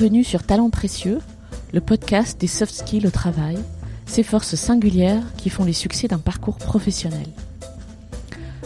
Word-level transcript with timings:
Bienvenue 0.00 0.24
sur 0.24 0.44
Talents 0.44 0.70
Précieux, 0.70 1.18
le 1.74 1.82
podcast 1.82 2.40
des 2.40 2.46
soft 2.46 2.72
skills 2.72 3.06
au 3.06 3.10
travail, 3.10 3.58
ces 4.06 4.22
forces 4.22 4.54
singulières 4.54 5.22
qui 5.36 5.50
font 5.50 5.62
les 5.62 5.74
succès 5.74 6.08
d'un 6.08 6.16
parcours 6.16 6.56
professionnel. 6.56 7.26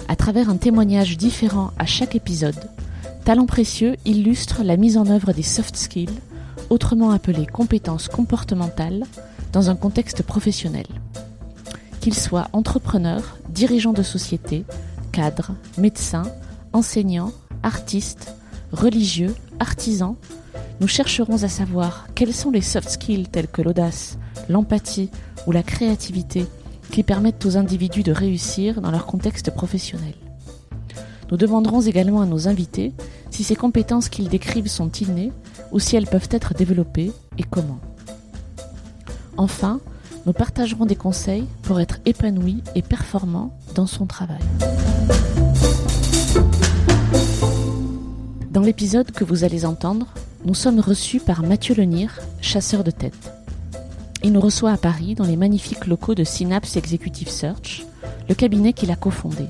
À 0.06 0.14
travers 0.14 0.48
un 0.48 0.56
témoignage 0.56 1.16
différent 1.16 1.72
à 1.76 1.86
chaque 1.86 2.14
épisode, 2.14 2.70
Talents 3.24 3.46
Précieux 3.46 3.96
illustre 4.04 4.62
la 4.62 4.76
mise 4.76 4.96
en 4.96 5.08
œuvre 5.08 5.32
des 5.32 5.42
soft 5.42 5.74
skills, 5.74 6.20
autrement 6.70 7.10
appelées 7.10 7.46
compétences 7.46 8.06
comportementales, 8.06 9.02
dans 9.50 9.70
un 9.70 9.74
contexte 9.74 10.22
professionnel. 10.22 10.86
Qu'ils 12.00 12.14
soient 12.14 12.46
entrepreneurs, 12.52 13.38
dirigeants 13.48 13.92
de 13.92 14.04
société, 14.04 14.64
cadres, 15.10 15.50
médecins, 15.78 16.30
enseignants, 16.72 17.32
artistes, 17.64 18.32
religieux, 18.74 19.34
artisans, 19.60 20.16
nous 20.80 20.88
chercherons 20.88 21.42
à 21.42 21.48
savoir 21.48 22.08
quels 22.14 22.34
sont 22.34 22.50
les 22.50 22.60
soft 22.60 22.90
skills 22.90 23.28
tels 23.28 23.48
que 23.48 23.62
l'audace, 23.62 24.18
l'empathie 24.48 25.10
ou 25.46 25.52
la 25.52 25.62
créativité 25.62 26.46
qui 26.90 27.02
permettent 27.02 27.46
aux 27.46 27.56
individus 27.56 28.02
de 28.02 28.12
réussir 28.12 28.80
dans 28.80 28.90
leur 28.90 29.06
contexte 29.06 29.50
professionnel. 29.50 30.14
Nous 31.30 31.36
demanderons 31.36 31.80
également 31.80 32.20
à 32.20 32.26
nos 32.26 32.48
invités 32.48 32.92
si 33.30 33.44
ces 33.44 33.56
compétences 33.56 34.08
qu'ils 34.08 34.28
décrivent 34.28 34.68
sont 34.68 34.90
innées 34.90 35.32
ou 35.72 35.78
si 35.78 35.96
elles 35.96 36.06
peuvent 36.06 36.28
être 36.30 36.54
développées 36.54 37.12
et 37.38 37.42
comment. 37.42 37.80
Enfin, 39.36 39.80
nous 40.26 40.32
partagerons 40.32 40.86
des 40.86 40.96
conseils 40.96 41.46
pour 41.62 41.80
être 41.80 41.98
épanoui 42.04 42.62
et 42.74 42.82
performant 42.82 43.56
dans 43.74 43.86
son 43.86 44.06
travail. 44.06 44.40
Dans 48.54 48.60
l'épisode 48.60 49.10
que 49.10 49.24
vous 49.24 49.42
allez 49.42 49.64
entendre, 49.64 50.06
nous 50.44 50.54
sommes 50.54 50.78
reçus 50.78 51.18
par 51.18 51.42
Mathieu 51.42 51.74
Lenir, 51.74 52.20
chasseur 52.40 52.84
de 52.84 52.92
tête. 52.92 53.32
Il 54.22 54.32
nous 54.32 54.40
reçoit 54.40 54.70
à 54.70 54.76
Paris 54.76 55.16
dans 55.16 55.24
les 55.24 55.36
magnifiques 55.36 55.88
locaux 55.88 56.14
de 56.14 56.22
Synapse 56.22 56.76
Executive 56.76 57.28
Search, 57.28 57.84
le 58.28 58.34
cabinet 58.36 58.72
qu'il 58.72 58.92
a 58.92 58.96
cofondé. 58.96 59.46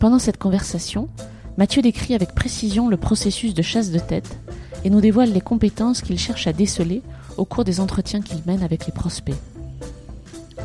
Pendant 0.00 0.18
cette 0.18 0.36
conversation, 0.36 1.08
Mathieu 1.56 1.80
décrit 1.80 2.14
avec 2.14 2.34
précision 2.34 2.90
le 2.90 2.98
processus 2.98 3.54
de 3.54 3.62
chasse 3.62 3.90
de 3.90 3.98
tête 3.98 4.36
et 4.84 4.90
nous 4.90 5.00
dévoile 5.00 5.32
les 5.32 5.40
compétences 5.40 6.02
qu'il 6.02 6.18
cherche 6.18 6.46
à 6.46 6.52
déceler 6.52 7.00
au 7.38 7.46
cours 7.46 7.64
des 7.64 7.80
entretiens 7.80 8.20
qu'il 8.20 8.42
mène 8.46 8.62
avec 8.62 8.84
les 8.84 8.92
prospects. 8.92 9.34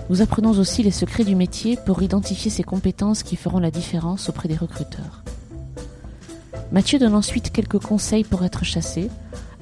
Nous 0.10 0.22
apprenons 0.22 0.52
aussi 0.52 0.84
les 0.84 0.92
secrets 0.92 1.24
du 1.24 1.38
métier 1.38 1.78
pour 1.86 2.04
identifier 2.04 2.52
ces 2.52 2.64
compétences 2.64 3.24
qui 3.24 3.38
feront 3.38 3.60
la 3.60 3.72
différence 3.72 4.28
auprès 4.28 4.50
des 4.50 4.58
recruteurs. 4.58 5.23
Mathieu 6.74 6.98
donne 6.98 7.14
ensuite 7.14 7.52
quelques 7.52 7.78
conseils 7.78 8.24
pour 8.24 8.44
être 8.44 8.66
chassé, 8.66 9.12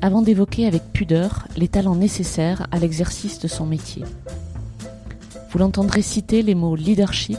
avant 0.01 0.21
d'évoquer 0.21 0.65
avec 0.65 0.93
pudeur 0.93 1.45
les 1.57 1.67
talents 1.67 1.95
nécessaires 1.95 2.67
à 2.71 2.79
l'exercice 2.79 3.37
de 3.39 3.49
son 3.49 3.65
métier. 3.65 4.05
Vous 5.51 5.59
l'entendrez 5.59 6.01
citer 6.01 6.41
les 6.41 6.55
mots 6.55 6.77
leadership, 6.77 7.37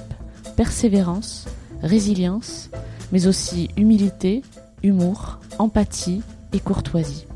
persévérance, 0.56 1.46
résilience, 1.82 2.68
mais 3.12 3.26
aussi 3.26 3.70
humilité, 3.78 4.42
humour, 4.82 5.38
empathie 5.58 6.20
et 6.52 6.60
courtoisie. 6.60 7.26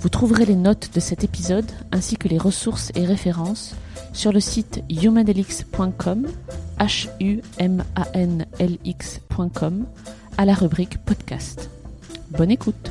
Vous 0.00 0.08
trouverez 0.08 0.44
les 0.44 0.56
notes 0.56 0.90
de 0.92 0.98
cet 0.98 1.22
épisode 1.22 1.70
ainsi 1.92 2.16
que 2.16 2.26
les 2.26 2.38
ressources 2.38 2.90
et 2.96 3.04
références 3.04 3.76
sur 4.12 4.32
le 4.32 4.40
site 4.40 4.82
humanlx.com, 4.90 6.26
à 10.38 10.44
la 10.44 10.54
rubrique 10.54 10.98
podcast. 10.98 11.70
Bonne 12.30 12.50
écoute. 12.50 12.90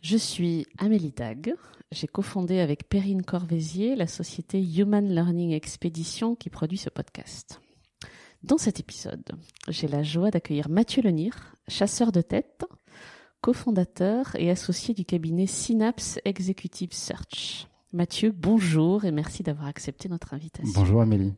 Je 0.00 0.16
suis 0.16 0.66
Amélie 0.78 1.12
Tag. 1.12 1.54
J'ai 1.92 2.06
cofondé 2.06 2.58
avec 2.60 2.88
Perrine 2.88 3.22
Corvézier 3.22 3.96
la 3.96 4.06
société 4.06 4.62
Human 4.62 5.06
Learning 5.08 5.52
Expedition 5.52 6.34
qui 6.34 6.48
produit 6.48 6.78
ce 6.78 6.88
podcast. 6.88 7.60
Dans 8.42 8.58
cet 8.58 8.80
épisode, 8.80 9.24
j'ai 9.68 9.88
la 9.88 10.02
joie 10.02 10.30
d'accueillir 10.30 10.68
Mathieu 10.68 11.02
Lenir, 11.02 11.54
chasseur 11.68 12.12
de 12.12 12.22
tête, 12.22 12.64
cofondateur 13.42 14.34
et 14.36 14.50
associé 14.50 14.94
du 14.94 15.04
cabinet 15.04 15.46
Synapse 15.46 16.18
Executive 16.24 16.92
Search. 16.92 17.68
Mathieu, 17.92 18.32
bonjour 18.32 19.04
et 19.04 19.10
merci 19.10 19.42
d'avoir 19.42 19.68
accepté 19.68 20.08
notre 20.08 20.34
invitation. 20.34 20.72
Bonjour 20.74 21.02
Amélie. 21.02 21.34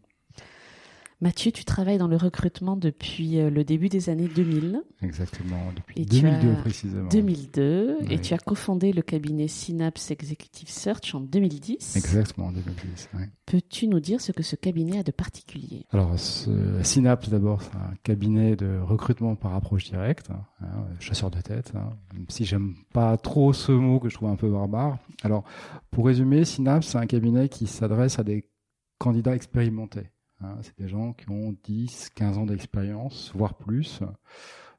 Mathieu, 1.20 1.50
tu 1.50 1.64
travailles 1.64 1.98
dans 1.98 2.06
le 2.06 2.16
recrutement 2.16 2.76
depuis 2.76 3.40
euh, 3.40 3.50
le 3.50 3.64
début 3.64 3.88
des 3.88 4.08
années 4.08 4.28
2000. 4.28 4.84
Exactement, 5.02 5.72
depuis 5.74 6.06
2002 6.06 6.54
précisément. 6.60 7.08
2002, 7.08 7.98
et 8.08 8.20
tu 8.20 8.34
as 8.34 8.38
cofondé 8.38 8.92
le 8.92 9.02
cabinet 9.02 9.48
Synapse 9.48 10.12
Executive 10.12 10.68
Search 10.68 11.16
en 11.16 11.20
2010. 11.20 11.96
Exactement, 11.96 12.46
en 12.46 12.52
2010. 12.52 13.08
Oui. 13.14 13.24
Peux-tu 13.46 13.88
nous 13.88 13.98
dire 13.98 14.20
ce 14.20 14.30
que 14.30 14.44
ce 14.44 14.54
cabinet 14.54 15.00
a 15.00 15.02
de 15.02 15.10
particulier? 15.10 15.86
Alors, 15.90 16.16
ce, 16.16 16.50
Synapse 16.84 17.28
d'abord, 17.30 17.62
c'est 17.62 17.74
un 17.74 17.94
cabinet 18.04 18.54
de 18.54 18.78
recrutement 18.78 19.34
par 19.34 19.54
approche 19.56 19.90
directe, 19.90 20.30
hein, 20.30 20.86
chasseur 21.00 21.32
de 21.32 21.40
tête, 21.40 21.72
hein, 21.74 21.96
même 22.14 22.26
si 22.28 22.44
j'aime 22.44 22.76
pas 22.92 23.16
trop 23.16 23.52
ce 23.52 23.72
mot 23.72 23.98
que 23.98 24.08
je 24.08 24.14
trouve 24.14 24.28
un 24.28 24.36
peu 24.36 24.48
barbare. 24.48 24.98
Alors, 25.24 25.42
pour 25.90 26.06
résumer, 26.06 26.44
Synapse, 26.44 26.86
c'est 26.86 26.98
un 26.98 27.06
cabinet 27.06 27.48
qui 27.48 27.66
s'adresse 27.66 28.20
à 28.20 28.22
des 28.22 28.48
candidats 28.98 29.34
expérimentés. 29.34 30.10
Hein, 30.40 30.58
c'est 30.62 30.78
des 30.78 30.88
gens 30.88 31.12
qui 31.12 31.28
ont 31.30 31.56
10, 31.64 32.10
15 32.10 32.38
ans 32.38 32.46
d'expérience, 32.46 33.32
voire 33.34 33.54
plus. 33.54 34.00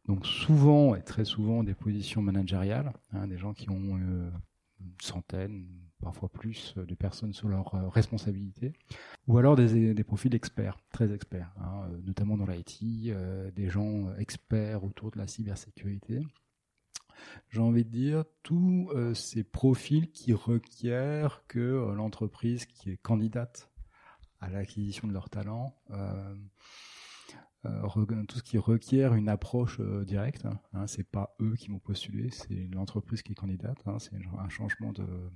Donc 0.08 0.26
souvent 0.26 0.96
et 0.96 1.04
très 1.04 1.26
souvent 1.26 1.64
des 1.64 1.74
positions 1.74 2.22
managériales, 2.22 2.94
hein, 3.12 3.28
des 3.28 3.38
gens 3.38 3.54
qui 3.54 3.70
ont 3.70 3.98
euh, 3.98 4.32
une 4.80 4.94
centaine, 5.02 5.68
parfois 6.02 6.30
plus 6.30 6.74
de 6.78 6.96
personnes 6.96 7.34
sous 7.34 7.50
leur 7.50 7.76
euh, 7.76 7.90
responsabilité, 7.90 8.74
ou 9.28 9.38
alors 9.38 9.56
des, 9.56 10.04
profils 10.04 10.34
experts, 10.34 10.80
très 10.92 11.14
experts, 11.14 11.54
hein, 11.60 11.90
notamment 12.06 12.38
dans 12.38 12.48
l'IT, 12.48 13.10
euh, 13.10 13.52
des 13.52 13.70
gens 13.70 14.12
experts 14.18 14.84
autour 14.84 15.12
de 15.12 15.20
la 15.20 15.28
cybersécurité. 15.28 16.22
J'ai 17.50 17.60
envie 17.60 17.84
de 17.84 17.90
dire 17.90 18.24
tous 18.44 18.90
ces 19.14 19.44
profils 19.44 20.10
qui 20.10 20.32
requièrent 20.32 21.44
que 21.50 21.92
l'entreprise 21.94 22.66
qui 22.66 22.92
est 22.92 22.98
candidate 22.98 23.69
à 24.42 24.50
l'acquisition 24.50 25.08
de 25.08 25.14
leurs 25.14 25.30
talents, 25.30 25.76
euh, 25.92 26.36
euh, 27.66 28.24
tout 28.28 28.38
ce 28.38 28.44
qui 28.44 28.58
requiert 28.58 29.14
une 29.14 29.30
approche 29.30 29.80
euh, 29.80 30.06
directe. 30.06 30.48
Hein, 30.74 30.88
c'est 30.88 31.10
pas 31.10 31.36
eux 31.42 31.56
qui 31.56 31.72
m'ont 31.72 31.80
postulé, 31.80 32.30
c'est 32.32 32.68
l'entreprise 32.72 33.22
qui 33.22 33.34
est 33.34 33.36
candidate. 33.36 33.78
Hein, 33.86 34.00
c'est 34.00 34.16
un 34.16 34.50
changement 34.50 34.94
de, 34.94 35.30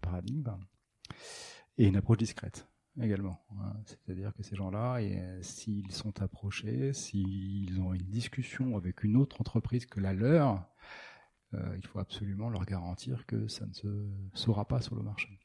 paradigme 0.00 0.56
et 1.76 1.86
une 1.86 1.96
approche 1.96 2.18
discrète 2.18 2.68
également. 3.00 3.44
Hein. 3.58 3.72
C'est-à-dire 3.86 4.32
que 4.34 4.44
ces 4.44 4.54
gens-là, 4.54 5.00
s'ils 5.42 5.90
sont 5.90 6.22
approchés, 6.22 6.92
s'ils 6.92 7.80
ont 7.80 7.92
une 7.92 8.08
discussion 8.08 8.76
avec 8.76 9.02
une 9.02 9.16
autre 9.16 9.40
entreprise 9.40 9.86
que 9.86 9.98
la 9.98 10.12
leur, 10.12 10.64
il 11.52 11.84
faut 11.84 11.98
absolument 11.98 12.50
leur 12.50 12.64
garantir 12.64 13.26
que 13.26 13.48
ça 13.48 13.66
ne 13.66 13.72
se 13.72 14.08
saura 14.34 14.68
pas 14.68 14.80
sur 14.80 14.94
le 14.94 15.02
marché. 15.02 15.40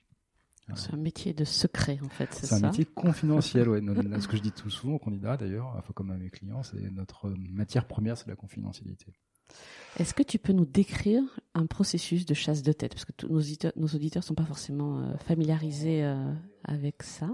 C'est 0.74 0.94
un 0.94 0.98
métier 0.98 1.34
de 1.34 1.46
secret, 1.46 2.00
en 2.04 2.10
fait, 2.10 2.30
c'est 2.32 2.48
ça 2.48 2.58
C'est 2.58 2.64
un 2.64 2.68
métier 2.70 2.86
confidentiel, 2.86 3.70
ouais. 3.70 3.82
Ce 4.20 4.28
que 4.28 4.36
je 4.36 4.42
dis 4.42 4.52
tout 4.52 4.70
souvent 4.70 4.96
aux 4.96 5.00
candidats, 5.00 5.38
d'ailleurs, 5.38 5.84
comme 5.94 6.10
à 6.10 6.18
mes 6.18 6.30
clients, 6.30 6.64
c'est 6.64 6.92
notre 6.92 7.30
matière 7.52 7.86
première, 7.86 8.18
c'est 8.18 8.28
la 8.28 8.36
confidentialité. 8.36 9.14
Est-ce 9.98 10.14
que 10.14 10.24
tu 10.24 10.40
peux 10.40 10.54
nous 10.54 10.66
décrire 10.66 11.22
un 11.54 11.68
processus 11.68 12.26
de 12.26 12.34
chasse 12.34 12.64
de 12.64 12.74
tête? 12.74 12.94
Parce 12.94 13.06
que 13.06 13.14
tous 13.14 13.28
nos 13.28 13.40
auditeurs 13.40 13.72
ne 13.76 13.82
nos 13.82 14.22
sont 14.22 14.34
pas 14.34 14.46
forcément 14.46 15.00
euh, 15.00 15.18
familiarisés 15.20 16.04
euh, 16.04 16.34
avec 16.64 17.04
ça. 17.04 17.30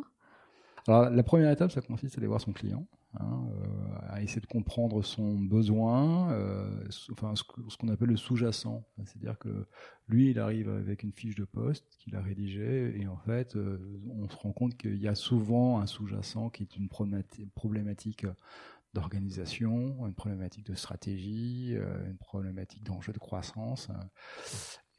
Alors, 0.88 1.10
la 1.10 1.24
première 1.24 1.52
étape, 1.52 1.72
ça 1.72 1.82
consiste 1.82 2.18
à 2.18 2.20
aller 2.20 2.28
voir 2.28 2.42
son 2.42 2.52
client. 2.52 2.86
Hein, 3.20 3.48
euh, 3.56 3.68
essayer 4.22 4.42
de 4.42 4.48
comprendre 4.48 5.04
son 5.04 5.38
besoin, 5.38 6.32
euh, 6.32 6.84
enfin 7.12 7.34
ce, 7.36 7.44
qu'on 7.44 7.88
appelle 7.90 8.10
le 8.10 8.18
sous-jacent. 8.18 8.84
C'est-à-dire 9.06 9.38
que 9.38 9.68
lui, 10.08 10.32
il 10.32 10.40
arrive 10.40 10.70
avec 10.70 11.04
une 11.04 11.12
fiche 11.12 11.36
de 11.36 11.46
poste 11.46 11.86
qu'il 12.00 12.16
a 12.16 12.22
rédigée 12.22 13.00
et 13.00 13.08
en 13.08 13.18
fait, 13.18 13.56
euh, 13.56 13.78
on 14.10 14.28
se 14.30 14.36
rend 14.36 14.52
compte 14.52 14.78
qu'il 14.78 14.98
y 14.98 15.08
a 15.08 15.16
souvent 15.16 15.80
un 15.80 15.88
sous-jacent 15.88 16.50
qui 16.50 16.64
est 16.64 16.76
une 16.76 16.90
problématique 16.90 18.26
d'organisation, 18.94 20.06
une 20.06 20.14
problématique 20.14 20.66
de 20.66 20.76
stratégie, 20.76 21.76
une 22.06 22.18
problématique 22.18 22.84
d'enjeu 22.84 23.14
de 23.14 23.20
croissance. 23.20 23.90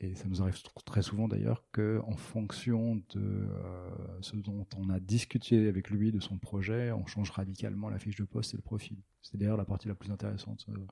Et 0.03 0.17
ça 0.17 0.27
nous 0.27 0.43
arrive 0.43 0.61
très 0.85 1.03
souvent 1.03 1.29
d'ailleurs 1.29 1.65
qu'en 1.71 2.17
fonction 2.17 2.97
de 3.15 3.21
euh, 3.21 3.91
ce 4.21 4.35
dont 4.35 4.67
on 4.77 4.91
a 4.91 4.99
discuté 4.99 5.69
avec 5.69 5.91
lui, 5.91 6.11
de 6.11 6.19
son 6.19 6.39
projet, 6.39 6.91
on 6.91 7.07
change 7.07 7.31
radicalement 7.31 7.89
la 7.89 8.01
fiche 8.01 8.17
de 8.17 8.25
poste 8.25 8.53
et 8.55 8.57
le 8.57 8.63
profil. 8.63 8.99
C'est 9.23 9.37
d'ailleurs 9.37 9.57
la 9.57 9.65
partie 9.65 9.87
la 9.87 9.95
plus 9.95 10.11
intéressante, 10.11 10.67
euh, 10.71 10.87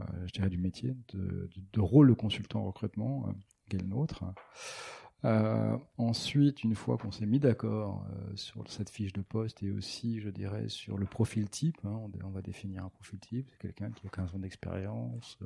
euh, 0.00 0.04
je 0.24 0.32
dirais, 0.32 0.48
du 0.48 0.56
métier, 0.56 0.96
de, 1.12 1.80
rôle 1.80 2.08
de 2.08 2.14
consultant 2.14 2.60
en 2.60 2.64
recrutement, 2.64 3.34
qui 3.68 3.76
est 3.76 3.80
le 3.80 3.86
nôtre. 3.86 4.24
Ensuite, 5.98 6.64
une 6.64 6.74
fois 6.74 6.96
qu'on 6.96 7.12
s'est 7.12 7.26
mis 7.26 7.40
d'accord 7.40 8.06
sur 8.36 8.66
cette 8.70 8.88
fiche 8.88 9.12
de 9.12 9.20
poste 9.20 9.62
et 9.62 9.70
aussi, 9.70 10.18
je 10.18 10.30
dirais, 10.30 10.70
sur 10.70 10.96
le 10.96 11.04
profil 11.04 11.50
type, 11.50 11.76
hein, 11.84 12.00
on, 12.24 12.30
va 12.30 12.40
définir 12.40 12.86
un 12.86 12.88
profil 12.88 13.18
type, 13.18 13.50
c'est 13.50 13.58
quelqu'un 13.58 13.90
qui 13.90 14.06
a 14.06 14.10
15 14.10 14.34
ans 14.34 14.38
d'expérience, 14.38 15.38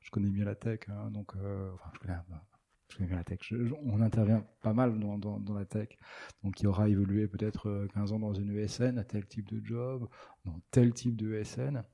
je 0.00 0.10
connais 0.10 0.30
bien 0.30 0.44
la 0.44 0.54
tech, 0.54 0.80
hein, 0.88 1.10
donc, 1.10 1.34
euh, 1.36 1.70
enfin, 1.74 1.90
je 1.94 1.98
connais, 1.98 3.06
bien 3.06 3.16
la 3.16 3.24
tech, 3.24 3.40
on 3.82 4.00
intervient 4.00 4.46
pas 4.62 4.72
mal 4.72 4.98
dans, 4.98 5.54
la 5.54 5.64
tech, 5.64 5.98
donc 6.42 6.54
qui 6.54 6.66
aura 6.66 6.88
évolué 6.88 7.28
peut-être 7.28 7.86
15 7.94 8.12
ans 8.12 8.18
dans 8.18 8.32
une 8.32 8.56
ESN, 8.56 8.98
à 8.98 9.04
tel 9.04 9.26
type 9.26 9.48
de 9.48 9.64
job, 9.64 10.08
dans 10.44 10.58
tel 10.70 10.92
type 10.94 11.16
de 11.16 11.34
ESN, 11.34 11.84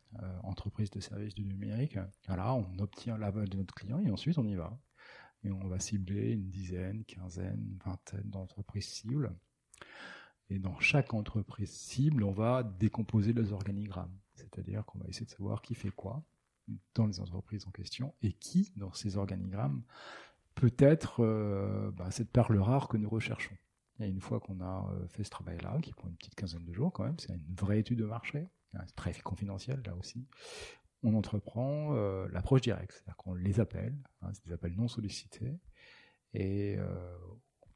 entreprise 0.44 0.90
de 0.90 1.00
services 1.00 1.34
du 1.34 1.44
numérique, 1.44 1.98
voilà, 2.28 2.54
on 2.54 2.78
obtient 2.78 3.18
l'aval 3.18 3.48
de 3.48 3.56
notre 3.56 3.74
client 3.74 4.00
et 4.00 4.10
ensuite 4.10 4.38
on 4.38 4.46
y 4.46 4.54
va. 4.54 4.78
Et 5.44 5.50
on 5.52 5.68
va 5.68 5.78
cibler 5.78 6.32
une 6.32 6.48
dizaine, 6.48 7.04
quinzaine, 7.04 7.78
vingtaine 7.84 8.30
d'entreprises 8.30 8.86
cibles. 8.86 9.30
Et 10.48 10.58
dans 10.58 10.78
chaque 10.80 11.14
entreprise 11.14 11.70
cible, 11.70 12.24
on 12.24 12.32
va 12.32 12.62
décomposer 12.62 13.32
les 13.32 13.52
organigrammes. 13.52 14.16
C'est-à-dire 14.34 14.84
qu'on 14.84 14.98
va 14.98 15.06
essayer 15.06 15.26
de 15.26 15.30
savoir 15.30 15.62
qui 15.62 15.74
fait 15.74 15.90
quoi 15.90 16.22
dans 16.94 17.06
les 17.06 17.20
entreprises 17.20 17.66
en 17.66 17.70
question 17.70 18.14
et 18.22 18.32
qui, 18.32 18.72
dans 18.76 18.92
ces 18.92 19.16
organigrammes, 19.16 19.82
peut 20.54 20.74
être 20.78 21.22
euh, 21.22 21.90
bah, 21.92 22.10
cette 22.10 22.30
perle 22.30 22.58
rare 22.58 22.88
que 22.88 22.96
nous 22.96 23.08
recherchons. 23.08 23.56
Et 24.00 24.08
une 24.08 24.20
fois 24.20 24.40
qu'on 24.40 24.60
a 24.60 24.90
euh, 24.92 25.06
fait 25.08 25.24
ce 25.24 25.30
travail-là, 25.30 25.78
qui 25.82 25.92
prend 25.92 26.08
une 26.08 26.16
petite 26.16 26.34
quinzaine 26.34 26.64
de 26.64 26.72
jours 26.72 26.92
quand 26.92 27.04
même, 27.04 27.18
c'est 27.18 27.32
une 27.32 27.54
vraie 27.54 27.80
étude 27.80 27.98
de 27.98 28.04
marché, 28.04 28.48
hein, 28.74 28.84
très 28.96 29.12
confidentiel 29.14 29.82
là 29.86 29.94
aussi, 29.96 30.26
on 31.02 31.14
entreprend 31.14 31.94
euh, 31.94 32.26
l'approche 32.32 32.62
directe, 32.62 32.92
c'est-à-dire 32.92 33.16
qu'on 33.16 33.34
les 33.34 33.60
appelle, 33.60 33.94
hein, 34.22 34.30
c'est 34.32 34.46
des 34.46 34.52
appels 34.52 34.74
non 34.74 34.88
sollicités, 34.88 35.58
et 36.32 36.76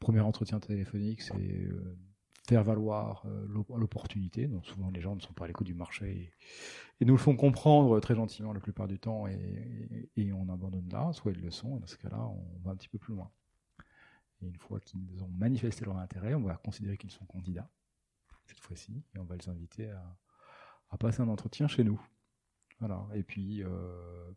premier 0.00 0.19
entretien 0.19 0.58
téléphonique, 0.58 1.23
c'est 1.23 1.69
faire 2.49 2.65
valoir 2.65 3.23
euh, 3.27 3.47
l'opportunité. 3.77 4.47
Donc 4.47 4.65
souvent 4.67 4.91
les 4.91 5.00
gens 5.00 5.15
ne 5.15 5.21
sont 5.21 5.35
pas 5.35 5.45
à 5.45 5.49
l'écoute 5.49 5.67
du 5.67 5.75
marché 5.75 6.33
et, 7.00 7.05
nous 7.05 7.15
le 7.15 7.19
font 7.19 7.37
comprendre 7.37 8.00
très 8.00 8.15
gentiment 8.15 8.53
la 8.53 8.59
plupart 8.59 8.89
du 8.89 8.99
temps, 8.99 9.29
et, 9.29 10.33
on 10.33 10.49
abandonne 10.49 10.89
là, 10.91 11.12
soit 11.12 11.31
ils 11.31 11.41
le 11.41 11.53
sont, 11.53 11.77
et 11.77 11.81
dans 11.81 11.87
ce 11.87 11.97
cas-là, 11.97 12.19
on 12.19 12.59
va 12.65 12.73
un 12.73 12.77
petit 12.77 12.89
peu 12.89 12.99
plus 12.99 13.15
loin. 13.15 13.31
Et 14.43 14.47
une 14.49 14.56
fois 14.56 14.81
qu'ils 14.81 15.23
ont 15.23 15.31
manifesté 15.39 15.85
leur 15.85 15.97
intérêt, 15.99 16.35
on 16.35 16.43
va 16.43 16.56
considérer 16.56 16.97
qu'ils 16.97 17.12
sont 17.12 17.25
candidats 17.27 17.71
cette 18.47 18.59
fois-ci, 18.59 19.05
et 19.15 19.19
on 19.21 19.25
va 19.25 19.37
les 19.37 19.49
inviter 19.49 19.93
à, 20.91 20.97
passer 20.99 21.21
un 21.23 21.29
entretien 21.29 21.69
chez 21.69 21.85
nous. 21.85 22.00
Voilà. 22.81 23.06
Et 23.15 23.23
puis, 23.23 23.62
euh, 23.62 24.33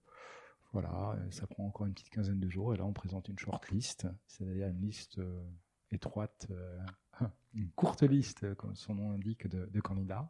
voilà, 0.72 1.18
ça 1.32 1.48
prend 1.48 1.66
encore 1.66 1.88
une 1.88 1.94
petite 1.94 2.10
quinzaine 2.10 2.40
de 2.40 2.50
jours. 2.50 2.76
Et 2.76 2.78
là, 2.78 2.86
on 2.86 2.94
présente 2.94 3.28
une 3.28 3.40
short 3.40 3.70
list, 3.70 4.08
c'est-à-dire 4.28 4.68
une 4.68 4.82
liste 4.82 5.18
euh, 5.18 5.44
étroite, 5.92 6.48
euh, 6.52 6.80
une 7.54 7.70
courte 7.72 8.04
liste, 8.04 8.54
comme 8.56 8.76
son 8.76 8.96
nom 8.96 9.12
l'indique, 9.12 9.48
de, 9.48 9.80
candidats. 9.82 10.30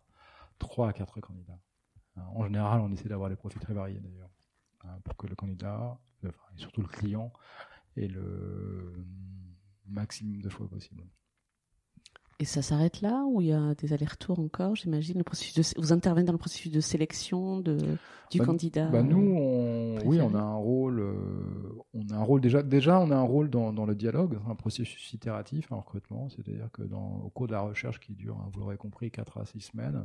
Trois 0.59 0.89
à 0.89 0.93
quatre 0.93 1.19
candidats. 1.19 1.59
En 2.17 2.43
général, 2.43 2.81
on 2.81 2.91
essaie 2.91 3.09
d'avoir 3.09 3.29
des 3.29 3.35
profils 3.35 3.61
très 3.61 3.73
variés 3.73 3.99
d'ailleurs, 3.99 4.29
hein, 4.83 4.99
pour 5.03 5.15
que 5.15 5.27
le 5.27 5.35
candidat, 5.35 5.97
et 6.23 6.29
surtout 6.57 6.81
le 6.81 6.87
client, 6.87 7.31
ait 7.95 8.07
le 8.07 9.05
maximum 9.87 10.41
de 10.41 10.49
choix 10.49 10.67
possible. 10.67 11.03
Et 12.41 12.45
ça 12.45 12.63
s'arrête 12.63 13.01
là 13.01 13.23
ou 13.27 13.39
il 13.39 13.49
y 13.49 13.53
a 13.53 13.75
des 13.75 13.93
allers-retours 13.93 14.39
encore, 14.39 14.75
j'imagine 14.75 15.19
le 15.19 15.23
processus 15.23 15.75
de, 15.75 15.79
Vous 15.79 15.93
intervenez 15.93 16.25
dans 16.25 16.31
le 16.31 16.39
processus 16.39 16.71
de 16.71 16.81
sélection 16.81 17.59
de, 17.59 17.77
du 18.31 18.39
bah, 18.39 18.45
candidat 18.45 18.87
bah 18.87 19.03
Nous, 19.03 19.35
on, 19.37 19.99
oui, 20.05 20.19
on 20.19 20.33
a 20.33 20.39
un 20.39 20.55
rôle. 20.55 21.01
Euh, 21.01 21.13
on 21.93 22.09
a 22.09 22.15
un 22.15 22.23
rôle 22.23 22.41
déjà. 22.41 22.63
Déjà, 22.63 22.99
on 22.99 23.11
a 23.11 23.15
un 23.15 23.21
rôle 23.21 23.51
dans, 23.51 23.71
dans 23.71 23.85
le 23.85 23.93
dialogue, 23.93 24.39
un 24.49 24.55
processus 24.55 25.13
itératif 25.13 25.71
en 25.71 25.81
recrutement. 25.81 26.29
C'est-à-dire 26.29 26.69
que 26.73 26.81
dans, 26.81 27.21
au 27.23 27.29
cours 27.29 27.45
de 27.45 27.51
la 27.51 27.61
recherche 27.61 27.99
qui 27.99 28.13
dure, 28.13 28.35
hein, 28.39 28.49
vous 28.51 28.61
l'aurez 28.61 28.77
compris, 28.77 29.11
4 29.11 29.37
à 29.37 29.45
6 29.45 29.61
semaines, 29.61 30.03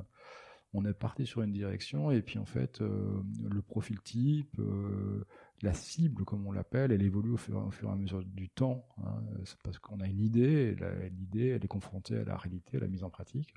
on 0.77 0.85
est 0.85 0.95
parti 0.95 1.27
sur 1.27 1.43
une 1.43 1.53
direction 1.53 2.11
et 2.11 2.23
puis 2.23 2.39
en 2.39 2.45
fait, 2.45 2.81
euh, 2.81 3.23
le 3.51 3.63
profil 3.63 4.01
type. 4.01 4.59
Euh, 4.59 5.25
la 5.63 5.73
cible, 5.73 6.25
comme 6.25 6.47
on 6.47 6.53
l'appelle, 6.53 6.93
elle 6.93 7.03
évolue 7.03 7.33
au 7.33 7.37
fur, 7.39 7.57
et 7.57 7.87
à 7.87 7.97
mesure 7.97 8.23
du 8.23 8.51
temps. 8.51 8.87
Hein. 8.99 9.23
C'est 9.45 9.57
parce 9.63 9.79
qu'on 9.79 10.01
a 10.01 10.07
une 10.07 10.21
idée, 10.21 10.77
l'idée, 11.11 11.49
elle 11.49 11.65
est 11.65 11.69
confrontée 11.69 12.19
à 12.19 12.25
la 12.25 12.37
réalité, 12.37 12.77
à 12.77 12.81
la 12.81 12.89
mise 12.89 13.03
en 13.03 13.11
pratique. 13.11 13.55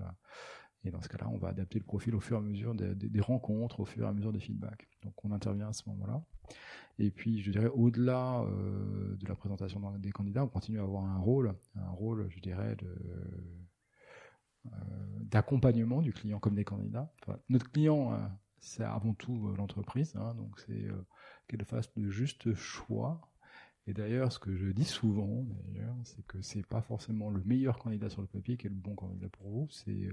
Et 0.85 0.91
dans 0.91 1.01
ce 1.01 1.09
cas-là, 1.09 1.27
on 1.29 1.37
va 1.37 1.49
adapter 1.49 1.77
le 1.77 1.83
profil 1.83 2.15
au 2.15 2.21
fur 2.21 2.37
et 2.37 2.39
à 2.39 2.41
mesure 2.41 2.73
des, 2.73 3.19
rencontres, 3.19 3.81
au 3.81 3.85
fur 3.85 4.05
et 4.05 4.07
à 4.07 4.13
mesure 4.13 4.31
des 4.31 4.39
feedbacks. 4.39 4.87
Donc 5.03 5.13
on 5.25 5.31
intervient 5.31 5.67
à 5.67 5.73
ce 5.73 5.89
moment-là. 5.89 6.23
Et 6.99 7.11
puis, 7.11 7.41
je 7.41 7.51
dirais, 7.51 7.67
au-delà 7.67 8.43
euh, 8.43 9.15
de 9.17 9.27
la 9.27 9.35
présentation 9.35 9.81
des 9.97 10.11
candidats, 10.11 10.43
on 10.43 10.47
continue 10.47 10.79
à 10.79 10.83
avoir 10.83 11.03
un 11.03 11.17
rôle, 11.17 11.53
un 11.75 11.89
rôle, 11.89 12.27
je 12.29 12.39
dirais, 12.39 12.75
de 12.77 12.87
d'accompagnement 15.21 16.01
du 16.01 16.13
client 16.13 16.39
comme 16.39 16.55
des 16.55 16.65
candidats. 16.65 17.13
Notre 17.49 17.69
client, 17.71 18.13
euh, 18.13 18.17
c'est 18.59 18.83
avant 18.83 19.13
tout 19.13 19.53
l'entreprise, 19.55 20.15
hein, 20.15 20.33
donc 20.35 20.59
c'est 20.59 20.87
qu'elle 21.47 21.63
fasse 21.65 21.89
le 21.95 22.09
juste 22.09 22.53
choix. 22.53 23.21
Et 23.87 23.93
d'ailleurs, 23.93 24.31
ce 24.31 24.39
que 24.39 24.55
je 24.55 24.67
dis 24.67 24.85
souvent, 24.85 25.45
d'ailleurs, 25.67 25.95
c'est 26.03 26.25
que 26.27 26.41
c'est 26.41 26.65
pas 26.65 26.81
forcément 26.81 27.29
le 27.29 27.41
meilleur 27.43 27.79
candidat 27.79 28.09
sur 28.09 28.21
le 28.21 28.27
papier 28.27 28.57
qui 28.57 28.67
est 28.67 28.69
le 28.69 28.75
bon 28.75 28.95
candidat 28.95 29.29
pour 29.29 29.49
vous. 29.49 29.67
C'est 29.71 30.09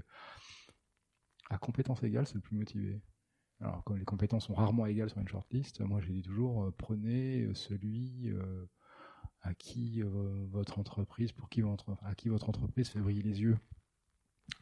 à 1.49 1.57
compétence 1.57 2.01
égale, 2.03 2.25
c'est 2.27 2.35
le 2.35 2.41
plus 2.41 2.55
motivé. 2.55 3.01
Alors, 3.59 3.83
comme 3.83 3.97
les 3.97 4.05
compétences 4.05 4.47
sont 4.47 4.53
rarement 4.53 4.85
égales 4.85 5.09
sur 5.09 5.19
une 5.19 5.27
shortlist, 5.27 5.81
moi 5.81 5.99
je 5.99 6.11
dis 6.11 6.21
toujours 6.21 6.63
euh, 6.63 6.71
prenez 6.77 7.49
celui 7.55 8.29
euh, 8.29 8.65
à 9.41 9.53
qui 9.55 10.03
euh, 10.03 10.45
votre 10.49 10.77
entreprise, 10.77 11.31
pour 11.31 11.49
à 12.03 12.15
qui 12.15 12.29
votre 12.29 12.49
entreprise 12.49 12.89
fait 12.89 12.99
briller 12.99 13.23
les 13.23 13.41
yeux. 13.41 13.57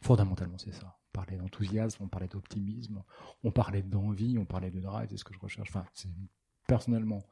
Fondamentalement, 0.01 0.57
c'est 0.57 0.73
ça. 0.73 0.97
On 1.09 1.11
parlait 1.13 1.37
d'enthousiasme, 1.37 2.03
on 2.03 2.07
parlait 2.07 2.27
d'optimisme, 2.27 3.03
on 3.43 3.51
parlait 3.51 3.83
d'envie, 3.83 4.37
on 4.37 4.45
parlait 4.45 4.71
de 4.71 4.79
drive, 4.79 5.07
c'est 5.09 5.17
ce 5.17 5.23
que 5.23 5.33
je 5.33 5.39
recherche. 5.39 5.69
Enfin, 5.69 5.85
personnellement, 6.67 7.23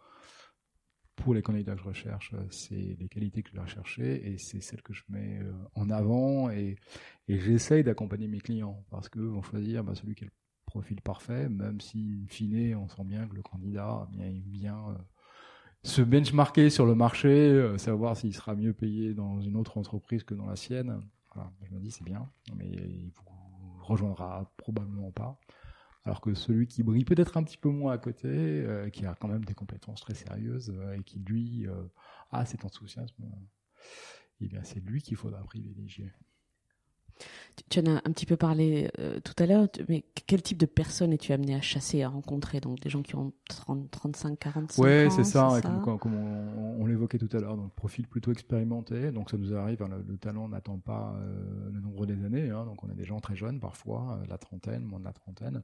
pour 1.15 1.33
les 1.33 1.41
candidats 1.41 1.75
que 1.75 1.81
je 1.81 1.87
recherche, 1.87 2.33
c'est 2.49 2.95
les 2.99 3.07
qualités 3.07 3.43
que 3.43 3.49
je 3.49 3.55
vais 3.55 3.61
rechercher 3.61 4.31
et 4.31 4.37
c'est 4.37 4.61
celles 4.61 4.81
que 4.81 4.93
je 4.93 5.03
mets 5.09 5.41
en 5.75 5.89
avant 5.89 6.49
et, 6.49 6.77
et 7.27 7.39
j'essaye 7.39 7.83
d'accompagner 7.83 8.27
mes 8.27 8.39
clients 8.39 8.83
parce 8.89 9.09
qu'eux 9.09 9.27
vont 9.27 9.43
choisir 9.43 9.83
bah, 9.83 9.95
celui 9.95 10.15
qui 10.15 10.23
a 10.23 10.27
le 10.27 10.33
profil 10.65 11.01
parfait, 11.01 11.49
même 11.49 11.79
si, 11.81 12.23
in 12.23 12.27
fine, 12.27 12.75
on 12.75 12.87
sent 12.87 13.03
bien 13.03 13.27
que 13.27 13.35
le 13.35 13.43
candidat 13.43 14.07
bien, 14.11 14.31
bien 14.45 14.77
euh, 14.89 14.97
se 15.83 16.01
benchmarker 16.01 16.69
sur 16.69 16.85
le 16.85 16.95
marché, 16.95 17.29
euh, 17.29 17.77
savoir 17.77 18.17
s'il 18.17 18.33
sera 18.33 18.55
mieux 18.55 18.73
payé 18.73 19.13
dans 19.13 19.39
une 19.39 19.55
autre 19.55 19.77
entreprise 19.77 20.23
que 20.23 20.33
dans 20.33 20.47
la 20.47 20.55
sienne. 20.55 20.99
Je 21.63 21.73
me 21.73 21.79
dis 21.79 21.91
c'est 21.91 22.03
bien, 22.03 22.29
mais 22.55 22.67
il 22.67 23.11
vous 23.11 23.83
rejoindra 23.83 24.51
probablement 24.57 25.11
pas 25.11 25.39
alors 26.05 26.21
que 26.21 26.33
celui 26.33 26.67
qui 26.67 26.83
brille 26.83 27.05
peut-être 27.05 27.37
un 27.37 27.43
petit 27.43 27.57
peu 27.57 27.69
moins 27.69 27.93
à 27.93 27.97
côté, 27.97 28.27
euh, 28.27 28.89
qui 28.89 29.05
a 29.05 29.15
quand 29.15 29.27
même 29.29 29.45
des 29.45 29.53
compétences 29.53 30.01
très 30.01 30.15
sérieuses 30.15 30.69
euh, 30.75 30.97
et 30.97 31.03
qui 31.03 31.19
lui 31.19 31.67
euh, 31.67 31.83
a 32.31 32.45
cet 32.45 32.65
enthousiasme, 32.65 33.23
eh 34.41 34.47
bien 34.47 34.63
c'est 34.63 34.81
lui 34.81 35.01
qu'il 35.01 35.15
faudra 35.15 35.41
privilégier. 35.43 36.11
Tu 37.69 37.79
en 37.79 37.85
as 37.85 37.97
un 37.97 38.11
petit 38.11 38.25
peu 38.25 38.35
parlé 38.35 38.89
euh, 38.99 39.19
tout 39.19 39.33
à 39.41 39.45
l'heure, 39.45 39.67
mais 39.87 40.03
quel 40.27 40.41
type 40.41 40.57
de 40.57 40.65
personnes 40.65 41.13
es-tu 41.13 41.33
amené 41.33 41.55
à 41.55 41.61
chasser, 41.61 42.01
à 42.01 42.09
rencontrer? 42.09 42.59
Donc 42.59 42.79
des 42.79 42.89
gens 42.89 43.03
qui 43.03 43.15
ont 43.15 43.31
30, 43.49 43.91
35, 43.91 44.39
45 44.39 44.83
ouais, 44.83 45.05
ans 45.05 45.09
c'est 45.11 45.23
ça, 45.23 45.49
ça? 45.49 45.61
comme, 45.61 45.99
comme, 45.99 46.15
on, 46.15 46.81
on 46.81 46.85
l'évoquait 46.85 47.19
tout 47.19 47.29
à 47.31 47.39
l'heure, 47.39 47.55
donc 47.55 47.71
profil 47.73 48.07
plutôt 48.07 48.31
expérimenté, 48.31 49.11
donc 49.11 49.29
ça 49.29 49.37
nous 49.37 49.53
arrive, 49.53 49.81
hein, 49.83 49.89
le, 49.89 50.03
le, 50.07 50.17
talent 50.17 50.47
n'attend 50.47 50.77
pas 50.77 51.15
euh, 51.17 51.69
le 51.71 51.79
nombre 51.79 52.05
des 52.05 52.25
années, 52.25 52.49
hein, 52.49 52.65
donc 52.65 52.83
on 52.83 52.89
a 52.89 52.93
des 52.93 53.05
gens 53.05 53.19
très 53.19 53.35
jeunes 53.35 53.59
parfois, 53.59 54.19
euh, 54.19 54.25
la 54.27 54.37
trentaine, 54.37 54.83
moins 54.83 54.99
de 54.99 55.05
la 55.05 55.13
trentaine, 55.13 55.61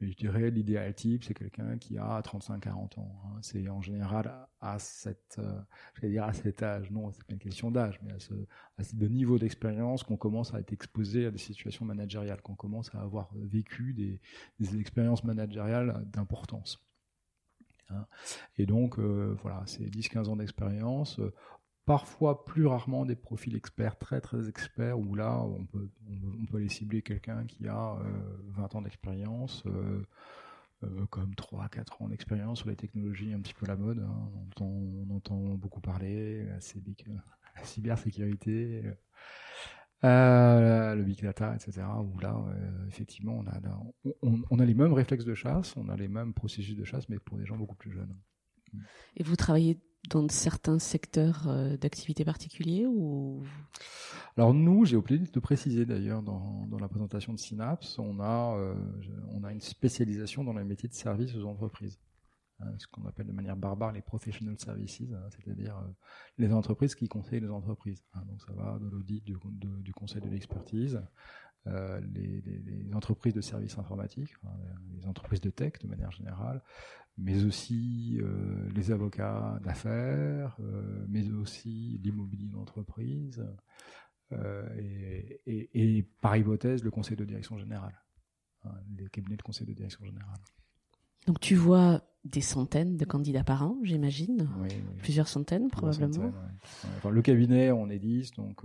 mais 0.00 0.10
je 0.10 0.16
dirais 0.16 0.50
l'idéal 0.50 0.94
type, 0.94 1.24
c'est 1.24 1.34
quelqu'un 1.34 1.78
qui 1.78 1.98
a 1.98 2.20
35-40 2.20 2.98
ans. 3.00 3.22
Hein, 3.24 3.38
c'est 3.40 3.68
en 3.68 3.80
général 3.80 4.32
à, 4.62 4.78
cette, 4.78 5.38
euh, 5.40 6.08
dire 6.08 6.24
à 6.24 6.32
cet 6.32 6.62
âge, 6.62 6.90
non, 6.90 7.10
c'est 7.12 7.24
pas 7.24 7.32
une 7.32 7.38
question 7.38 7.70
d'âge, 7.70 8.00
mais 8.02 8.12
à 8.12 8.18
ce, 8.20 8.32
à 8.78 8.84
ce 8.84 8.94
niveau 8.94 9.38
d'expérience 9.38 10.04
qu'on 10.04 10.16
commence 10.16 10.54
à 10.54 10.60
être 10.60 10.72
exposé 10.72 11.26
à 11.26 11.30
des 11.30 11.38
situations 11.38 11.84
managériales, 11.84 12.40
qu'on 12.40 12.54
commence 12.54 12.94
à 12.94 13.00
avoir 13.00 13.30
vécu 13.34 13.92
des, 13.92 14.20
des 14.60 14.78
expériences 14.78 15.24
managériales 15.24 16.04
d'importance. 16.12 16.80
Hein. 17.90 18.06
Et 18.56 18.66
donc, 18.66 18.98
euh, 18.98 19.36
voilà, 19.42 19.62
c'est 19.66 19.84
10-15 19.84 20.28
ans 20.28 20.36
d'expérience, 20.36 21.18
euh, 21.18 21.32
parfois 21.84 22.44
plus 22.44 22.66
rarement 22.66 23.04
des 23.04 23.16
profils 23.16 23.56
experts, 23.56 23.98
très 23.98 24.20
très 24.20 24.48
experts, 24.48 24.98
où 24.98 25.16
là, 25.16 25.40
on 25.40 25.66
peut, 25.66 25.90
on, 26.08 26.46
peut 26.46 26.58
aller 26.58 26.68
cibler 26.68 27.02
quelqu'un 27.02 27.44
qui 27.46 27.66
a 27.66 27.96
euh, 27.96 28.02
20 28.50 28.76
ans 28.76 28.82
d'expérience, 28.82 29.64
euh, 30.84 31.06
comme 31.06 31.32
3-4 31.32 32.02
ans 32.02 32.08
d'expérience 32.08 32.58
sur 32.58 32.68
les 32.68 32.76
technologies 32.76 33.32
un 33.32 33.40
petit 33.40 33.54
peu 33.54 33.66
la 33.66 33.76
mode. 33.76 33.98
Hein. 34.00 34.30
On, 34.60 35.14
entend, 35.14 35.54
beaucoup 35.54 35.80
parler, 35.80 36.46
la 37.56 37.64
cybersécurité, 37.64 38.82
euh, 40.04 40.94
le 40.94 41.02
big 41.04 41.22
data, 41.22 41.54
etc. 41.54 41.82
Où 42.00 42.18
là, 42.18 42.36
euh, 42.48 42.86
effectivement, 42.88 43.38
on 43.38 43.46
a, 43.46 44.42
on, 44.50 44.58
a 44.58 44.64
les 44.64 44.74
mêmes 44.74 44.92
réflexes 44.92 45.24
de 45.24 45.34
chasse, 45.34 45.76
on 45.76 45.88
a 45.88 45.96
les 45.96 46.08
mêmes 46.08 46.34
processus 46.34 46.76
de 46.76 46.84
chasse, 46.84 47.08
mais 47.08 47.18
pour 47.18 47.38
des 47.38 47.46
gens 47.46 47.56
beaucoup 47.56 47.76
plus 47.76 47.92
jeunes. 47.92 48.16
Et 49.16 49.22
vous 49.22 49.36
travaillez 49.36 49.80
dans 50.10 50.28
certains 50.28 50.78
secteurs 50.78 51.48
d'activité 51.80 52.24
particuliers 52.24 52.86
ou? 52.86 53.42
Alors 54.36 54.54
nous, 54.54 54.84
j'ai 54.84 54.96
oublié 54.96 55.20
de 55.20 55.40
préciser 55.40 55.86
d'ailleurs 55.86 56.22
dans, 56.22 56.66
dans, 56.68 56.78
la 56.78 56.88
présentation 56.88 57.32
de 57.32 57.38
Synapse, 57.38 57.98
on 57.98 58.18
a, 58.20 58.56
on 59.30 59.44
a 59.44 59.52
une 59.52 59.60
spécialisation 59.60 60.42
dans 60.44 60.54
les 60.54 60.64
métiers 60.64 60.88
de 60.88 60.94
service 60.94 61.34
aux 61.34 61.44
entreprises. 61.44 61.98
Hein, 62.62 62.74
ce 62.78 62.86
qu'on 62.86 63.04
appelle 63.06 63.26
de 63.26 63.32
manière 63.32 63.56
barbare 63.56 63.92
les 63.92 64.02
professional 64.02 64.58
services, 64.58 65.02
hein, 65.12 65.28
c'est-à-dire 65.30 65.76
euh, 65.76 65.90
les 66.38 66.52
entreprises 66.52 66.94
qui 66.94 67.08
conseillent 67.08 67.40
les 67.40 67.50
entreprises. 67.50 68.04
Hein. 68.14 68.22
donc 68.26 68.40
ça 68.42 68.52
va 68.52 68.78
de 68.78 68.88
l'audit, 68.88 69.24
du, 69.24 69.92
conseil 69.92 70.20
de 70.20 70.28
l'expertise, 70.28 71.00
euh, 71.68 72.00
les, 72.12 72.40
les, 72.40 72.94
entreprises 72.94 73.34
de 73.34 73.40
services 73.40 73.78
informatiques, 73.78 74.34
les 74.94 75.06
entreprises 75.06 75.40
de 75.40 75.50
tech 75.50 75.74
de 75.80 75.86
manière 75.86 76.10
générale, 76.10 76.60
mais 77.16 77.44
aussi 77.44 78.18
euh, 78.20 78.68
les 78.74 78.90
avocats 78.90 79.60
d'affaires, 79.62 80.56
euh, 80.60 81.06
mais 81.08 81.30
aussi 81.30 82.00
l'immobilier 82.02 82.48
d'entreprise, 82.48 83.44
et, 84.78 85.42
et, 85.44 85.98
et, 85.98 86.02
par 86.22 86.34
hypothèse 86.38 86.82
le 86.82 86.90
conseil 86.90 87.18
de 87.18 87.24
direction 87.26 87.58
générale, 87.58 87.94
les 88.96 89.06
cabinets 89.10 89.36
de 89.36 89.42
conseil 89.42 89.66
de 89.66 89.74
direction 89.74 90.02
générale. 90.06 90.40
Donc 91.26 91.38
tu 91.38 91.54
vois 91.54 92.02
des 92.24 92.40
centaines 92.40 92.96
de 92.96 93.04
candidats 93.04 93.44
par 93.44 93.62
an, 93.62 93.76
j'imagine. 93.82 94.48
Oui, 94.62 94.70
Plusieurs 95.02 95.28
centaines, 95.28 95.68
probablement. 95.68 96.32
enfin, 96.96 97.10
le 97.10 97.20
cabinet, 97.20 97.72
on 97.72 97.90
est 97.90 97.98
10, 97.98 98.32
donc 98.32 98.64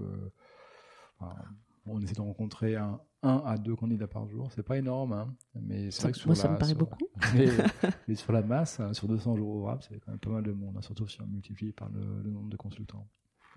on 1.89 2.01
essaie 2.01 2.15
de 2.15 2.21
rencontrer 2.21 2.75
un, 2.75 2.99
un, 3.23 3.43
à 3.45 3.57
deux 3.57 3.75
candidats 3.75 4.07
par 4.07 4.27
jour. 4.27 4.49
C'est 4.51 4.63
pas 4.63 4.77
énorme, 4.77 5.13
hein, 5.13 5.33
mais 5.55 5.91
c'est 5.91 6.03
vrai 6.03 6.11
que 6.11 6.17
sur 6.17 6.27
moi, 6.27 6.35
la, 6.35 6.41
ça 6.41 6.49
me 6.49 6.57
paraît 6.57 6.75
beaucoup. 6.75 7.07
Mais, 8.07 8.15
sur 8.15 8.31
la 8.31 8.41
masse, 8.41 8.79
hein, 8.79 8.93
sur 8.93 9.07
200 9.07 9.35
jours 9.35 9.55
ouvrables, 9.55 9.83
c'est 9.87 9.99
quand 9.99 10.11
même 10.11 10.19
pas 10.19 10.29
mal 10.29 10.43
de 10.43 10.51
monde, 10.51 10.75
hein, 10.77 10.81
surtout 10.81 11.07
si 11.07 11.21
on 11.21 11.27
multiplie 11.27 11.71
par 11.71 11.89
le, 11.89 12.21
le 12.23 12.29
nombre 12.31 12.49
de 12.49 12.57
consultants 12.57 13.07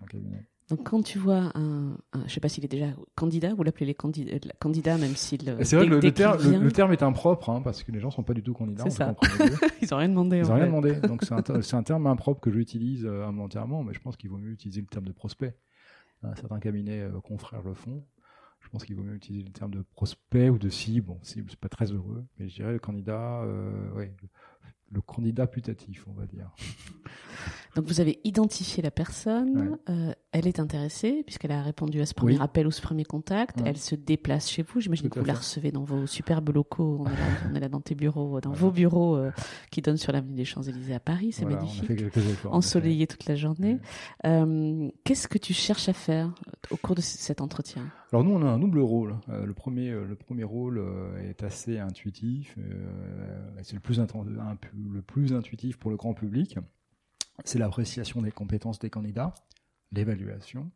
en 0.02 0.06
cabinet. 0.06 0.46
Donc 0.70 0.88
quand 0.88 1.02
tu 1.02 1.18
vois 1.18 1.50
un, 1.56 1.96
un 2.12 2.26
je 2.28 2.32
sais 2.32 2.40
pas 2.40 2.48
s'il 2.48 2.64
est 2.64 2.68
déjà 2.68 2.86
candidat, 3.16 3.54
vous 3.54 3.64
l'appelez 3.64 3.86
les 3.86 3.94
candidats, 3.94 4.34
euh, 4.34 4.50
candidat 4.60 4.98
même 4.98 5.16
s'il. 5.16 5.40
C'est 5.62 5.74
vrai 5.74 5.88
que 5.88 5.94
le, 5.94 6.12
terme, 6.12 6.38
le, 6.40 6.70
terme 6.70 6.92
est 6.92 7.02
impropre 7.02 7.50
hein, 7.50 7.60
parce 7.60 7.82
que 7.82 7.90
les 7.90 7.98
gens 7.98 8.12
sont 8.12 8.22
pas 8.22 8.34
du 8.34 8.42
tout 8.44 8.54
candidats. 8.54 8.84
C'est 8.84 8.90
ça. 8.90 9.16
Ils 9.82 9.92
ont 9.92 9.96
rien 9.96 10.08
demandé. 10.08 10.38
Ils 10.38 10.50
ont 10.50 10.54
rien 10.54 10.66
demandé. 10.66 10.94
Donc 11.00 11.24
c'est 11.24 11.34
un, 11.34 11.78
un, 11.78 11.82
terme 11.82 12.06
impropre 12.06 12.40
que 12.40 12.52
j'utilise 12.52 13.04
euh, 13.04 13.26
involontairement, 13.26 13.82
mais 13.82 13.94
je 13.94 14.00
pense 14.00 14.16
qu'il 14.16 14.30
vaut 14.30 14.38
mieux 14.38 14.52
utiliser 14.52 14.80
le 14.80 14.86
terme 14.86 15.06
de 15.06 15.12
prospect. 15.12 15.56
certains 16.36 16.60
cabinets 16.60 17.00
euh, 17.00 17.20
confrères 17.20 17.62
le 17.62 17.74
font. 17.74 18.04
Je 18.70 18.78
pense 18.78 18.84
qu'il 18.84 18.94
vaut 18.94 19.02
mieux 19.02 19.16
utiliser 19.16 19.42
le 19.42 19.50
terme 19.50 19.72
de 19.72 19.82
prospect 19.96 20.48
ou 20.48 20.56
de 20.56 20.68
cible. 20.68 21.08
Bon, 21.08 21.18
cible, 21.22 21.50
c'est 21.50 21.58
pas 21.58 21.68
très 21.68 21.90
heureux, 21.90 22.24
mais 22.38 22.48
je 22.48 22.54
dirais 22.54 22.70
le 22.70 22.78
candidat, 22.78 23.42
euh, 23.42 23.90
ouais, 23.94 24.14
le 24.92 25.00
candidat 25.00 25.48
putatif, 25.48 26.06
on 26.06 26.12
va 26.12 26.26
dire. 26.26 26.54
Donc 27.76 27.86
vous 27.86 28.00
avez 28.00 28.20
identifié 28.24 28.82
la 28.82 28.90
personne, 28.90 29.78
euh, 29.88 30.12
elle 30.32 30.48
est 30.48 30.58
intéressée 30.58 31.22
puisqu'elle 31.24 31.52
a 31.52 31.62
répondu 31.62 32.00
à 32.00 32.06
ce 32.06 32.14
premier 32.14 32.40
appel 32.40 32.66
ou 32.66 32.72
ce 32.72 32.82
premier 32.82 33.04
contact, 33.04 33.60
elle 33.64 33.76
se 33.76 33.94
déplace 33.94 34.50
chez 34.50 34.62
vous, 34.62 34.80
j'imagine 34.80 35.08
que 35.08 35.20
vous 35.20 35.24
la 35.24 35.34
recevez 35.34 35.70
dans 35.70 35.84
vos 35.84 36.06
superbes 36.06 36.50
locaux, 36.52 36.98
on 37.00 37.06
est 37.06 37.10
là, 37.10 37.16
on 37.50 37.54
est 37.54 37.60
là 37.60 37.68
dans 37.68 37.80
tes 37.80 37.94
bureaux, 37.94 38.40
dans 38.40 38.52
vos 38.52 38.72
bureaux 38.72 39.16
euh, 39.16 39.30
qui 39.70 39.82
donnent 39.82 39.96
sur 39.96 40.12
l'avenue 40.12 40.34
des 40.34 40.44
Champs-Élysées 40.44 40.94
à 40.94 41.00
Paris, 41.00 41.30
c'est 41.30 41.44
magnifique, 41.44 42.02
ensoleillé 42.46 43.06
toute 43.06 43.26
la 43.26 43.36
journée. 43.36 43.78
Euh, 44.26 44.90
Qu'est-ce 45.04 45.28
que 45.28 45.38
tu 45.38 45.54
cherches 45.54 45.88
à 45.88 45.92
faire 45.92 46.34
au 46.70 46.76
cours 46.76 46.96
de 46.96 47.00
cet 47.00 47.40
entretien? 47.40 47.84
Alors 48.12 48.24
nous 48.24 48.32
on 48.32 48.42
a 48.42 48.50
un 48.50 48.58
double 48.58 48.80
rôle. 48.80 49.16
Euh, 49.28 49.46
le 49.46 49.54
premier, 49.54 49.90
le 49.90 50.16
premier 50.16 50.44
rôle 50.44 50.84
est 51.22 51.42
assez 51.42 51.78
intuitif, 51.78 52.56
c'est 53.62 53.74
le 53.74 53.80
plus, 53.80 54.00
le 54.00 55.02
plus 55.02 55.32
intuitif 55.32 55.76
pour 55.78 55.90
le 55.90 55.96
grand 55.96 56.14
public 56.14 56.58
c'est 57.44 57.58
l'appréciation 57.58 58.22
des 58.22 58.32
compétences 58.32 58.78
des 58.78 58.90
candidats, 58.90 59.34
l'évaluation. 59.92 60.70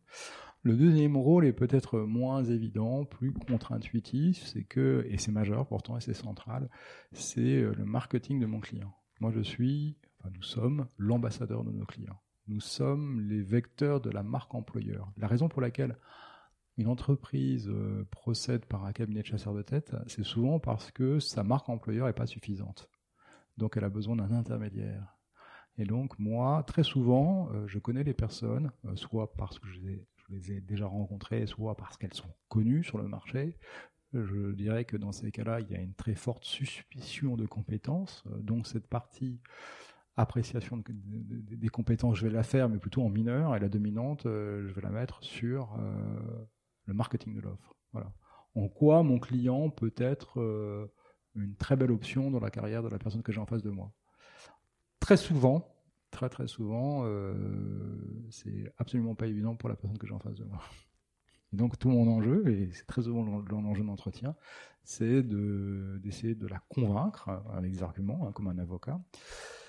Le 0.63 0.77
deuxième 0.77 1.17
rôle 1.17 1.45
est 1.45 1.53
peut-être 1.53 2.01
moins 2.01 2.43
évident, 2.43 3.05
plus 3.05 3.33
contre-intuitif, 3.33 4.43
c'est 4.47 4.65
que, 4.65 5.07
et 5.11 5.19
c'est 5.19 5.33
majeur 5.33 5.67
pourtant 5.67 5.99
et 5.99 6.01
c'est 6.01 6.15
central, 6.15 6.71
c'est 7.13 7.41
euh, 7.41 7.75
le 7.77 7.85
marketing 7.85 8.41
de 8.41 8.47
mon 8.47 8.61
client. 8.61 8.95
Moi 9.21 9.31
je 9.31 9.41
suis, 9.41 9.99
enfin 10.19 10.31
nous 10.35 10.43
sommes 10.43 10.87
l'ambassadeur 10.97 11.65
de 11.65 11.71
nos 11.71 11.85
clients. 11.85 12.19
Nous 12.49 12.61
sommes 12.61 13.21
les 13.29 13.43
vecteurs 13.43 14.01
de 14.01 14.11
la 14.11 14.23
marque 14.23 14.55
employeur. 14.55 15.11
La 15.17 15.27
raison 15.27 15.49
pour 15.49 15.61
laquelle 15.61 15.97
une 16.77 16.89
entreprise 16.89 17.69
euh, 17.69 18.05
procède 18.11 18.65
par 18.67 18.85
un 18.85 18.93
cabinet 18.93 19.23
de 19.23 19.27
chasseurs 19.27 19.55
de 19.55 19.63
tête, 19.63 19.95
c'est 20.07 20.25
souvent 20.25 20.59
parce 20.59 20.91
que 20.91 21.21
sa 21.21 21.45
marque 21.45 21.69
employeur 21.69 22.07
n'est 22.07 22.13
pas 22.13 22.27
suffisante. 22.27 22.91
Donc 23.57 23.77
elle 23.77 23.85
a 23.85 23.89
besoin 23.89 24.17
d'un 24.17 24.33
intermédiaire. 24.33 25.17
Et 25.77 25.85
donc, 25.85 26.17
moi, 26.19 26.63
très 26.67 26.85
souvent, 26.85 27.49
euh, 27.53 27.67
je 27.67 27.79
connais 27.79 28.05
les 28.05 28.15
personnes, 28.15 28.71
euh, 28.85 28.95
soit 28.95 29.35
parce 29.35 29.59
que 29.59 29.69
je 29.69 29.81
les, 29.81 30.53
ai 30.53 30.61
déjà 30.61 30.87
rencontrées, 30.87 31.47
soit 31.47 31.77
parce 31.77 31.97
qu'elles 31.97 32.15
sont 32.15 32.33
connues 32.49 32.85
sur 32.85 32.99
le 32.99 33.09
marché. 33.09 33.57
Je 34.13 34.53
dirais 34.53 34.85
que 34.85 34.97
dans 34.97 35.13
ces 35.13 35.33
cas-là, 35.33 35.61
il 35.61 35.71
y 35.71 35.75
a 35.75 35.81
une 35.81 35.95
très 35.95 36.15
forte 36.15 36.45
suspicion 36.45 37.37
de 37.37 37.47
compétences. 37.47 38.25
Donc, 38.41 38.67
cette 38.67 38.87
partie 38.87 39.41
appréciation 40.17 40.77
de, 40.77 40.85
des 40.89 41.69
compétences, 41.69 42.19
je 42.19 42.27
vais 42.27 42.33
la 42.33 42.45
faire, 42.45 42.69
mais 42.69 42.79
plutôt 42.79 43.03
en 43.03 43.11
mineur. 43.11 43.57
Et 43.57 43.59
la 43.59 43.69
dominante, 43.69 44.23
je 44.25 44.73
vais 44.73 44.83
la 44.83 44.91
mettre 44.91 45.23
sur 45.25 45.77
le 46.87 46.95
marketing 46.95 47.35
de 47.35 47.41
l'offre. 47.41 47.75
Voilà. 47.93 48.13
En 48.55 48.69
quoi 48.69 49.03
mon 49.03 49.19
client 49.19 49.71
peut 49.71 49.95
être 49.97 50.91
une 51.35 51.57
très 51.57 51.77
belle 51.77 51.91
option 51.91 52.31
dans 52.31 52.41
la 52.41 52.51
carrière 52.51 52.83
de 52.83 52.89
la 52.89 52.99
personne 52.99 53.23
que 53.23 53.33
j'ai 53.33 53.41
en 53.41 53.47
face 53.47 53.63
de 53.63 53.71
moi? 53.71 53.93
Très 55.01 55.17
souvent, 55.17 55.75
très 56.11 56.29
très 56.29 56.47
souvent, 56.47 57.03
euh, 57.05 57.35
c'est 58.31 58.73
absolument 58.79 59.15
pas 59.15 59.27
évident 59.27 59.57
pour 59.57 59.69
la 59.69 59.77
personne 59.77 59.99
que 59.99 60.07
j'ai 60.07 60.15
en 60.15 60.21
face 60.21 60.37
de 60.37 60.45
moi. 60.45 60.61
donc 61.53 61.79
tout 61.79 61.91
mon 61.91 62.09
enjeu, 62.09 62.49
et 62.49 62.71
c'est 62.73 62.87
très 62.87 63.03
souvent 63.03 63.25
l'enjeu 63.25 63.85
d'entretien, 63.85 64.37
c'est 64.85 65.23
de, 65.23 66.01
d'essayer 66.03 66.35
de 66.35 66.47
la 66.47 66.61
convaincre 66.69 67.29
avec 67.53 67.73
des 67.73 67.83
arguments, 67.83 68.27
hein, 68.27 68.33
comme 68.33 68.49
un 68.49 68.59
avocat, 68.59 69.01
euh, 69.01 69.64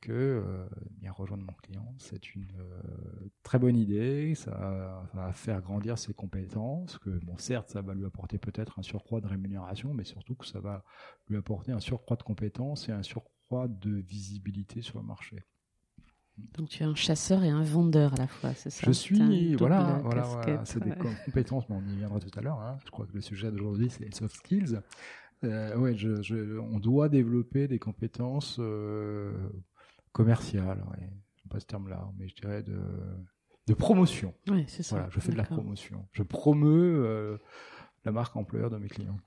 que 0.00 0.12
euh, 0.12 0.66
bien 1.00 1.12
rejoindre 1.12 1.44
mon 1.44 1.52
client, 1.54 1.94
c'est 1.98 2.34
une 2.34 2.52
euh, 2.58 3.28
très 3.42 3.58
bonne 3.58 3.76
idée, 3.76 4.34
ça, 4.34 5.08
va 5.14 5.32
faire 5.32 5.60
grandir 5.60 5.98
ses 5.98 6.12
compétences, 6.12 6.98
que 6.98 7.10
bon 7.24 7.36
certes 7.36 7.70
ça 7.70 7.82
va 7.82 7.94
lui 7.94 8.04
apporter 8.04 8.38
peut-être 8.38 8.78
un 8.78 8.82
surcroît 8.82 9.20
de 9.20 9.26
rémunération, 9.26 9.94
mais 9.94 10.04
surtout 10.04 10.34
que 10.34 10.46
ça 10.46 10.60
va 10.60 10.84
lui 11.28 11.36
apporter 11.36 11.72
un 11.72 11.80
surcroît 11.80 12.16
de 12.16 12.22
compétences 12.22 12.88
et 12.88 12.92
un 12.92 13.02
surcroît 13.02 13.68
de 13.68 13.90
visibilité 13.90 14.82
sur 14.82 14.98
le 14.98 15.04
marché. 15.06 15.44
Donc 16.54 16.70
tu 16.70 16.82
es 16.82 16.86
un 16.86 16.94
chasseur 16.94 17.44
et 17.44 17.50
un 17.50 17.62
vendeur 17.62 18.14
à 18.14 18.16
la 18.16 18.26
fois, 18.26 18.54
c'est 18.54 18.70
ça? 18.70 18.80
Je 18.86 18.92
suis, 18.92 19.54
voilà, 19.56 20.00
voilà, 20.02 20.62
c'est 20.64 20.82
des 20.82 20.94
compétences, 21.26 21.68
mais 21.68 21.76
on 21.76 21.92
y 21.92 21.96
viendra 21.96 22.20
tout 22.20 22.36
à 22.38 22.42
l'heure. 22.42 22.60
Hein. 22.60 22.78
Je 22.84 22.90
crois 22.90 23.06
que 23.06 23.12
le 23.12 23.20
sujet 23.20 23.50
d'aujourd'hui 23.50 23.90
c'est 23.90 24.04
les 24.04 24.12
soft 24.12 24.36
skills. 24.36 24.80
Euh, 25.44 25.76
ouais, 25.76 25.96
je, 25.96 26.58
on 26.58 26.78
doit 26.78 27.08
développer 27.08 27.68
des 27.68 27.78
compétences 27.78 28.56
euh, 28.60 29.32
commerciales. 30.12 30.84
Ouais. 30.90 31.08
Pas 31.50 31.60
ce 31.60 31.66
terme-là, 31.66 32.08
mais 32.18 32.28
je 32.28 32.34
dirais 32.34 32.62
de, 32.62 32.80
de 33.66 33.74
promotion. 33.74 34.32
Oui, 34.48 34.64
c'est 34.68 34.82
ça. 34.82 34.96
Voilà, 34.96 35.10
je 35.10 35.20
fais 35.20 35.32
de 35.32 35.36
la 35.36 35.44
promotion. 35.44 36.08
Je 36.12 36.22
promeux 36.22 37.04
euh, 37.04 37.36
la 38.04 38.12
marque 38.12 38.34
employeur 38.36 38.70
de 38.70 38.78
mes 38.78 38.88
clients. 38.88 39.18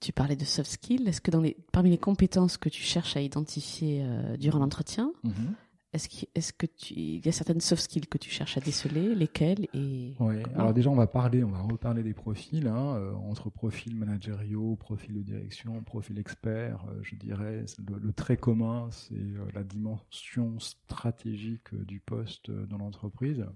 Tu 0.00 0.12
parlais 0.12 0.36
de 0.36 0.44
soft 0.44 0.70
skills. 0.70 1.08
Est-ce 1.08 1.20
que 1.20 1.30
dans 1.30 1.40
les, 1.40 1.56
parmi 1.72 1.90
les 1.90 1.98
compétences 1.98 2.58
que 2.58 2.68
tu 2.68 2.82
cherches 2.82 3.16
à 3.16 3.20
identifier 3.20 4.02
euh, 4.04 4.36
durant 4.36 4.58
l'entretien, 4.58 5.12
mm-hmm. 5.24 5.54
Est-ce 5.92 6.08
qu'il 6.08 6.28
est 6.34 6.56
que 6.56 6.66
tu, 6.66 6.94
il 6.94 7.24
y 7.24 7.28
a 7.28 7.32
certaines 7.32 7.60
soft 7.60 7.82
skills 7.82 8.06
que 8.06 8.18
tu 8.18 8.30
cherches 8.30 8.56
à 8.58 8.60
déceler, 8.60 9.14
lesquelles 9.14 9.68
et 9.72 10.14
Oui. 10.20 10.36
Alors 10.54 10.74
déjà, 10.74 10.90
on 10.90 10.94
va 10.94 11.06
parler, 11.06 11.42
on 11.44 11.50
va 11.50 11.62
reparler 11.62 12.02
des 12.02 12.14
profils 12.14 12.66
hein, 12.66 12.96
euh, 12.96 13.14
entre 13.14 13.48
profils 13.48 13.96
managériaux, 13.96 14.76
profils 14.76 15.14
de 15.14 15.22
direction, 15.22 15.82
profil 15.82 16.18
expert. 16.18 16.84
Euh, 16.90 16.98
je 17.02 17.16
dirais 17.16 17.64
le, 17.78 17.98
le, 17.98 18.12
trait 18.12 18.36
commun, 18.36 18.88
c'est 18.90 19.14
la 19.54 19.64
dimension 19.64 20.58
stratégique 20.58 21.74
du 21.74 22.00
poste 22.00 22.50
dans 22.50 22.78
l'entreprise. 22.78 23.46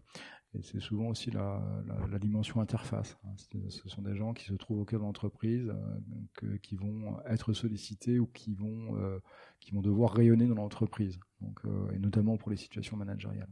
Et 0.54 0.62
c'est 0.62 0.80
souvent 0.80 1.06
aussi 1.08 1.30
la, 1.30 1.62
dimension 2.20 2.60
interface. 2.60 3.16
Hein. 3.24 3.34
Ce 3.68 3.88
sont 3.88 4.02
des 4.02 4.14
gens 4.14 4.34
qui 4.34 4.44
se 4.44 4.54
trouvent 4.54 4.80
au 4.80 4.84
cœur 4.84 5.00
de 5.00 5.04
l'entreprise, 5.04 5.72
euh, 6.42 6.58
qui 6.58 6.76
vont 6.76 7.18
être 7.26 7.54
sollicités 7.54 8.18
ou 8.18 8.26
qui 8.26 8.54
vont, 8.54 8.96
euh, 8.96 9.18
qui 9.60 9.72
vont 9.72 9.80
devoir 9.80 10.12
rayonner 10.12 10.46
dans 10.46 10.54
l'entreprise, 10.54 11.18
euh, 11.64 11.90
et 11.92 11.98
notamment 11.98 12.36
pour 12.36 12.50
les 12.50 12.58
situations 12.58 12.96
managériales. 12.98 13.48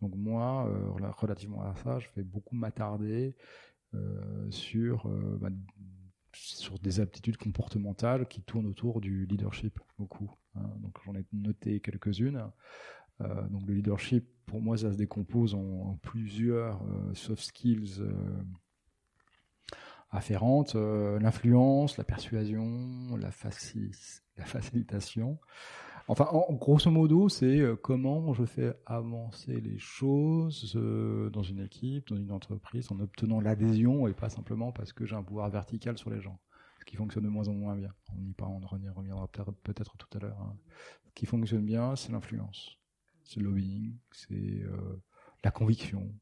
Donc 0.00 0.14
moi, 0.14 0.66
euh, 0.66 1.10
relativement 1.18 1.62
à 1.62 1.74
ça, 1.74 1.98
je 1.98 2.08
vais 2.16 2.22
beaucoup 2.22 2.56
m'attarder 2.56 3.36
sur, 4.50 5.08
bah, 5.40 5.48
sur 6.32 6.78
des 6.78 7.00
aptitudes 7.00 7.36
comportementales 7.36 8.26
qui 8.28 8.40
tournent 8.40 8.66
autour 8.66 9.00
du 9.00 9.26
leadership, 9.26 9.78
beaucoup. 9.98 10.30
Hein. 10.54 10.70
Donc 10.78 10.96
j'en 11.04 11.14
ai 11.14 11.24
noté 11.32 11.80
quelques-unes. 11.80 12.50
Euh, 13.20 13.48
donc 13.48 13.66
le 13.66 13.74
leadership, 13.74 14.26
pour 14.46 14.60
moi, 14.60 14.76
ça 14.76 14.92
se 14.92 14.96
décompose 14.96 15.54
en, 15.54 15.98
plusieurs 16.02 16.82
euh, 16.82 17.14
soft 17.14 17.42
skills 17.42 18.00
euh, 18.00 18.12
afférentes 20.10 20.74
l'influence, 20.74 21.96
la 21.96 22.04
persuasion, 22.04 23.16
la, 23.16 23.30
facilitation. 23.30 25.38
Enfin, 26.08 26.26
en, 26.32 26.52
grosso 26.54 26.90
modo, 26.90 27.28
c'est 27.28 27.62
comment 27.80 28.32
je 28.32 28.44
fais 28.44 28.74
avancer 28.86 29.60
les 29.60 29.78
choses 29.78 30.74
dans 31.32 31.44
une 31.44 31.60
équipe, 31.60 32.08
dans 32.08 32.16
une 32.16 32.32
entreprise, 32.32 32.90
en 32.90 32.98
obtenant 32.98 33.40
l'adhésion 33.40 34.08
et 34.08 34.12
pas 34.12 34.30
simplement 34.30 34.72
parce 34.72 34.92
que 34.92 35.06
j'ai 35.06 35.14
un 35.14 35.22
pouvoir 35.22 35.48
vertical 35.48 35.96
sur 35.96 36.10
les 36.10 36.20
gens. 36.20 36.40
Ce 36.80 36.84
qui 36.86 36.96
fonctionne 36.96 37.22
de 37.22 37.28
moins 37.28 37.46
en 37.46 37.52
moins 37.52 37.76
bien. 37.76 37.94
On 38.16 38.24
y 38.24 38.32
parle, 38.32 38.54
on 38.54 38.66
reviendra 38.66 39.28
peut-être 39.28 39.96
tout 39.96 40.08
à 40.16 40.20
l'heure. 40.20 40.40
Hein. 40.40 40.56
Ce 41.06 41.12
qui 41.14 41.26
fonctionne 41.26 41.64
bien, 41.64 41.94
c'est 41.94 42.10
l'influence, 42.10 42.79
c'est 43.24 43.40
le 43.40 43.46
lobbying, 43.46 43.96
c'est 44.12 44.34
euh, 44.34 45.02
la 45.44 45.50
conviction, 45.50 46.12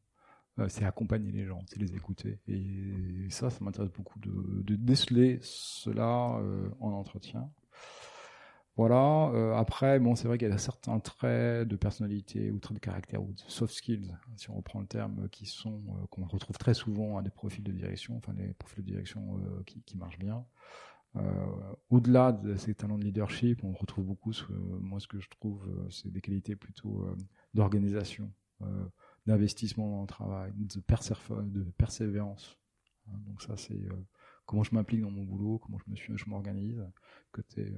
c'est 0.68 0.84
accompagner 0.84 1.30
les 1.30 1.44
gens, 1.44 1.62
c'est 1.66 1.78
les 1.78 1.94
écouter. 1.94 2.40
Et 2.48 3.30
ça, 3.30 3.48
ça 3.48 3.64
m'intéresse 3.64 3.92
beaucoup 3.92 4.18
de, 4.18 4.74
déceler 4.74 5.38
cela 5.42 6.40
en 6.80 6.90
entretien. 6.90 7.48
Voilà. 8.78 9.32
Euh, 9.34 9.56
après, 9.56 9.98
bon, 9.98 10.14
c'est 10.14 10.28
vrai 10.28 10.38
qu'il 10.38 10.48
y 10.48 10.52
a 10.52 10.56
certains 10.56 11.00
traits 11.00 11.66
de 11.66 11.74
personnalité 11.74 12.52
ou 12.52 12.60
traits 12.60 12.76
de 12.76 12.80
caractère 12.80 13.20
ou 13.20 13.32
de 13.32 13.40
soft 13.48 13.74
skills, 13.74 14.16
si 14.36 14.50
on 14.50 14.54
reprend 14.54 14.78
le 14.78 14.86
terme, 14.86 15.28
qui 15.30 15.46
sont 15.46 15.82
euh, 15.88 16.06
qu'on 16.10 16.24
retrouve 16.24 16.56
très 16.58 16.74
souvent 16.74 17.18
à 17.18 17.22
des 17.22 17.30
profils 17.30 17.64
de 17.64 17.72
direction, 17.72 18.16
enfin 18.16 18.32
les 18.38 18.54
profils 18.54 18.84
de 18.84 18.88
direction 18.88 19.36
euh, 19.36 19.64
qui, 19.64 19.96
marchent 19.96 20.20
bien. 20.20 20.44
Au-delà 21.90 22.32
de 22.32 22.56
ces 22.56 22.74
talents 22.74 22.98
de 22.98 23.04
leadership, 23.04 23.64
on 23.64 23.72
retrouve 23.72 24.04
beaucoup, 24.04 24.32
ce, 24.32 24.44
moi 24.52 25.00
ce 25.00 25.08
que 25.08 25.18
je 25.18 25.28
trouve, 25.28 25.66
c'est 25.90 26.10
des 26.12 26.20
qualités 26.20 26.54
plutôt 26.54 27.08
d'organisation, 27.54 28.30
d'investissement 29.26 29.90
dans 29.90 30.02
le 30.02 30.06
travail, 30.06 30.52
de, 30.54 31.62
persévérance. 31.76 32.58
Hein, 33.08 33.18
donc 33.26 33.42
ça, 33.42 33.56
c'est 33.56 33.80
comment 34.46 34.62
je 34.62 34.74
m'implique 34.74 35.00
dans 35.00 35.10
mon 35.10 35.24
boulot, 35.24 35.58
comment 35.58 35.78
je 35.84 35.90
me 35.90 35.96
suis, 35.96 36.16
je 36.16 36.28
m'organise, 36.28 36.82
côté 37.32 37.74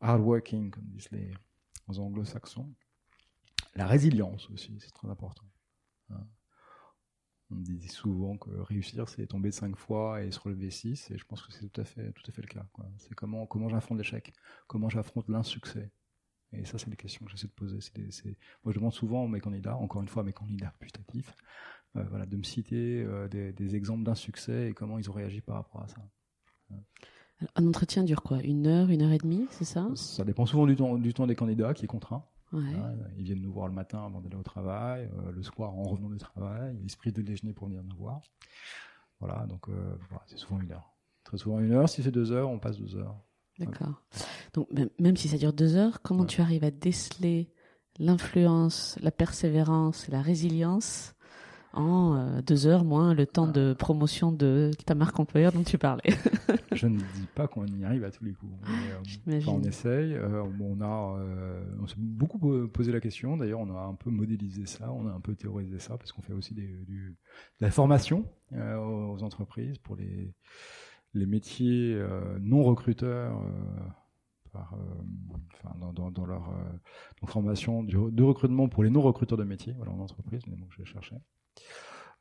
hardworking, 0.00 0.70
comme 0.70 0.84
disent 0.84 1.10
les, 1.10 1.32
anglo-saxons. 1.98 2.72
La 3.74 3.86
résilience 3.86 4.48
aussi, 4.50 4.78
c'est 4.80 4.92
très 4.92 5.08
important. 5.08 5.44
On 7.52 7.56
dit 7.56 7.88
souvent 7.88 8.36
que 8.36 8.50
réussir, 8.50 9.08
c'est 9.08 9.26
tomber 9.26 9.50
cinq 9.50 9.76
fois 9.76 10.22
et 10.22 10.30
se 10.30 10.38
relever 10.38 10.70
six, 10.70 11.10
et 11.10 11.18
je 11.18 11.24
pense 11.24 11.42
que 11.42 11.52
c'est 11.52 11.68
tout 11.68 11.80
à 11.80 11.84
fait, 11.84 12.12
tout 12.12 12.22
à 12.28 12.32
fait 12.32 12.42
le 12.42 12.48
cas. 12.48 12.64
C'est 12.98 13.14
comment, 13.14 13.46
comment 13.46 13.68
j'affronte 13.68 13.98
l'échec, 13.98 14.32
comment 14.68 14.88
j'affronte 14.88 15.28
l'insuccès. 15.28 15.90
Et 16.52 16.64
ça, 16.64 16.78
c'est 16.78 16.90
des 16.90 16.96
questions 16.96 17.24
que 17.24 17.30
j'essaie 17.30 17.46
de 17.46 17.52
poser. 17.52 17.78
Moi, 18.64 18.72
je 18.72 18.78
demande 18.78 18.92
souvent 18.92 19.24
à 19.24 19.28
mes 19.28 19.40
candidats, 19.40 19.76
encore 19.76 20.02
une 20.02 20.08
fois 20.08 20.22
à 20.22 20.26
mes 20.26 20.32
candidats 20.32 20.72
putatifs, 20.80 21.34
euh, 21.96 22.04
voilà, 22.08 22.26
de 22.26 22.36
me 22.36 22.42
citer 22.42 23.02
euh, 23.02 23.28
des, 23.28 23.52
des, 23.52 23.76
exemples 23.76 24.04
d'insuccès 24.04 24.68
et 24.68 24.72
comment 24.72 24.98
ils 24.98 25.08
ont 25.10 25.12
réagi 25.12 25.40
par 25.40 25.56
rapport 25.56 25.82
à 25.82 25.88
ça. 25.88 26.00
Un 27.56 27.66
entretien 27.66 28.04
dure 28.04 28.22
quoi? 28.22 28.42
Une 28.42 28.66
heure, 28.66 28.90
une 28.90 29.02
heure 29.02 29.12
et 29.12 29.18
demie, 29.18 29.46
c'est 29.50 29.64
ça? 29.64 29.88
Ça 29.94 30.24
dépend 30.24 30.46
souvent 30.46 30.66
du 30.66 30.76
temps, 30.76 30.98
du 30.98 31.14
temps 31.14 31.26
des 31.26 31.34
candidats 31.34 31.72
qui 31.72 31.84
est 31.84 31.88
contraint. 31.88 32.24
Ils 32.52 33.24
viennent 33.24 33.42
nous 33.42 33.52
voir 33.52 33.68
le 33.68 33.74
matin 33.74 34.04
avant 34.04 34.20
d'aller 34.20 34.36
au 34.36 34.42
travail, 34.42 35.08
euh, 35.18 35.32
le 35.32 35.42
soir 35.42 35.72
en 35.74 35.82
revenant 35.82 36.10
du 36.10 36.18
travail, 36.18 36.76
l'esprit 36.82 37.12
de 37.12 37.22
déjeuner 37.22 37.52
pour 37.52 37.68
venir 37.68 37.82
nous 37.82 37.96
voir. 37.96 38.20
Voilà, 39.20 39.46
donc 39.46 39.68
euh, 39.68 39.96
c'est 40.26 40.38
souvent 40.38 40.60
une 40.60 40.72
heure. 40.72 40.92
Très 41.24 41.38
souvent 41.38 41.60
une 41.60 41.72
heure. 41.72 41.88
Si 41.88 42.02
c'est 42.02 42.10
deux 42.10 42.32
heures, 42.32 42.48
on 42.48 42.58
passe 42.58 42.78
deux 42.78 42.96
heures. 42.96 43.16
D'accord. 43.58 44.02
Donc 44.54 44.68
même 44.98 45.16
si 45.16 45.28
ça 45.28 45.36
dure 45.36 45.52
deux 45.52 45.76
heures, 45.76 46.00
comment 46.02 46.24
tu 46.24 46.40
arrives 46.40 46.64
à 46.64 46.70
déceler 46.70 47.52
l'influence, 47.98 48.98
la 49.02 49.10
persévérance, 49.10 50.08
la 50.08 50.22
résilience 50.22 51.14
en 51.72 52.16
euh, 52.16 52.42
deux 52.42 52.66
heures 52.66 52.84
moins 52.84 53.14
le 53.14 53.26
temps 53.26 53.46
de 53.46 53.74
promotion 53.74 54.32
de 54.32 54.70
ta 54.86 54.94
marque 54.94 55.18
employeur 55.20 55.52
dont 55.52 55.62
tu 55.62 55.78
parlais. 55.78 56.14
je 56.72 56.86
ne 56.86 56.98
dis 56.98 57.26
pas 57.34 57.46
qu'on 57.46 57.66
y 57.66 57.84
arrive 57.84 58.04
à 58.04 58.10
tous 58.10 58.24
les 58.24 58.32
coups. 58.32 58.52
Euh, 59.28 59.40
on 59.46 59.62
essaye. 59.62 60.14
Euh, 60.14 60.42
on 60.60 60.80
a, 60.80 61.20
on 61.80 61.86
s'est 61.86 61.94
beaucoup 61.96 62.38
posé 62.68 62.92
la 62.92 63.00
question. 63.00 63.36
D'ailleurs, 63.36 63.60
on 63.60 63.74
a 63.74 63.80
un 63.80 63.94
peu 63.94 64.10
modélisé 64.10 64.66
ça, 64.66 64.90
on 64.92 65.06
a 65.06 65.12
un 65.12 65.20
peu 65.20 65.34
théorisé 65.34 65.78
ça 65.78 65.96
parce 65.96 66.12
qu'on 66.12 66.22
fait 66.22 66.32
aussi 66.32 66.54
des, 66.54 66.66
du, 66.86 67.16
de 67.60 67.64
la 67.64 67.70
formation 67.70 68.24
aux 68.52 69.22
entreprises 69.22 69.78
pour 69.78 69.96
les 69.96 70.34
les 71.12 71.26
métiers 71.26 72.00
non 72.40 72.62
recruteurs. 72.62 73.40
Par, 74.52 74.74
enfin, 75.54 75.76
dans, 75.78 75.92
dans, 75.92 76.10
dans, 76.10 76.26
leur 76.26 76.52
formation 77.26 77.84
de 77.84 78.22
recrutement 78.22 78.68
pour 78.68 78.82
les 78.82 78.90
non 78.90 79.00
recruteurs 79.00 79.38
de 79.38 79.44
métiers, 79.44 79.74
voilà 79.76 79.92
en 79.92 80.00
entreprise, 80.00 80.42
mais 80.48 80.56
donc 80.56 80.68
je 80.76 80.84
cherchais. 80.84 81.20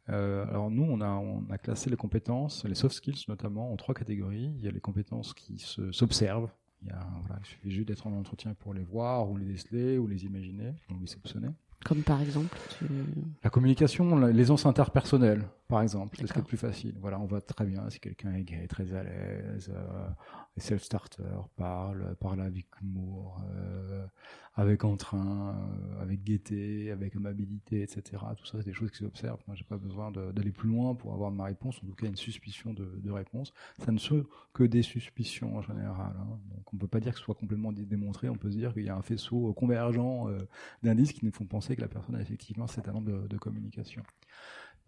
Euh, 0.09 0.45
alors 0.47 0.71
nous, 0.71 0.83
on 0.83 1.01
a, 1.01 1.09
on 1.09 1.43
a 1.49 1.57
classé 1.57 1.89
les 1.89 1.95
compétences, 1.95 2.65
les 2.65 2.75
soft 2.75 2.95
skills 2.95 3.25
notamment, 3.27 3.71
en 3.71 3.75
trois 3.75 3.93
catégories. 3.93 4.51
Il 4.57 4.63
y 4.63 4.67
a 4.67 4.71
les 4.71 4.79
compétences 4.79 5.33
qui 5.33 5.59
s'observent. 5.59 6.49
Il, 6.81 6.95
voilà, 7.21 7.39
il 7.41 7.45
suffit 7.45 7.71
juste 7.71 7.87
d'être 7.87 8.07
en 8.07 8.13
entretien 8.13 8.53
pour 8.53 8.73
les 8.73 8.83
voir, 8.83 9.29
ou 9.29 9.37
les 9.37 9.45
déceler, 9.45 9.97
ou 9.97 10.07
les 10.07 10.25
imaginer, 10.25 10.73
ou 10.89 10.99
les 10.99 11.07
soupçonner. 11.07 11.49
Comme 11.85 12.03
par 12.03 12.21
exemple 12.21 12.57
La 13.43 13.49
communication, 13.49 14.17
l'aisance 14.17 14.65
interpersonnelle, 14.65 15.45
par 15.69 15.83
exemple, 15.83 16.17
c'est 16.17 16.25
ce 16.25 16.33
qui 16.33 16.39
est 16.39 16.41
le 16.41 16.47
plus 16.47 16.57
facile. 16.57 16.95
Voilà, 16.99 17.19
on 17.19 17.25
voit 17.25 17.41
très 17.41 17.65
bien 17.65 17.87
si 17.91 17.99
quelqu'un 17.99 18.33
est 18.33 18.43
gay, 18.43 18.65
très 18.67 18.95
à 18.95 19.03
l'aise, 19.03 19.71
euh, 19.71 20.09
self-starter, 20.57 21.23
parle, 21.55 22.15
parle 22.19 22.41
avec 22.41 22.65
humour, 22.81 23.39
euh, 23.53 24.03
avec 24.55 24.83
entrain, 24.83 25.55
euh, 25.55 26.01
avec 26.01 26.23
gaieté, 26.23 26.89
avec 26.89 27.15
amabilité, 27.15 27.83
etc. 27.83 28.23
Tout 28.35 28.47
ça, 28.47 28.57
c'est 28.57 28.65
des 28.65 28.73
choses 28.73 28.89
qui 28.89 28.97
s'observent. 28.97 29.41
Moi, 29.45 29.55
j'ai 29.55 29.63
pas 29.63 29.77
besoin 29.77 30.11
d'aller 30.11 30.51
plus 30.51 30.69
loin 30.69 30.95
pour 30.95 31.13
avoir 31.13 31.29
ma 31.29 31.45
réponse, 31.45 31.77
en 31.83 31.87
tout 31.87 31.93
cas 31.93 32.07
une 32.07 32.15
suspicion 32.15 32.73
de, 32.73 32.85
de 32.85 33.11
réponse. 33.11 33.53
Ça 33.85 33.91
ne 33.91 33.99
sont 33.99 34.25
que 34.53 34.63
des 34.63 34.81
suspicions 34.81 35.55
en 35.55 35.61
général. 35.61 36.15
Hein. 36.19 36.39
Donc, 36.49 36.73
on 36.73 36.77
peut 36.77 36.87
pas 36.87 36.99
dire 36.99 37.13
que 37.13 37.19
ce 37.19 37.25
soit 37.25 37.35
complètement 37.35 37.71
démontré. 37.71 38.27
On 38.27 38.37
peut 38.37 38.49
se 38.49 38.57
dire 38.57 38.73
qu'il 38.73 38.85
y 38.85 38.89
a 38.89 38.95
un 38.95 39.03
faisceau 39.03 39.53
convergent 39.53 40.29
euh, 40.29 40.39
d'indices 40.81 41.13
qui 41.13 41.25
nous 41.25 41.31
font 41.31 41.45
penser 41.45 41.75
que 41.75 41.81
la 41.81 41.87
personne 41.87 42.15
a 42.15 42.21
effectivement 42.21 42.65
ces 42.65 42.81
talents 42.81 43.01
de, 43.01 43.27
de 43.27 43.37
communication 43.37 44.01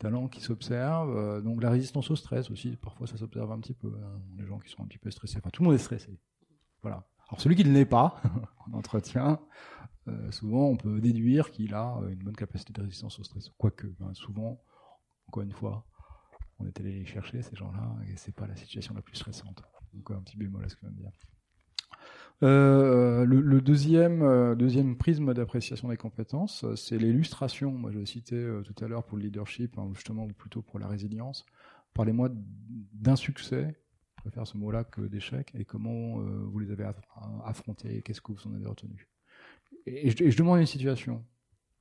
talent 0.01 0.27
qui 0.27 0.41
s'observe. 0.41 1.15
Euh, 1.15 1.41
donc 1.41 1.61
la 1.61 1.69
résistance 1.69 2.09
au 2.11 2.15
stress 2.15 2.49
aussi, 2.49 2.75
parfois 2.75 3.07
ça 3.07 3.17
s'observe 3.17 3.51
un 3.51 3.59
petit 3.59 3.73
peu. 3.73 3.93
Hein. 4.03 4.19
Les 4.37 4.45
gens 4.45 4.59
qui 4.59 4.69
sont 4.69 4.83
un 4.83 4.87
petit 4.87 4.97
peu 4.97 5.11
stressés. 5.11 5.37
Enfin, 5.37 5.49
tout 5.51 5.61
le 5.61 5.69
monde 5.69 5.75
est 5.75 5.83
stressé. 5.83 6.19
Voilà. 6.81 7.07
Alors 7.29 7.39
celui 7.39 7.55
qui 7.55 7.63
ne 7.63 7.71
l'est 7.71 7.85
pas 7.85 8.21
en 8.67 8.77
entretien, 8.77 9.39
euh, 10.07 10.31
souvent 10.31 10.65
on 10.65 10.75
peut 10.75 10.99
déduire 10.99 11.51
qu'il 11.51 11.73
a 11.73 11.97
euh, 11.97 12.09
une 12.09 12.19
bonne 12.19 12.35
capacité 12.35 12.73
de 12.73 12.81
résistance 12.81 13.19
au 13.19 13.23
stress. 13.23 13.49
Quoique, 13.57 13.87
hein, 14.01 14.13
souvent, 14.13 14.61
encore 15.27 15.43
une 15.43 15.53
fois, 15.53 15.85
on 16.59 16.65
est 16.65 16.79
allé 16.79 16.91
les 16.91 17.05
chercher 17.05 17.41
ces 17.41 17.55
gens-là 17.55 17.95
et 18.07 18.17
c'est 18.17 18.35
pas 18.35 18.47
la 18.47 18.55
situation 18.55 18.93
la 18.93 19.01
plus 19.01 19.15
stressante. 19.15 19.63
Donc 19.93 20.09
un 20.11 20.21
petit 20.21 20.37
bémol 20.37 20.65
à 20.65 20.69
ce 20.69 20.75
que 20.75 20.81
je 20.81 20.87
viens 20.87 20.95
dire. 20.95 21.11
Euh, 22.43 23.23
le, 23.25 23.39
le, 23.39 23.62
deuxième, 23.62 24.23
euh, 24.23 24.56
deuxième 24.56 24.97
prisme 24.97 25.34
d'appréciation 25.34 25.89
des 25.89 25.97
compétences, 25.97 26.63
euh, 26.63 26.75
c'est 26.75 26.97
l'illustration. 26.97 27.71
Moi, 27.71 27.91
je 27.91 28.04
cité 28.04 28.36
euh, 28.36 28.63
tout 28.63 28.84
à 28.84 28.88
l'heure 28.88 29.04
pour 29.04 29.17
le 29.17 29.23
leadership, 29.23 29.77
hein, 29.77 29.91
justement, 29.93 30.25
ou 30.25 30.34
plutôt 30.34 30.63
pour 30.63 30.80
la 30.80 30.88
résilience. 30.88 31.45
Parlez-moi 31.93 32.30
d'un 32.93 33.15
succès, 33.15 33.75
je 34.17 34.21
préfère 34.23 34.47
ce 34.47 34.58
mot-là 34.58 34.84
que 34.84 35.01
d'échec, 35.01 35.51
et 35.54 35.65
comment 35.65 36.19
vous 36.19 36.60
les 36.60 36.71
avez 36.71 36.89
affrontés, 37.43 38.01
qu'est-ce 38.01 38.21
que 38.21 38.32
vous 38.32 38.47
en 38.47 38.54
avez 38.54 38.65
retenu? 38.65 39.10
Et, 39.86 40.10
je, 40.10 40.38
demande 40.38 40.60
une 40.60 40.65
situation, 40.65 41.25